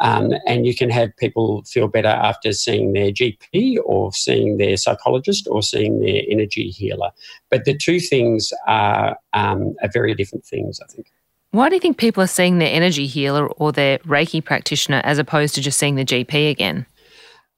um, 0.00 0.32
and 0.46 0.66
you 0.66 0.74
can 0.74 0.88
have 0.88 1.14
people 1.18 1.62
feel 1.64 1.86
better 1.86 2.08
after 2.08 2.52
seeing 2.52 2.94
their 2.94 3.12
GP 3.12 3.76
or 3.84 4.12
seeing 4.12 4.56
their 4.56 4.78
psychologist 4.78 5.46
or 5.50 5.62
seeing 5.62 6.00
their 6.00 6.22
energy 6.28 6.70
healer. 6.70 7.10
But 7.50 7.66
the 7.66 7.76
two 7.76 8.00
things 8.00 8.52
are, 8.66 9.18
um, 9.34 9.76
are 9.82 9.90
very 9.92 10.14
different 10.14 10.46
things, 10.46 10.80
I 10.80 10.86
think. 10.86 11.12
Why 11.52 11.68
do 11.68 11.74
you 11.74 11.80
think 11.80 11.96
people 11.96 12.22
are 12.22 12.28
seeing 12.28 12.58
their 12.58 12.72
energy 12.72 13.06
healer 13.06 13.48
or 13.48 13.72
their 13.72 13.98
Reiki 14.00 14.44
practitioner 14.44 15.00
as 15.04 15.18
opposed 15.18 15.54
to 15.56 15.60
just 15.60 15.78
seeing 15.78 15.96
the 15.96 16.04
GP 16.04 16.50
again? 16.50 16.86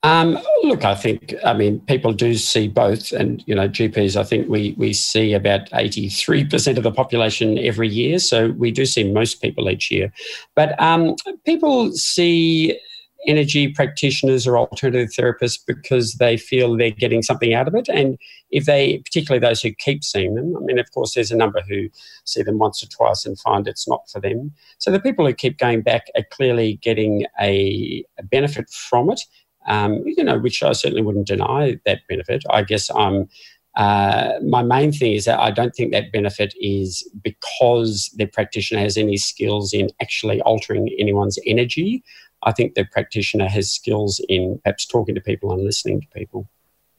Um, 0.04 0.38
look, 0.64 0.84
I 0.84 0.96
think, 0.96 1.34
I 1.44 1.52
mean, 1.52 1.78
people 1.80 2.12
do 2.12 2.34
see 2.34 2.66
both. 2.66 3.12
And, 3.12 3.44
you 3.46 3.54
know, 3.54 3.68
GPs, 3.68 4.16
I 4.16 4.24
think 4.24 4.48
we, 4.48 4.74
we 4.76 4.92
see 4.92 5.34
about 5.34 5.70
83% 5.70 6.76
of 6.76 6.82
the 6.82 6.90
population 6.90 7.58
every 7.58 7.88
year. 7.88 8.18
So 8.18 8.50
we 8.50 8.72
do 8.72 8.84
see 8.84 9.04
most 9.04 9.40
people 9.40 9.70
each 9.70 9.90
year. 9.90 10.12
But 10.56 10.80
um, 10.80 11.14
people 11.44 11.92
see 11.92 12.80
energy 13.26 13.68
practitioners 13.68 14.46
or 14.46 14.58
alternative 14.58 15.10
therapists 15.10 15.58
because 15.66 16.14
they 16.14 16.36
feel 16.36 16.76
they're 16.76 16.90
getting 16.90 17.22
something 17.22 17.54
out 17.54 17.68
of 17.68 17.74
it. 17.74 17.88
And 17.88 18.18
if 18.50 18.64
they, 18.64 18.98
particularly 18.98 19.40
those 19.40 19.62
who 19.62 19.72
keep 19.72 20.02
seeing 20.02 20.34
them, 20.34 20.56
I 20.56 20.60
mean, 20.60 20.78
of 20.78 20.90
course, 20.92 21.14
there's 21.14 21.30
a 21.30 21.36
number 21.36 21.62
who 21.68 21.88
see 22.24 22.42
them 22.42 22.58
once 22.58 22.82
or 22.82 22.88
twice 22.88 23.24
and 23.24 23.38
find 23.38 23.68
it's 23.68 23.88
not 23.88 24.08
for 24.10 24.20
them. 24.20 24.52
So 24.78 24.90
the 24.90 25.00
people 25.00 25.26
who 25.26 25.34
keep 25.34 25.58
going 25.58 25.82
back 25.82 26.06
are 26.16 26.24
clearly 26.30 26.78
getting 26.82 27.26
a, 27.40 28.04
a 28.18 28.22
benefit 28.24 28.68
from 28.70 29.10
it. 29.10 29.20
Um, 29.68 30.02
you 30.04 30.24
know, 30.24 30.40
which 30.40 30.60
I 30.64 30.72
certainly 30.72 31.02
wouldn't 31.02 31.28
deny 31.28 31.78
that 31.86 32.00
benefit. 32.08 32.42
I 32.50 32.62
guess 32.64 32.90
I'm 32.90 33.28
uh, 33.76 34.32
my 34.44 34.62
main 34.62 34.92
thing 34.92 35.12
is 35.12 35.24
that 35.24 35.38
I 35.38 35.50
don't 35.50 35.74
think 35.74 35.92
that 35.92 36.12
benefit 36.12 36.52
is 36.60 37.08
because 37.22 38.10
the 38.16 38.26
practitioner 38.26 38.80
has 38.80 38.98
any 38.98 39.16
skills 39.16 39.72
in 39.72 39.88
actually 40.00 40.42
altering 40.42 40.94
anyone's 40.98 41.38
energy. 41.46 42.02
I 42.44 42.52
think 42.52 42.74
the 42.74 42.84
practitioner 42.84 43.48
has 43.48 43.70
skills 43.70 44.20
in 44.28 44.60
perhaps 44.64 44.86
talking 44.86 45.14
to 45.14 45.20
people 45.20 45.52
and 45.52 45.62
listening 45.62 46.00
to 46.00 46.06
people. 46.08 46.48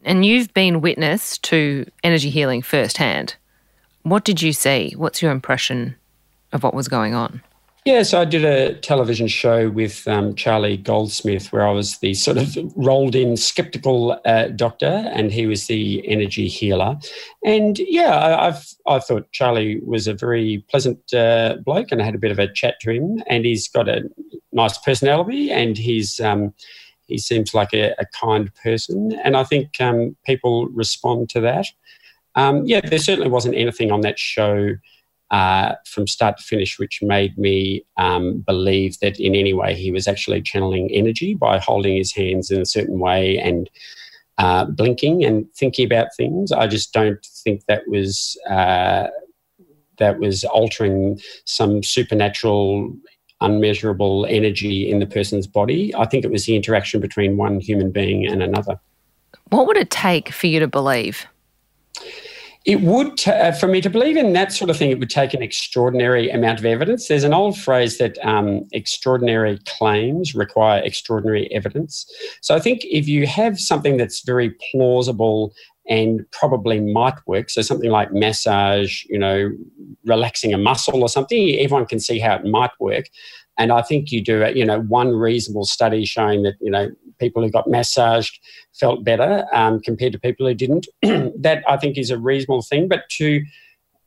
And 0.04 0.26
you've 0.26 0.54
been 0.54 0.82
witness 0.82 1.38
to 1.40 1.86
energy 2.04 2.30
healing 2.30 2.62
firsthand. 2.62 3.36
What 4.04 4.26
did 4.26 4.42
you 4.42 4.54
see? 4.54 4.94
What's 4.98 5.22
your 5.22 5.32
impression 5.32 5.96
of 6.52 6.64
what 6.64 6.74
was 6.74 6.88
going 6.88 7.14
on? 7.14 7.42
Yeah, 7.86 8.04
so 8.04 8.22
I 8.22 8.26
did 8.26 8.46
a 8.46 8.76
television 8.76 9.28
show 9.28 9.70
with 9.70 10.08
um, 10.08 10.36
Charlie 10.36 10.78
Goldsmith 10.78 11.52
where 11.52 11.68
I 11.68 11.72
was 11.72 11.98
the 11.98 12.14
sort 12.14 12.38
of 12.38 12.56
rolled 12.78 13.14
in 13.14 13.36
skeptical 13.36 14.18
uh, 14.24 14.48
doctor 14.48 15.10
and 15.14 15.34
he 15.34 15.48
was 15.48 15.68
the 15.68 16.02
energy 16.08 16.48
healer. 16.48 16.98
And 17.44 17.78
yeah, 17.80 18.38
I, 18.40 18.46
have 18.46 18.66
I 18.88 19.00
thought 19.00 19.30
Charlie 19.34 19.82
was 19.82 20.08
a 20.08 20.14
very 20.14 20.64
pleasant 20.70 21.14
uh, 21.14 21.58
bloke 21.66 21.92
and 21.92 22.02
I 22.02 22.06
had 22.06 22.16
a 22.16 22.20
bit 22.20 22.32
of 22.32 22.40
a 22.40 22.52
chat 22.54 22.80
to 22.82 22.92
him. 22.92 23.22
And 23.28 23.44
he's 23.44 23.68
got 23.68 23.90
a 23.90 24.10
nice 24.52 24.78
personality 24.78 25.52
and 25.52 25.78
he's. 25.78 26.20
Um, 26.20 26.54
he 27.08 27.18
seems 27.18 27.54
like 27.54 27.74
a, 27.74 27.94
a, 28.00 28.06
kind 28.06 28.50
person, 28.64 29.12
and 29.26 29.36
I 29.36 29.44
think 29.44 29.80
um, 29.82 30.16
people 30.26 30.68
respond 30.70 31.30
to 31.32 31.42
that. 31.42 31.66
Um, 32.36 32.66
yeah, 32.66 32.80
there 32.80 32.98
certainly 32.98 33.30
wasn't 33.30 33.56
anything 33.56 33.92
on 33.92 34.02
that 34.02 34.18
show 34.18 34.78
uh, 35.34 35.74
from 35.88 36.06
start 36.06 36.38
to 36.38 36.44
finish, 36.44 36.78
which 36.78 37.02
made 37.02 37.36
me 37.40 37.84
um, 37.98 38.38
believe 38.42 39.00
that 39.00 39.20
in 39.20 39.34
any 39.34 39.52
way 39.52 39.74
he 39.74 39.92
was 39.92 40.08
actually 40.08 40.40
channeling 40.44 40.92
energy 40.92 41.34
by 41.34 41.58
holding 41.58 41.98
his 41.98 42.14
hands 42.14 42.52
in 42.52 42.62
a 42.62 42.68
certain 42.68 43.00
way 43.00 43.40
and 43.40 43.68
uh, 44.38 44.66
blinking 44.66 45.26
and 45.26 45.52
thinking 45.56 45.88
about 45.88 46.16
things. 46.16 46.52
I 46.52 46.68
just 46.68 46.94
don't 46.94 47.26
think 47.26 47.66
that 47.66 47.82
was 47.88 48.40
uh, 48.48 49.08
that 49.98 50.20
was 50.20 50.44
altering 50.44 51.20
some 51.46 51.82
supernatural, 51.82 52.96
unmeasurable 53.42 54.28
energy 54.30 54.88
in 54.88 55.00
the 55.00 55.08
person's 55.08 55.48
body. 55.48 55.96
I 55.96 56.06
think 56.06 56.26
it 56.26 56.32
was 56.32 56.46
the 56.46 56.56
interaction 56.56 57.02
between 57.02 57.38
one 57.38 57.60
human 57.60 57.92
being 57.92 58.28
and 58.28 58.44
another. 58.44 58.80
What 59.50 59.66
would 59.66 59.78
it 59.78 59.90
take 59.90 60.30
for 60.30 60.46
you 60.46 60.60
to 60.60 60.68
believe? 60.68 61.26
It 62.66 62.80
would, 62.80 63.18
t- 63.18 63.30
uh, 63.30 63.52
for 63.52 63.68
me 63.68 63.82
to 63.82 63.90
believe 63.90 64.16
in 64.16 64.32
that 64.34 64.54
sort 64.54 64.70
of 64.70 64.78
thing, 64.78 64.90
it 64.90 64.98
would 64.98 65.10
take 65.10 65.34
an 65.34 65.44
extraordinary 65.44 66.30
amount 66.30 66.60
of 66.60 66.66
evidence. 66.66 67.08
There's 67.08 67.26
an 67.26 67.34
old 67.34 67.58
phrase 67.58 67.98
that 67.98 68.18
um, 68.26 68.64
extraordinary 68.72 69.60
claims 69.66 70.34
require 70.34 70.82
extraordinary 70.82 71.52
evidence. 71.54 72.06
So 72.42 72.56
I 72.56 72.60
think 72.60 72.86
if 72.86 73.06
you 73.06 73.28
have 73.28 73.60
something 73.60 73.98
that's 73.98 74.22
very 74.22 74.56
plausible 74.72 75.54
and 75.90 76.22
probably 76.32 76.80
might 76.80 77.16
work, 77.28 77.50
so 77.50 77.62
something 77.62 77.92
like 77.92 78.14
massage, 78.14 79.04
you 79.10 79.20
know, 79.20 79.52
relaxing 80.06 80.54
a 80.54 80.58
muscle 80.58 81.02
or 81.02 81.10
something, 81.10 81.60
everyone 81.60 81.86
can 81.86 82.00
see 82.00 82.18
how 82.18 82.36
it 82.36 82.46
might 82.46 82.72
work. 82.80 83.08
And 83.58 83.72
I 83.72 83.82
think 83.82 84.12
you 84.12 84.24
do, 84.24 84.50
you 84.56 84.66
know, 84.66 84.80
one 84.82 85.10
reasonable 85.10 85.66
study 85.66 86.06
showing 86.06 86.44
that, 86.44 86.56
you 86.62 86.72
know, 86.72 86.90
people 87.24 87.42
who 87.42 87.50
got 87.50 87.70
massaged 87.70 88.40
felt 88.74 89.04
better 89.04 89.46
um, 89.54 89.80
compared 89.80 90.14
to 90.14 90.20
people 90.20 90.46
who 90.46 90.54
didn't. 90.54 90.88
that 91.02 91.64
I 91.68 91.78
think 91.78 91.98
is 91.98 92.12
a 92.12 92.20
reasonable 92.20 92.62
thing. 92.62 92.88
But 92.88 93.04
to 93.18 93.42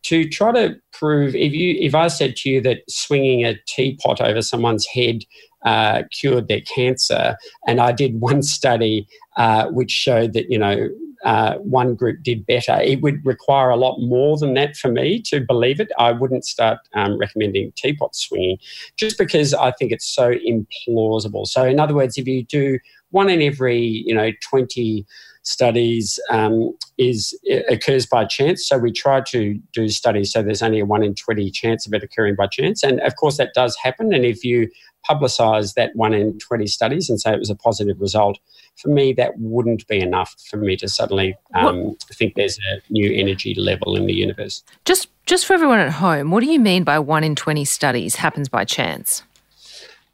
to 0.05 0.29
try 0.29 0.53
to 0.53 0.77
prove 0.93 1.35
if 1.35 1.53
you 1.53 1.77
if 1.81 1.95
I 1.95 2.09
said 2.09 2.37
to 2.37 2.51
you 2.51 2.61
that 2.61 2.79
swinging 2.89 3.45
a 3.45 3.57
teapot 3.67 4.21
over 4.21 4.43
someone's 4.43 4.87
head 4.87 5.23
uh, 5.65 6.03
cured 6.13 6.49
their 6.49 6.61
cancer, 6.61 7.37
and 7.67 7.81
I 7.81 7.93
did 7.93 8.21
one 8.31 8.43
study 8.43 9.07
uh, 9.37 9.67
which 9.69 9.91
showed 9.91 10.33
that 10.35 10.51
you 10.51 10.59
know 10.59 10.89
uh, 11.25 11.55
one 11.57 11.95
group 11.95 12.23
did 12.23 12.47
better. 12.47 12.79
It 12.81 13.01
would 13.03 13.25
require 13.25 13.71
a 13.71 13.77
lot 13.77 13.99
more 14.01 14.37
than 14.37 14.55
that 14.55 14.77
for 14.77 14.89
me 14.89 15.21
to 15.23 15.41
believe 15.41 15.81
it. 15.81 15.91
I 15.99 16.13
wouldn't 16.13 16.45
start 16.45 16.79
um, 16.95 17.19
recommending 17.19 17.73
teapot 17.77 18.15
swinging 18.15 18.59
just 18.97 19.19
because 19.19 19.55
I 19.55 19.73
think 19.73 19.93
it's 19.93 20.07
so 20.07 20.33
implausible. 20.33 21.47
So, 21.47 21.65
in 21.65 21.81
other 21.81 21.95
words, 21.95 22.19
if 22.19 22.27
you 22.27 22.45
do 22.45 22.79
one 23.11 23.29
in 23.29 23.41
every 23.43 23.81
you 23.81 24.15
know 24.15 24.31
20 24.43 25.07
studies 25.43 26.19
um, 26.31 26.77
is 26.99 27.39
occurs 27.69 28.05
by 28.05 28.25
chance. 28.25 28.69
So 28.69 28.79
we 28.79 28.91
try 28.91 29.21
to 29.29 29.59
do 29.73 29.89
studies 29.89 30.33
so 30.33 30.43
there's 30.43 30.63
only 30.63 30.81
a 30.81 30.85
one 30.85 31.05
in 31.05 31.15
20 31.15 31.51
chance 31.53 31.87
of 31.87 31.95
it 31.95 32.03
occurring 32.03 32.35
by 32.35 32.49
chance. 32.49 32.83
And 32.83 33.01
of 33.01 33.15
course, 33.15 33.37
that 33.37 33.55
does 33.55 33.77
happen. 33.77 34.13
And 34.13 34.25
if 34.25 34.45
you 34.45 34.69
publicise 35.09 35.75
that 35.75 35.95
one 35.95 36.15
in 36.15 36.39
20 36.39 36.67
studies 36.67 37.09
and 37.09 37.21
say 37.21 37.33
it 37.33 37.39
was 37.39 37.51
a 37.51 37.55
positive 37.55 38.01
result, 38.01 38.39
for 38.77 38.89
me, 38.89 39.13
that 39.15 39.39
wouldn't 39.39 39.87
be 39.89 40.01
enough 40.01 40.35
for 40.51 40.57
me 40.57 40.77
to 40.77 40.89
suddenly 40.89 41.37
um, 41.55 41.97
think 42.13 42.35
there's 42.35 42.59
a 42.59 42.81
new 42.93 43.13
energy 43.13 43.55
level 43.55 43.97
in 43.97 44.07
the 44.07 44.13
universe. 44.13 44.63
Just, 44.85 45.09
just 45.27 45.47
for 45.47 45.55
everyone 45.55 45.79
at 45.79 45.93
home, 45.93 46.31
what 46.31 46.41
do 46.41 46.51
you 46.51 46.61
mean 46.61 46.85
by 46.85 46.99
one 46.99 47.25
in 47.25 47.35
20 47.35 47.65
studies 47.65 48.17
happens 48.17 48.49
by 48.49 48.65
chance? 48.65 49.23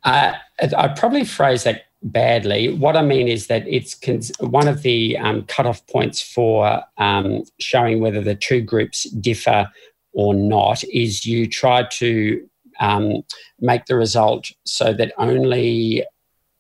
Uh, 0.05 0.35
I'd 0.61 0.97
probably 0.97 1.25
phrase 1.25 1.65
that 1.65 1.85
badly. 2.03 2.73
What 2.73 2.97
I 2.97 3.03
mean 3.03 3.29
is 3.29 3.47
that 3.47 3.67
it's 3.67 3.95
cons- 3.95 4.33
one 4.41 4.69
of 4.69 4.83
the 4.83 5.17
um, 5.19 5.45
cutoff 5.45 5.87
points 5.87 6.21
for 6.21 6.83
um, 6.99 7.45
showing 7.59 8.01
whether 8.01 8.21
the 8.21 8.35
two 8.35 8.61
groups 8.61 9.05
differ 9.11 9.69
or 10.13 10.35
not 10.35 10.85
is 10.85 11.25
you 11.25 11.47
try 11.47 11.85
to 11.85 12.49
um, 12.81 13.23
make 13.61 13.87
the 13.87 13.97
result 13.97 14.51
so 14.65 14.93
that 14.93 15.13
only 15.19 16.05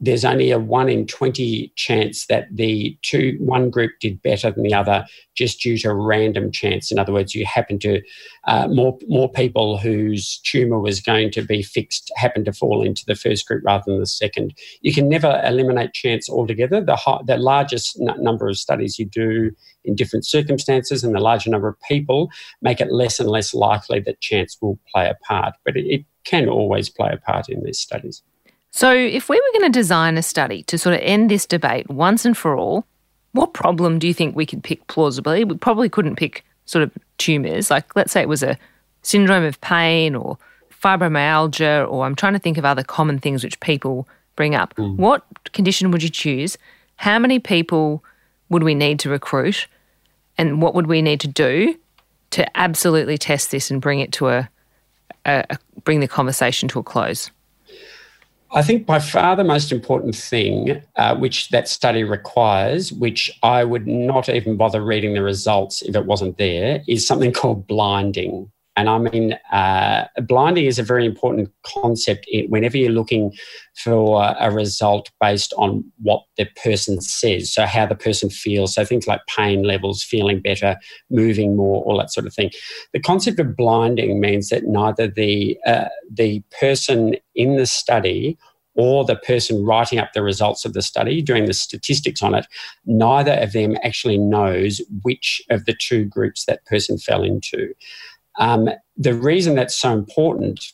there's 0.02 0.24
only 0.24 0.50
a 0.50 0.58
one 0.58 0.88
in 0.88 1.06
20 1.06 1.72
chance 1.76 2.26
that 2.26 2.48
the 2.50 2.98
two 3.02 3.36
one 3.38 3.70
group 3.70 3.92
did 4.00 4.20
better 4.20 4.50
than 4.50 4.64
the 4.64 4.74
other 4.74 5.06
just 5.36 5.60
due 5.60 5.78
to 5.78 5.94
random 5.94 6.50
chance. 6.50 6.90
In 6.90 6.98
other 6.98 7.12
words 7.12 7.36
you 7.36 7.46
happen 7.46 7.78
to 7.78 8.02
uh, 8.48 8.66
more 8.66 8.98
more 9.06 9.30
people 9.30 9.78
whose 9.78 10.38
tumor 10.38 10.80
was 10.80 11.00
going 11.00 11.30
to 11.30 11.42
be 11.42 11.62
fixed 11.62 12.10
happen 12.16 12.44
to 12.44 12.52
fall 12.52 12.82
into 12.82 13.04
the 13.06 13.14
first 13.14 13.46
group 13.46 13.62
rather 13.64 13.84
than 13.86 14.00
the 14.00 14.06
second. 14.06 14.52
You 14.80 14.92
can 14.92 15.08
never 15.08 15.40
eliminate 15.46 15.92
chance 15.92 16.28
altogether. 16.28 16.80
The 16.80 16.96
the 17.24 17.38
largest 17.38 17.96
n- 18.00 18.22
number 18.22 18.48
of 18.48 18.58
studies 18.58 18.98
you 18.98 19.06
do 19.06 19.52
in 19.84 19.94
different 19.94 20.26
circumstances 20.26 21.04
and 21.04 21.14
the 21.14 21.20
larger 21.20 21.48
number 21.48 21.68
of 21.68 21.80
people 21.82 22.28
make 22.60 22.80
it 22.80 22.90
less 22.90 23.20
and 23.20 23.28
less 23.28 23.54
likely 23.54 24.00
that 24.00 24.20
chance 24.20 24.56
will 24.60 24.78
play 24.92 25.08
a 25.08 25.14
part 25.24 25.54
but 25.64 25.76
it, 25.76 25.86
it 25.86 26.04
can 26.24 26.48
always 26.48 26.88
play 26.88 27.10
a 27.12 27.16
part 27.16 27.48
in 27.48 27.64
these 27.64 27.80
studies 27.80 28.22
so, 28.74 28.90
if 28.90 29.28
we 29.28 29.36
were 29.36 29.58
going 29.58 29.70
to 29.70 29.78
design 29.78 30.16
a 30.16 30.22
study 30.22 30.62
to 30.64 30.78
sort 30.78 30.94
of 30.94 31.02
end 31.02 31.30
this 31.30 31.44
debate 31.44 31.90
once 31.90 32.24
and 32.24 32.36
for 32.36 32.56
all, 32.56 32.86
what 33.32 33.52
problem 33.52 33.98
do 33.98 34.08
you 34.08 34.14
think 34.14 34.34
we 34.34 34.46
could 34.46 34.64
pick 34.64 34.86
plausibly? 34.86 35.44
We 35.44 35.58
probably 35.58 35.90
couldn't 35.90 36.16
pick 36.16 36.42
sort 36.64 36.82
of 36.82 36.90
tumours. 37.18 37.70
Like, 37.70 37.94
let's 37.94 38.12
say 38.12 38.22
it 38.22 38.30
was 38.30 38.42
a 38.42 38.56
syndrome 39.02 39.44
of 39.44 39.60
pain 39.60 40.14
or 40.14 40.38
fibromyalgia, 40.82 41.86
or 41.90 42.06
I'm 42.06 42.14
trying 42.14 42.32
to 42.32 42.38
think 42.38 42.56
of 42.56 42.64
other 42.64 42.82
common 42.82 43.18
things 43.18 43.44
which 43.44 43.60
people 43.60 44.08
bring 44.36 44.54
up. 44.54 44.74
Mm. 44.76 44.96
What 44.96 45.26
condition 45.52 45.90
would 45.90 46.02
you 46.02 46.08
choose? 46.08 46.56
How 46.96 47.18
many 47.18 47.38
people 47.38 48.02
would 48.48 48.62
we 48.62 48.74
need 48.74 48.98
to 49.00 49.10
recruit? 49.10 49.66
And 50.38 50.62
what 50.62 50.74
would 50.74 50.86
we 50.86 51.02
need 51.02 51.20
to 51.20 51.28
do 51.28 51.78
to 52.30 52.56
absolutely 52.56 53.18
test 53.18 53.50
this 53.50 53.70
and 53.70 53.82
bring 53.82 54.00
it 54.00 54.12
to 54.12 54.28
a, 54.28 54.48
a, 55.26 55.44
a 55.50 55.58
bring 55.84 56.00
the 56.00 56.08
conversation 56.08 56.70
to 56.70 56.78
a 56.78 56.82
close? 56.82 57.30
I 58.54 58.60
think 58.60 58.84
by 58.84 58.98
far 58.98 59.34
the 59.34 59.44
most 59.44 59.72
important 59.72 60.14
thing, 60.14 60.82
uh, 60.96 61.16
which 61.16 61.48
that 61.48 61.68
study 61.68 62.04
requires, 62.04 62.92
which 62.92 63.30
I 63.42 63.64
would 63.64 63.86
not 63.86 64.28
even 64.28 64.58
bother 64.58 64.82
reading 64.84 65.14
the 65.14 65.22
results 65.22 65.80
if 65.80 65.96
it 65.96 66.04
wasn't 66.04 66.36
there, 66.36 66.82
is 66.86 67.06
something 67.06 67.32
called 67.32 67.66
blinding. 67.66 68.50
And 68.76 68.88
I 68.88 68.98
mean, 68.98 69.34
uh, 69.52 70.06
blinding 70.26 70.64
is 70.64 70.78
a 70.78 70.82
very 70.82 71.04
important 71.04 71.50
concept 71.62 72.26
whenever 72.48 72.78
you're 72.78 72.90
looking 72.90 73.32
for 73.74 74.34
a 74.40 74.50
result 74.50 75.10
based 75.20 75.52
on 75.58 75.84
what 76.00 76.22
the 76.38 76.46
person 76.62 77.00
says. 77.00 77.52
So, 77.52 77.66
how 77.66 77.84
the 77.86 77.94
person 77.94 78.30
feels. 78.30 78.74
So, 78.74 78.84
things 78.84 79.06
like 79.06 79.20
pain 79.26 79.62
levels, 79.62 80.02
feeling 80.02 80.40
better, 80.40 80.78
moving 81.10 81.54
more, 81.54 81.82
all 81.84 81.98
that 81.98 82.12
sort 82.12 82.26
of 82.26 82.34
thing. 82.34 82.50
The 82.94 83.00
concept 83.00 83.38
of 83.40 83.56
blinding 83.56 84.20
means 84.20 84.48
that 84.48 84.64
neither 84.64 85.06
the, 85.06 85.58
uh, 85.66 85.88
the 86.10 86.42
person 86.58 87.16
in 87.34 87.56
the 87.56 87.66
study 87.66 88.38
or 88.74 89.04
the 89.04 89.16
person 89.16 89.64
writing 89.64 89.98
up 89.98 90.12
the 90.12 90.22
results 90.22 90.64
of 90.64 90.72
the 90.72 90.82
study, 90.82 91.20
doing 91.20 91.44
the 91.44 91.52
statistics 91.52 92.22
on 92.22 92.34
it, 92.34 92.46
neither 92.86 93.32
of 93.34 93.52
them 93.52 93.76
actually 93.82 94.18
knows 94.18 94.80
which 95.02 95.42
of 95.50 95.64
the 95.66 95.74
two 95.74 96.04
groups 96.04 96.46
that 96.46 96.64
person 96.64 96.98
fell 96.98 97.22
into. 97.22 97.74
Um, 98.38 98.68
the 98.96 99.14
reason 99.14 99.54
that's 99.54 99.76
so 99.76 99.92
important 99.92 100.72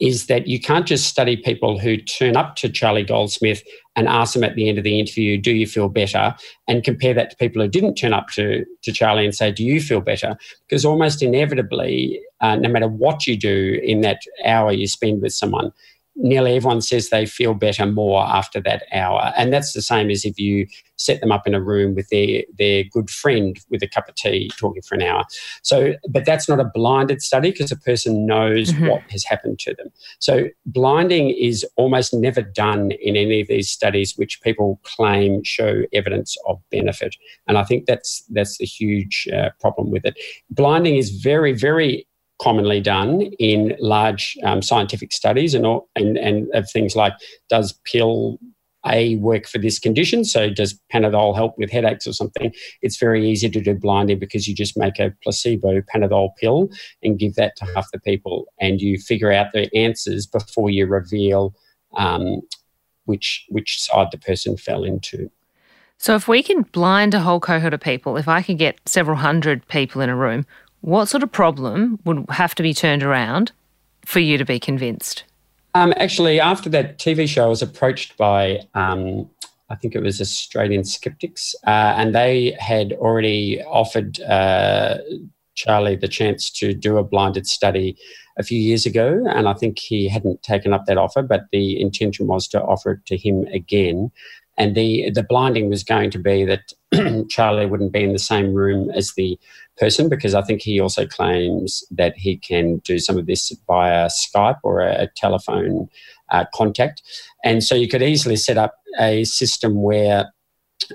is 0.00 0.26
that 0.26 0.46
you 0.46 0.60
can't 0.60 0.86
just 0.86 1.06
study 1.06 1.36
people 1.36 1.78
who 1.78 1.96
turn 1.96 2.36
up 2.36 2.56
to 2.56 2.68
Charlie 2.68 3.04
Goldsmith 3.04 3.62
and 3.96 4.06
ask 4.06 4.34
them 4.34 4.44
at 4.44 4.54
the 4.54 4.68
end 4.68 4.78
of 4.78 4.84
the 4.84 4.98
interview, 4.98 5.38
Do 5.38 5.52
you 5.52 5.66
feel 5.66 5.88
better? 5.88 6.34
and 6.66 6.84
compare 6.84 7.14
that 7.14 7.30
to 7.30 7.36
people 7.36 7.62
who 7.62 7.68
didn't 7.68 7.94
turn 7.94 8.12
up 8.12 8.28
to, 8.34 8.64
to 8.82 8.92
Charlie 8.92 9.24
and 9.24 9.34
say, 9.34 9.50
Do 9.50 9.64
you 9.64 9.80
feel 9.80 10.00
better? 10.00 10.36
Because 10.68 10.84
almost 10.84 11.22
inevitably, 11.22 12.20
uh, 12.40 12.56
no 12.56 12.68
matter 12.68 12.88
what 12.88 13.26
you 13.26 13.36
do 13.36 13.80
in 13.82 14.02
that 14.02 14.20
hour 14.44 14.72
you 14.72 14.86
spend 14.86 15.22
with 15.22 15.32
someone, 15.32 15.72
nearly 16.18 16.56
everyone 16.56 16.80
says 16.80 17.08
they 17.08 17.24
feel 17.26 17.54
better 17.54 17.86
more 17.86 18.22
after 18.24 18.60
that 18.60 18.82
hour. 18.92 19.32
And 19.36 19.52
that's 19.52 19.72
the 19.72 19.82
same 19.82 20.10
as 20.10 20.24
if 20.24 20.38
you 20.38 20.66
set 20.96 21.20
them 21.20 21.30
up 21.30 21.46
in 21.46 21.54
a 21.54 21.60
room 21.60 21.94
with 21.94 22.08
their, 22.08 22.42
their 22.58 22.82
good 22.84 23.08
friend 23.08 23.56
with 23.70 23.82
a 23.84 23.88
cup 23.88 24.08
of 24.08 24.16
tea 24.16 24.50
talking 24.56 24.82
for 24.82 24.96
an 24.96 25.02
hour. 25.02 25.24
So, 25.62 25.94
but 26.10 26.24
that's 26.24 26.48
not 26.48 26.58
a 26.58 26.70
blinded 26.74 27.22
study 27.22 27.52
because 27.52 27.70
a 27.70 27.76
person 27.76 28.26
knows 28.26 28.72
mm-hmm. 28.72 28.88
what 28.88 29.02
has 29.10 29.24
happened 29.24 29.60
to 29.60 29.74
them. 29.74 29.90
So, 30.18 30.48
blinding 30.66 31.30
is 31.30 31.64
almost 31.76 32.12
never 32.12 32.42
done 32.42 32.90
in 32.90 33.14
any 33.14 33.40
of 33.40 33.46
these 33.46 33.70
studies 33.70 34.14
which 34.16 34.42
people 34.42 34.80
claim 34.82 35.44
show 35.44 35.82
evidence 35.92 36.36
of 36.48 36.60
benefit. 36.70 37.14
And 37.46 37.56
I 37.56 37.62
think 37.62 37.86
that's, 37.86 38.24
that's 38.30 38.58
the 38.58 38.66
huge 38.66 39.28
uh, 39.32 39.50
problem 39.60 39.92
with 39.92 40.04
it. 40.04 40.18
Blinding 40.50 40.96
is 40.96 41.10
very, 41.10 41.52
very 41.52 42.07
commonly 42.40 42.80
done 42.80 43.22
in 43.38 43.76
large 43.80 44.36
um, 44.44 44.62
scientific 44.62 45.12
studies 45.12 45.54
and, 45.54 45.66
all, 45.66 45.88
and, 45.96 46.16
and 46.16 46.48
of 46.54 46.70
things 46.70 46.94
like 46.94 47.12
does 47.48 47.72
pill 47.84 48.38
A 48.86 49.16
work 49.16 49.46
for 49.46 49.58
this 49.58 49.78
condition? 49.78 50.24
So 50.24 50.48
does 50.48 50.78
Panadol 50.92 51.34
help 51.34 51.58
with 51.58 51.70
headaches 51.70 52.06
or 52.06 52.12
something? 52.12 52.52
It's 52.80 52.96
very 52.96 53.28
easy 53.28 53.50
to 53.50 53.60
do 53.60 53.74
blindly 53.74 54.14
because 54.14 54.46
you 54.46 54.54
just 54.54 54.76
make 54.76 54.98
a 54.98 55.12
placebo 55.22 55.80
Panadol 55.82 56.30
pill 56.36 56.70
and 57.02 57.18
give 57.18 57.34
that 57.34 57.56
to 57.56 57.64
half 57.74 57.90
the 57.92 58.00
people 58.00 58.46
and 58.60 58.80
you 58.80 58.98
figure 58.98 59.32
out 59.32 59.52
the 59.52 59.68
answers 59.76 60.26
before 60.26 60.70
you 60.70 60.86
reveal 60.86 61.54
um, 61.96 62.40
which, 63.06 63.46
which 63.48 63.80
side 63.82 64.08
the 64.12 64.18
person 64.18 64.56
fell 64.56 64.84
into. 64.84 65.30
So, 66.00 66.14
if 66.14 66.28
we 66.28 66.44
can 66.44 66.62
blind 66.62 67.12
a 67.12 67.20
whole 67.20 67.40
cohort 67.40 67.74
of 67.74 67.80
people, 67.80 68.16
if 68.16 68.28
I 68.28 68.40
could 68.40 68.56
get 68.56 68.78
several 68.86 69.16
hundred 69.16 69.66
people 69.66 70.00
in 70.00 70.08
a 70.08 70.14
room, 70.14 70.46
what 70.80 71.06
sort 71.06 71.22
of 71.22 71.32
problem 71.32 71.98
would 72.04 72.24
have 72.30 72.54
to 72.56 72.62
be 72.62 72.74
turned 72.74 73.02
around 73.02 73.52
for 74.04 74.20
you 74.20 74.38
to 74.38 74.44
be 74.44 74.58
convinced? 74.58 75.24
Um, 75.74 75.92
actually, 75.96 76.40
after 76.40 76.70
that 76.70 76.98
TV 76.98 77.28
show, 77.28 77.44
I 77.44 77.48
was 77.48 77.62
approached 77.62 78.16
by, 78.16 78.60
um, 78.74 79.28
I 79.70 79.74
think 79.74 79.94
it 79.94 80.02
was 80.02 80.20
Australian 80.20 80.84
Skeptics, 80.84 81.54
uh, 81.66 81.94
and 81.96 82.14
they 82.14 82.56
had 82.58 82.94
already 82.94 83.62
offered 83.64 84.20
uh, 84.22 84.98
Charlie 85.54 85.96
the 85.96 86.08
chance 86.08 86.50
to 86.50 86.72
do 86.72 86.96
a 86.96 87.04
blinded 87.04 87.46
study 87.46 87.96
a 88.38 88.42
few 88.42 88.58
years 88.58 88.86
ago. 88.86 89.24
And 89.28 89.48
I 89.48 89.52
think 89.52 89.78
he 89.78 90.08
hadn't 90.08 90.42
taken 90.42 90.72
up 90.72 90.86
that 90.86 90.96
offer, 90.96 91.22
but 91.22 91.46
the 91.52 91.80
intention 91.80 92.28
was 92.28 92.48
to 92.48 92.62
offer 92.62 92.92
it 92.92 93.06
to 93.06 93.16
him 93.16 93.44
again. 93.52 94.10
And 94.58 94.74
the, 94.74 95.10
the 95.10 95.22
blinding 95.22 95.70
was 95.70 95.84
going 95.84 96.10
to 96.10 96.18
be 96.18 96.44
that 96.44 96.72
Charlie 97.30 97.66
wouldn't 97.66 97.92
be 97.92 98.02
in 98.02 98.12
the 98.12 98.18
same 98.18 98.52
room 98.52 98.90
as 98.90 99.12
the 99.12 99.38
person 99.78 100.08
because 100.08 100.34
I 100.34 100.42
think 100.42 100.62
he 100.62 100.80
also 100.80 101.06
claims 101.06 101.84
that 101.92 102.16
he 102.16 102.36
can 102.36 102.78
do 102.78 102.98
some 102.98 103.16
of 103.16 103.26
this 103.26 103.52
via 103.68 104.08
Skype 104.08 104.58
or 104.64 104.80
a, 104.80 105.02
a 105.02 105.06
telephone 105.14 105.88
uh, 106.30 106.44
contact. 106.52 107.02
And 107.44 107.62
so 107.62 107.76
you 107.76 107.88
could 107.88 108.02
easily 108.02 108.36
set 108.36 108.58
up 108.58 108.74
a 108.98 109.22
system 109.24 109.80
where 109.80 110.32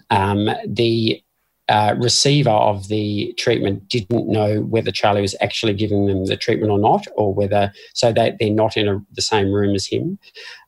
um, 0.09 0.49
the 0.68 1.22
uh, 1.70 1.95
receiver 1.97 2.49
of 2.49 2.89
the 2.89 3.34
treatment 3.38 3.88
didn't 3.88 4.28
know 4.28 4.61
whether 4.61 4.91
Charlie 4.91 5.22
was 5.22 5.36
actually 5.39 5.74
giving 5.74 6.07
them 6.07 6.26
the 6.26 6.36
treatment 6.36 6.72
or 6.72 6.80
not, 6.80 7.05
or 7.16 7.34
whether 7.34 7.72
so 7.93 8.11
that 8.11 8.38
they're 8.39 8.49
not 8.49 8.76
in 8.76 8.88
a, 8.88 8.99
the 9.14 9.22
same 9.22 9.51
room 9.51 9.74
as 9.74 9.86
him. 9.86 10.20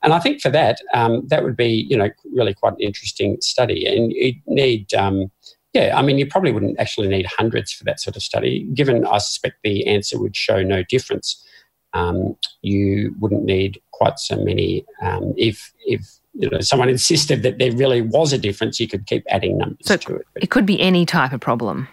And 0.02 0.14
I 0.14 0.18
think 0.20 0.40
for 0.40 0.50
that, 0.50 0.80
um, 0.94 1.26
that 1.28 1.44
would 1.44 1.56
be 1.56 1.86
you 1.88 1.96
know 1.96 2.10
really 2.32 2.54
quite 2.54 2.74
an 2.74 2.80
interesting 2.80 3.36
study, 3.40 3.86
and 3.86 4.12
you 4.12 4.34
need. 4.46 4.92
Um, 4.94 5.30
yeah, 5.74 5.92
I 5.94 6.00
mean, 6.00 6.16
you 6.16 6.26
probably 6.26 6.52
wouldn't 6.52 6.80
actually 6.80 7.08
need 7.08 7.26
hundreds 7.26 7.70
for 7.70 7.84
that 7.84 8.00
sort 8.00 8.16
of 8.16 8.22
study. 8.22 8.66
Given 8.72 9.04
I 9.04 9.18
suspect 9.18 9.58
the 9.62 9.86
answer 9.86 10.18
would 10.18 10.34
show 10.34 10.62
no 10.62 10.82
difference, 10.82 11.44
um, 11.92 12.34
you 12.62 13.14
wouldn't 13.20 13.44
need 13.44 13.78
quite 13.92 14.18
so 14.18 14.36
many. 14.36 14.86
Um, 15.02 15.34
if 15.36 15.74
if 15.84 16.18
you 16.38 16.50
know, 16.50 16.60
someone 16.60 16.88
insisted 16.88 17.42
that 17.42 17.58
there 17.58 17.72
really 17.72 18.02
was 18.02 18.32
a 18.32 18.38
difference, 18.38 18.78
you 18.78 18.88
could 18.88 19.06
keep 19.06 19.24
adding 19.28 19.58
numbers 19.58 19.78
so 19.82 19.96
to 19.96 20.16
it. 20.16 20.26
It 20.36 20.50
could 20.50 20.66
be 20.66 20.80
any 20.80 21.06
type 21.06 21.32
of 21.32 21.40
problem. 21.40 21.88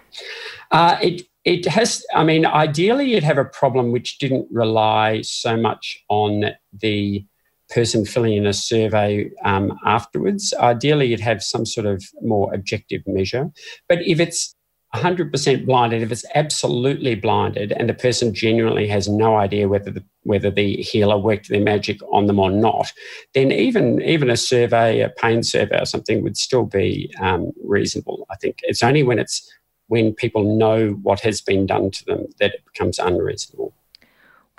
Uh, 0.71 0.97
it 1.01 1.23
it 1.45 1.65
has. 1.65 2.05
I 2.13 2.23
mean, 2.23 2.45
ideally, 2.45 3.11
you'd 3.11 3.23
have 3.23 3.37
a 3.37 3.45
problem 3.45 3.91
which 3.91 4.17
didn't 4.17 4.47
rely 4.51 5.21
so 5.21 5.57
much 5.57 5.97
on 6.09 6.45
the 6.73 7.25
person 7.69 8.05
filling 8.05 8.33
in 8.33 8.45
a 8.45 8.53
survey 8.53 9.29
um, 9.43 9.77
afterwards. 9.85 10.53
Ideally, 10.59 11.07
you'd 11.07 11.19
have 11.19 11.43
some 11.43 11.65
sort 11.65 11.87
of 11.87 12.03
more 12.21 12.53
objective 12.53 13.01
measure. 13.07 13.49
But 13.89 13.99
if 14.05 14.19
it's 14.19 14.55
100% 14.93 15.65
blinded, 15.65 16.03
if 16.03 16.11
it's 16.11 16.25
absolutely 16.35 17.15
blinded 17.15 17.71
and 17.71 17.89
the 17.89 17.93
person 17.93 18.33
genuinely 18.33 18.87
has 18.87 19.07
no 19.07 19.37
idea 19.37 19.67
whether 19.67 19.89
the, 19.89 20.03
whether 20.21 20.51
the 20.51 20.77
healer 20.77 21.17
worked 21.17 21.49
their 21.49 21.61
magic 21.61 21.99
on 22.11 22.27
them 22.27 22.39
or 22.39 22.51
not, 22.51 22.93
then 23.33 23.51
even, 23.51 24.01
even 24.03 24.29
a 24.29 24.37
survey, 24.37 24.99
a 24.99 25.09
pain 25.09 25.41
survey 25.41 25.81
or 25.81 25.85
something 25.85 26.21
would 26.21 26.37
still 26.37 26.65
be 26.65 27.11
um, 27.19 27.51
reasonable. 27.63 28.27
I 28.29 28.35
think 28.35 28.59
it's 28.63 28.83
only 28.83 29.03
when 29.03 29.17
it's 29.19 29.51
when 29.87 30.13
people 30.13 30.57
know 30.57 30.91
what 31.01 31.19
has 31.21 31.41
been 31.41 31.65
done 31.65 31.91
to 31.91 32.05
them 32.05 32.25
that 32.39 32.53
it 32.53 32.63
becomes 32.65 32.99
unreasonable. 32.99 33.73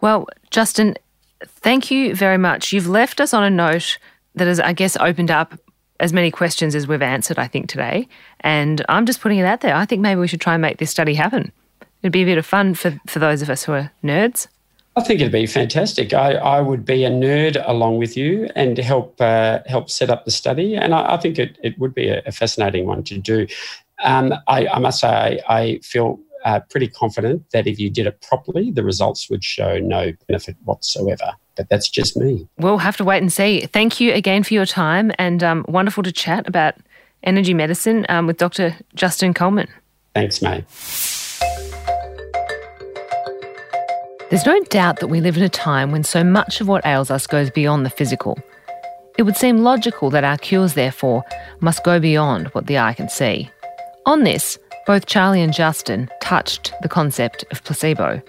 Well, 0.00 0.26
Justin, 0.50 0.96
thank 1.44 1.90
you 1.90 2.14
very 2.14 2.38
much. 2.38 2.72
You've 2.72 2.88
left 2.88 3.20
us 3.20 3.32
on 3.32 3.42
a 3.42 3.50
note 3.50 3.98
that 4.34 4.46
has, 4.46 4.60
I 4.60 4.72
guess, 4.72 4.96
opened 4.96 5.30
up 5.30 5.58
as 6.04 6.12
many 6.12 6.30
questions 6.30 6.74
as 6.74 6.86
we've 6.86 7.00
answered, 7.00 7.38
I 7.38 7.48
think, 7.48 7.66
today. 7.66 8.06
And 8.40 8.84
I'm 8.90 9.06
just 9.06 9.22
putting 9.22 9.38
it 9.38 9.46
out 9.46 9.62
there. 9.62 9.74
I 9.74 9.86
think 9.86 10.02
maybe 10.02 10.20
we 10.20 10.28
should 10.28 10.40
try 10.40 10.52
and 10.52 10.60
make 10.60 10.76
this 10.76 10.90
study 10.90 11.14
happen. 11.14 11.50
It'd 12.02 12.12
be 12.12 12.22
a 12.22 12.26
bit 12.26 12.36
of 12.36 12.44
fun 12.44 12.74
for, 12.74 13.00
for 13.06 13.20
those 13.20 13.40
of 13.40 13.48
us 13.48 13.64
who 13.64 13.72
are 13.72 13.90
nerds. 14.04 14.46
I 14.96 15.02
think 15.02 15.20
it'd 15.20 15.32
be 15.32 15.46
fantastic. 15.46 16.12
I, 16.12 16.34
I 16.34 16.60
would 16.60 16.84
be 16.84 17.04
a 17.04 17.10
nerd 17.10 17.60
along 17.66 17.96
with 17.96 18.18
you 18.18 18.50
and 18.54 18.76
help 18.76 19.18
uh, 19.18 19.60
help 19.66 19.88
set 19.88 20.10
up 20.10 20.26
the 20.26 20.30
study. 20.30 20.76
And 20.76 20.94
I, 20.94 21.14
I 21.14 21.16
think 21.16 21.38
it, 21.38 21.58
it 21.64 21.78
would 21.78 21.94
be 21.94 22.08
a, 22.08 22.22
a 22.26 22.32
fascinating 22.32 22.84
one 22.86 23.02
to 23.04 23.16
do. 23.18 23.46
Um, 24.04 24.34
I, 24.46 24.68
I, 24.68 24.78
must 24.80 25.00
say, 25.00 25.08
I, 25.08 25.40
I 25.48 25.78
feel 25.82 26.20
uh, 26.44 26.60
pretty 26.68 26.88
confident 26.88 27.50
that 27.52 27.66
if 27.66 27.80
you 27.80 27.88
did 27.88 28.06
it 28.06 28.20
properly, 28.20 28.70
the 28.70 28.84
results 28.84 29.30
would 29.30 29.42
show 29.42 29.78
no 29.78 30.12
benefit 30.28 30.56
whatsoever. 30.64 31.32
But 31.56 31.68
that's 31.68 31.88
just 31.88 32.16
me. 32.16 32.48
We'll 32.58 32.78
have 32.78 32.96
to 32.96 33.04
wait 33.04 33.22
and 33.22 33.32
see. 33.32 33.66
Thank 33.66 34.00
you 34.00 34.12
again 34.12 34.42
for 34.42 34.54
your 34.54 34.66
time 34.66 35.12
and 35.18 35.42
um, 35.42 35.64
wonderful 35.68 36.02
to 36.02 36.12
chat 36.12 36.48
about 36.48 36.74
energy 37.22 37.54
medicine 37.54 38.06
um, 38.08 38.26
with 38.26 38.38
Dr. 38.38 38.76
Justin 38.94 39.34
Coleman. 39.34 39.68
Thanks, 40.14 40.42
mate. 40.42 40.64
There's 44.30 44.46
no 44.46 44.60
doubt 44.64 44.98
that 45.00 45.08
we 45.08 45.20
live 45.20 45.36
in 45.36 45.42
a 45.42 45.48
time 45.48 45.92
when 45.92 46.02
so 46.02 46.24
much 46.24 46.60
of 46.60 46.66
what 46.66 46.84
ails 46.84 47.10
us 47.10 47.26
goes 47.26 47.50
beyond 47.50 47.86
the 47.86 47.90
physical. 47.90 48.38
It 49.16 49.22
would 49.22 49.36
seem 49.36 49.58
logical 49.58 50.10
that 50.10 50.24
our 50.24 50.36
cures, 50.36 50.74
therefore, 50.74 51.22
must 51.60 51.84
go 51.84 52.00
beyond 52.00 52.48
what 52.48 52.66
the 52.66 52.78
eye 52.78 52.94
can 52.94 53.08
see. 53.08 53.48
On 54.06 54.24
this, 54.24 54.58
both 54.86 55.06
Charlie 55.06 55.40
and 55.40 55.52
Justin 55.52 56.10
touched 56.20 56.72
the 56.82 56.88
concept 56.88 57.44
of 57.52 57.62
placebo. 57.62 58.20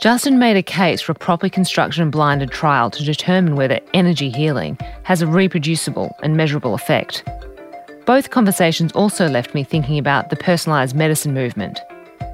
Justin 0.00 0.38
made 0.38 0.56
a 0.56 0.62
case 0.62 1.00
for 1.00 1.12
a 1.12 1.14
properly 1.14 1.50
constructed 1.50 2.00
and 2.00 2.12
blinded 2.12 2.50
trial 2.50 2.90
to 2.90 3.04
determine 3.04 3.56
whether 3.56 3.80
energy 3.94 4.30
healing 4.30 4.78
has 5.04 5.22
a 5.22 5.26
reproducible 5.26 6.16
and 6.22 6.36
measurable 6.36 6.74
effect. 6.74 7.24
Both 8.04 8.30
conversations 8.30 8.92
also 8.92 9.28
left 9.28 9.54
me 9.54 9.64
thinking 9.64 9.98
about 9.98 10.30
the 10.30 10.36
personalised 10.36 10.94
medicine 10.94 11.34
movement. 11.34 11.80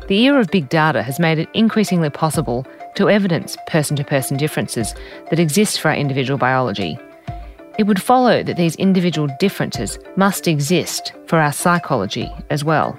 The 0.09 0.20
era 0.24 0.40
of 0.40 0.50
big 0.50 0.68
data 0.68 1.03
has 1.03 1.18
made 1.18 1.38
it 1.38 1.48
increasingly 1.55 2.11
possible 2.11 2.66
to 2.96 3.09
evidence 3.09 3.57
person 3.66 3.96
to 3.96 4.05
person 4.05 4.36
differences 4.36 4.94
that 5.30 5.38
exist 5.38 5.80
for 5.80 5.88
our 5.88 5.96
individual 5.96 6.38
biology. 6.38 6.98
It 7.78 7.84
would 7.84 8.03
follow 8.03 8.42
that 8.42 8.57
these 8.57 8.76
individual 8.76 9.28
differences 9.38 9.98
must 10.16 10.46
exist 10.46 11.12
for 11.26 11.38
our 11.38 11.53
psychology 11.53 12.30
as 12.50 12.64
well. 12.64 12.98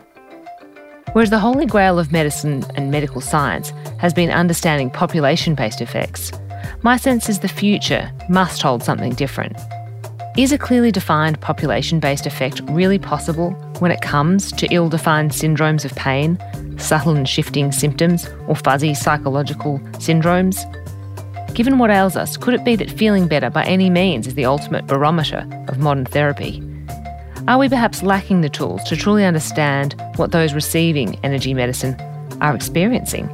Whereas 1.12 1.30
the 1.30 1.40
holy 1.40 1.66
grail 1.66 2.00
of 2.00 2.12
medicine 2.12 2.64
and 2.76 2.90
medical 2.90 3.22
science 3.22 3.72
has 4.00 4.14
been 4.14 4.32
understanding 4.32 4.90
population 4.90 5.54
based 5.54 5.82
effects, 5.82 6.32
my 6.82 6.98
sense 6.98 7.30
is 7.30 7.40
the 7.40 7.48
future 7.48 8.12
must 8.30 8.62
hold 8.62 8.84
something 8.84 9.14
different. 9.14 9.58
Is 10.36 10.52
a 10.52 10.58
clearly 10.58 10.92
defined 10.92 11.40
population 11.42 12.00
based 12.00 12.26
effect 12.26 12.62
really 12.70 12.98
possible 12.98 13.52
when 13.78 13.92
it 13.92 14.02
comes 14.02 14.52
to 14.54 14.68
ill 14.74 14.90
defined 14.90 15.30
syndromes 15.30 15.86
of 15.86 15.96
pain, 15.96 16.40
subtle 16.80 17.16
and 17.16 17.30
shifting 17.30 17.72
symptoms, 17.72 18.28
or 18.48 18.56
fuzzy 18.56 18.96
psychological 18.96 19.78
syndromes? 20.00 20.66
Given 21.54 21.78
what 21.78 21.92
ails 21.92 22.16
us, 22.16 22.36
could 22.36 22.56
it 22.56 22.66
be 22.66 22.76
that 22.78 22.90
feeling 22.90 23.28
better 23.28 23.52
by 23.52 23.64
any 23.66 23.92
means 23.92 24.26
is 24.26 24.34
the 24.34 24.46
ultimate 24.46 24.88
barometer 24.88 25.48
of 25.68 25.78
modern 25.78 26.06
therapy? 26.06 26.64
Are 27.46 27.58
we 27.58 27.68
perhaps 27.68 28.04
lacking 28.04 28.40
the 28.40 28.48
tools 28.48 28.82
to 28.86 28.96
truly 28.96 29.26
understand 29.26 30.02
what 30.16 30.32
those 30.32 30.54
receiving 30.54 31.20
energy 31.26 31.54
medicine 31.54 32.00
are 32.40 32.56
experiencing? 32.56 33.30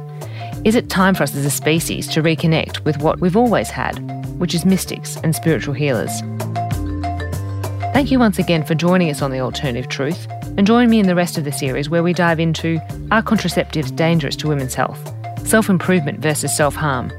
Is 0.64 0.74
it 0.74 0.90
time 0.90 1.14
for 1.14 1.22
us 1.22 1.36
as 1.36 1.46
a 1.46 1.50
species 1.50 2.08
to 2.08 2.22
reconnect 2.22 2.84
with 2.84 2.98
what 2.98 3.20
we've 3.20 3.36
always 3.36 3.70
had, 3.70 4.00
which 4.40 4.52
is 4.52 4.64
mystics 4.64 5.16
and 5.18 5.36
spiritual 5.36 5.74
healers? 5.74 6.10
Thank 7.92 8.10
you 8.10 8.18
once 8.18 8.40
again 8.40 8.64
for 8.64 8.74
joining 8.74 9.10
us 9.10 9.22
on 9.22 9.30
The 9.30 9.38
Alternative 9.38 9.88
Truth, 9.88 10.26
and 10.56 10.66
join 10.66 10.90
me 10.90 10.98
in 10.98 11.06
the 11.06 11.14
rest 11.14 11.38
of 11.38 11.44
the 11.44 11.52
series 11.52 11.88
where 11.88 12.02
we 12.02 12.12
dive 12.12 12.40
into 12.40 12.80
Are 13.12 13.22
contraceptives 13.22 13.94
dangerous 13.94 14.34
to 14.36 14.48
women's 14.48 14.74
health? 14.74 14.98
Self 15.46 15.68
improvement 15.68 16.18
versus 16.18 16.56
self 16.56 16.74
harm? 16.74 17.12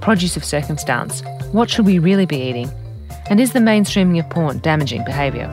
Produce 0.00 0.36
of 0.36 0.44
circumstance? 0.44 1.22
What 1.52 1.70
should 1.70 1.86
we 1.86 2.00
really 2.00 2.26
be 2.26 2.42
eating? 2.42 2.68
And 3.26 3.38
is 3.38 3.52
the 3.52 3.60
mainstreaming 3.60 4.18
of 4.18 4.28
porn 4.28 4.58
damaging 4.58 5.04
behaviour? 5.04 5.46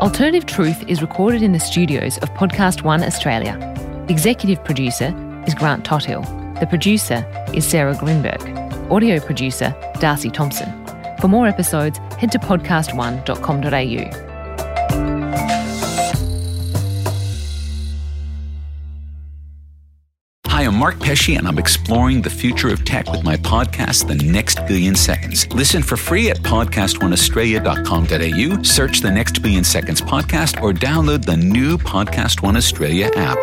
Alternative 0.00 0.46
Truth 0.46 0.84
is 0.86 1.02
recorded 1.02 1.42
in 1.42 1.50
the 1.50 1.58
studios 1.58 2.18
of 2.18 2.30
Podcast 2.34 2.82
One 2.82 3.02
Australia. 3.02 3.58
The 4.06 4.12
executive 4.12 4.62
producer 4.64 5.12
is 5.44 5.56
Grant 5.56 5.84
Tothill. 5.84 6.22
The 6.60 6.68
producer 6.68 7.26
is 7.52 7.66
Sarah 7.66 7.96
Greenberg. 7.96 8.40
Audio 8.92 9.18
producer 9.18 9.74
Darcy 9.98 10.30
Thompson. 10.30 10.72
For 11.20 11.26
more 11.26 11.48
episodes, 11.48 11.98
head 12.16 12.30
to 12.30 12.38
podcastone.com.au. 12.38 14.27
Hi, 20.58 20.64
I'm 20.64 20.74
Mark 20.74 20.98
Pesce, 20.98 21.36
and 21.36 21.46
I'm 21.46 21.56
exploring 21.56 22.20
the 22.20 22.30
future 22.30 22.68
of 22.68 22.84
tech 22.84 23.08
with 23.12 23.22
my 23.22 23.36
podcast, 23.36 24.08
The 24.08 24.16
Next 24.16 24.58
Billion 24.66 24.96
Seconds. 24.96 25.46
Listen 25.52 25.84
for 25.84 25.96
free 25.96 26.30
at 26.30 26.38
podcastoneaustralia.com.au, 26.38 28.62
search 28.64 28.98
the 28.98 29.10
Next 29.12 29.40
Billion 29.40 29.62
Seconds 29.62 30.00
podcast, 30.00 30.60
or 30.60 30.72
download 30.72 31.24
the 31.24 31.36
new 31.36 31.78
Podcast 31.78 32.42
One 32.42 32.56
Australia 32.56 33.08
app. 33.14 33.38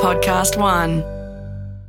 Podcast 0.00 0.58
One. 0.58 1.21